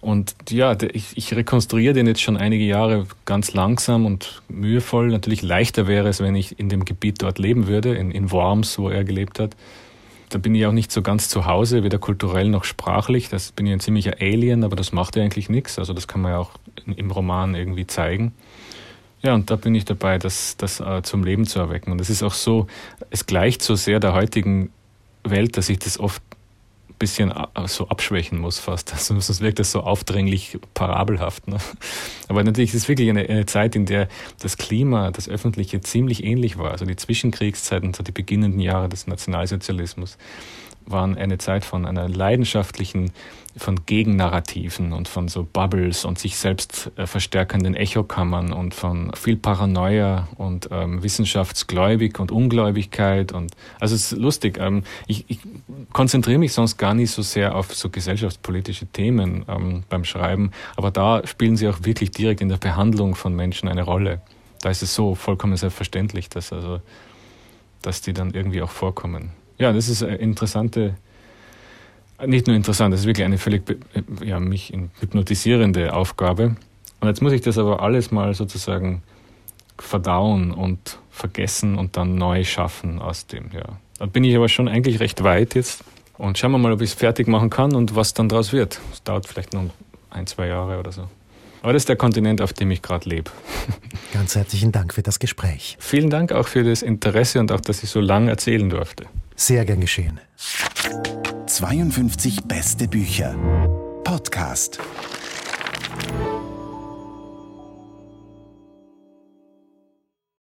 Und 0.00 0.34
ja, 0.48 0.76
ich, 0.92 1.16
ich 1.16 1.34
rekonstruiere 1.34 1.92
den 1.92 2.06
jetzt 2.06 2.22
schon 2.22 2.38
einige 2.38 2.64
Jahre 2.64 3.06
ganz 3.26 3.52
langsam 3.52 4.06
und 4.06 4.42
mühevoll. 4.48 5.08
Natürlich 5.08 5.42
leichter 5.42 5.86
wäre 5.86 6.08
es, 6.08 6.20
wenn 6.20 6.34
ich 6.34 6.58
in 6.58 6.70
dem 6.70 6.86
Gebiet 6.86 7.20
dort 7.20 7.38
leben 7.38 7.66
würde, 7.66 7.94
in, 7.94 8.10
in 8.10 8.30
Worms, 8.30 8.78
wo 8.78 8.88
er 8.88 9.04
gelebt 9.04 9.38
hat 9.38 9.56
da 10.30 10.38
bin 10.38 10.54
ich 10.54 10.64
auch 10.64 10.72
nicht 10.72 10.90
so 10.90 11.02
ganz 11.02 11.28
zu 11.28 11.44
Hause, 11.44 11.84
weder 11.84 11.98
kulturell 11.98 12.48
noch 12.48 12.64
sprachlich. 12.64 13.28
Das 13.28 13.52
bin 13.52 13.66
ich 13.66 13.72
ein 13.72 13.80
ziemlicher 13.80 14.14
Alien, 14.20 14.64
aber 14.64 14.76
das 14.76 14.92
macht 14.92 15.16
ja 15.16 15.22
eigentlich 15.22 15.50
nichts. 15.50 15.78
Also 15.78 15.92
das 15.92 16.08
kann 16.08 16.22
man 16.22 16.32
ja 16.32 16.38
auch 16.38 16.52
im 16.86 17.10
Roman 17.10 17.54
irgendwie 17.54 17.86
zeigen. 17.86 18.32
Ja, 19.22 19.34
und 19.34 19.50
da 19.50 19.56
bin 19.56 19.74
ich 19.74 19.84
dabei, 19.84 20.18
das, 20.18 20.56
das 20.56 20.80
äh, 20.80 21.02
zum 21.02 21.24
Leben 21.24 21.46
zu 21.46 21.58
erwecken. 21.58 21.92
Und 21.92 22.00
es 22.00 22.08
ist 22.08 22.22
auch 22.22 22.32
so, 22.32 22.68
es 23.10 23.26
gleicht 23.26 23.60
so 23.60 23.74
sehr 23.74 24.00
der 24.00 24.14
heutigen 24.14 24.70
Welt, 25.24 25.56
dass 25.56 25.68
ich 25.68 25.78
das 25.78 26.00
oft 26.00 26.22
bisschen 27.00 27.32
so 27.66 27.88
abschwächen 27.88 28.38
muss 28.38 28.60
fast. 28.60 28.92
Also 29.00 29.18
sonst 29.18 29.40
wirkt 29.40 29.58
das 29.58 29.72
so 29.72 29.80
aufdringlich 29.80 30.58
parabelhaft. 30.74 31.48
Ne? 31.48 31.56
Aber 32.28 32.44
natürlich 32.44 32.70
ist 32.74 32.82
es 32.82 32.88
wirklich 32.88 33.10
eine, 33.10 33.28
eine, 33.28 33.46
Zeit, 33.46 33.74
in 33.74 33.86
der 33.86 34.06
das 34.38 34.56
Klima, 34.56 35.10
das 35.10 35.28
Öffentliche 35.28 35.80
ziemlich 35.80 36.22
ähnlich 36.22 36.58
war. 36.58 36.70
Also 36.70 36.84
die 36.84 36.94
Zwischenkriegszeiten, 36.94 37.94
so 37.94 38.04
die 38.04 38.12
beginnenden 38.12 38.60
Jahre 38.60 38.88
des 38.88 39.08
Nationalsozialismus 39.08 40.18
waren 40.86 41.16
eine 41.16 41.38
Zeit 41.38 41.64
von 41.64 41.86
einer 41.86 42.08
leidenschaftlichen, 42.08 43.12
von 43.56 43.84
Gegennarrativen 43.84 44.92
und 44.92 45.08
von 45.08 45.28
so 45.28 45.46
Bubbles 45.50 46.04
und 46.04 46.18
sich 46.18 46.36
selbst 46.36 46.90
äh, 46.96 47.06
verstärkenden 47.06 47.74
Echokammern 47.74 48.52
und 48.52 48.74
von 48.74 49.12
viel 49.14 49.36
Paranoia 49.36 50.28
und 50.36 50.68
ähm, 50.70 51.02
wissenschaftsgläubig 51.02 52.18
und 52.20 52.30
Ungläubigkeit 52.30 53.32
und 53.32 53.52
also 53.80 53.94
es 53.94 54.12
ist 54.12 54.18
lustig. 54.18 54.58
Ähm, 54.58 54.84
ich, 55.06 55.24
ich 55.28 55.40
konzentriere 55.92 56.38
mich 56.38 56.52
sonst 56.52 56.76
gar 56.76 56.94
nicht 56.94 57.10
so 57.10 57.22
sehr 57.22 57.56
auf 57.56 57.74
so 57.74 57.90
gesellschaftspolitische 57.90 58.86
Themen 58.86 59.44
ähm, 59.48 59.82
beim 59.88 60.04
Schreiben, 60.04 60.52
aber 60.76 60.90
da 60.90 61.26
spielen 61.26 61.56
sie 61.56 61.68
auch 61.68 61.78
wirklich 61.82 62.12
direkt 62.12 62.40
in 62.40 62.48
der 62.48 62.58
Behandlung 62.58 63.14
von 63.14 63.34
Menschen 63.34 63.68
eine 63.68 63.82
Rolle. 63.82 64.20
Da 64.62 64.70
ist 64.70 64.82
es 64.82 64.94
so 64.94 65.14
vollkommen 65.14 65.56
selbstverständlich, 65.56 66.28
dass 66.28 66.52
also 66.52 66.80
dass 67.82 68.02
die 68.02 68.12
dann 68.12 68.32
irgendwie 68.32 68.62
auch 68.62 68.70
vorkommen. 68.70 69.32
Ja, 69.60 69.74
das 69.74 69.90
ist 69.90 70.02
eine 70.02 70.16
interessante, 70.16 70.94
nicht 72.24 72.46
nur 72.46 72.56
interessant, 72.56 72.94
das 72.94 73.00
ist 73.00 73.06
wirklich 73.06 73.26
eine 73.26 73.36
völlig 73.36 73.62
ja, 74.24 74.40
mich 74.40 74.72
hypnotisierende 75.00 75.92
Aufgabe. 75.92 76.56
Und 77.00 77.08
jetzt 77.08 77.20
muss 77.20 77.34
ich 77.34 77.42
das 77.42 77.58
aber 77.58 77.82
alles 77.82 78.10
mal 78.10 78.32
sozusagen 78.32 79.02
verdauen 79.78 80.50
und 80.50 80.98
vergessen 81.10 81.76
und 81.76 81.98
dann 81.98 82.14
neu 82.14 82.42
schaffen 82.44 83.00
aus 83.00 83.26
dem. 83.26 83.50
Ja. 83.52 83.78
Da 83.98 84.06
bin 84.06 84.24
ich 84.24 84.34
aber 84.34 84.48
schon 84.48 84.66
eigentlich 84.66 84.98
recht 84.98 85.22
weit 85.24 85.54
jetzt. 85.54 85.84
Und 86.16 86.38
schauen 86.38 86.52
wir 86.52 86.58
mal, 86.58 86.72
ob 86.72 86.80
ich 86.80 86.90
es 86.90 86.94
fertig 86.94 87.28
machen 87.28 87.50
kann 87.50 87.74
und 87.74 87.94
was 87.94 88.14
dann 88.14 88.30
daraus 88.30 88.54
wird. 88.54 88.80
Es 88.94 89.02
dauert 89.02 89.26
vielleicht 89.26 89.52
noch 89.52 89.64
ein, 90.08 90.26
zwei 90.26 90.46
Jahre 90.46 90.78
oder 90.78 90.92
so. 90.92 91.06
Aber 91.60 91.74
das 91.74 91.82
ist 91.82 91.88
der 91.90 91.96
Kontinent, 91.96 92.40
auf 92.40 92.54
dem 92.54 92.70
ich 92.70 92.80
gerade 92.80 93.06
lebe. 93.06 93.30
Ganz 94.14 94.34
herzlichen 94.34 94.72
Dank 94.72 94.94
für 94.94 95.02
das 95.02 95.18
Gespräch. 95.18 95.76
Vielen 95.78 96.08
Dank 96.08 96.32
auch 96.32 96.48
für 96.48 96.64
das 96.64 96.80
Interesse 96.80 97.40
und 97.40 97.52
auch, 97.52 97.60
dass 97.60 97.82
ich 97.82 97.90
so 97.90 98.00
lange 98.00 98.30
erzählen 98.30 98.70
durfte. 98.70 99.04
Sehr 99.40 99.64
gern 99.64 99.80
geschehen. 99.80 100.20
52 101.46 102.42
beste 102.44 102.86
Bücher. 102.88 103.34
Podcast. 104.04 104.78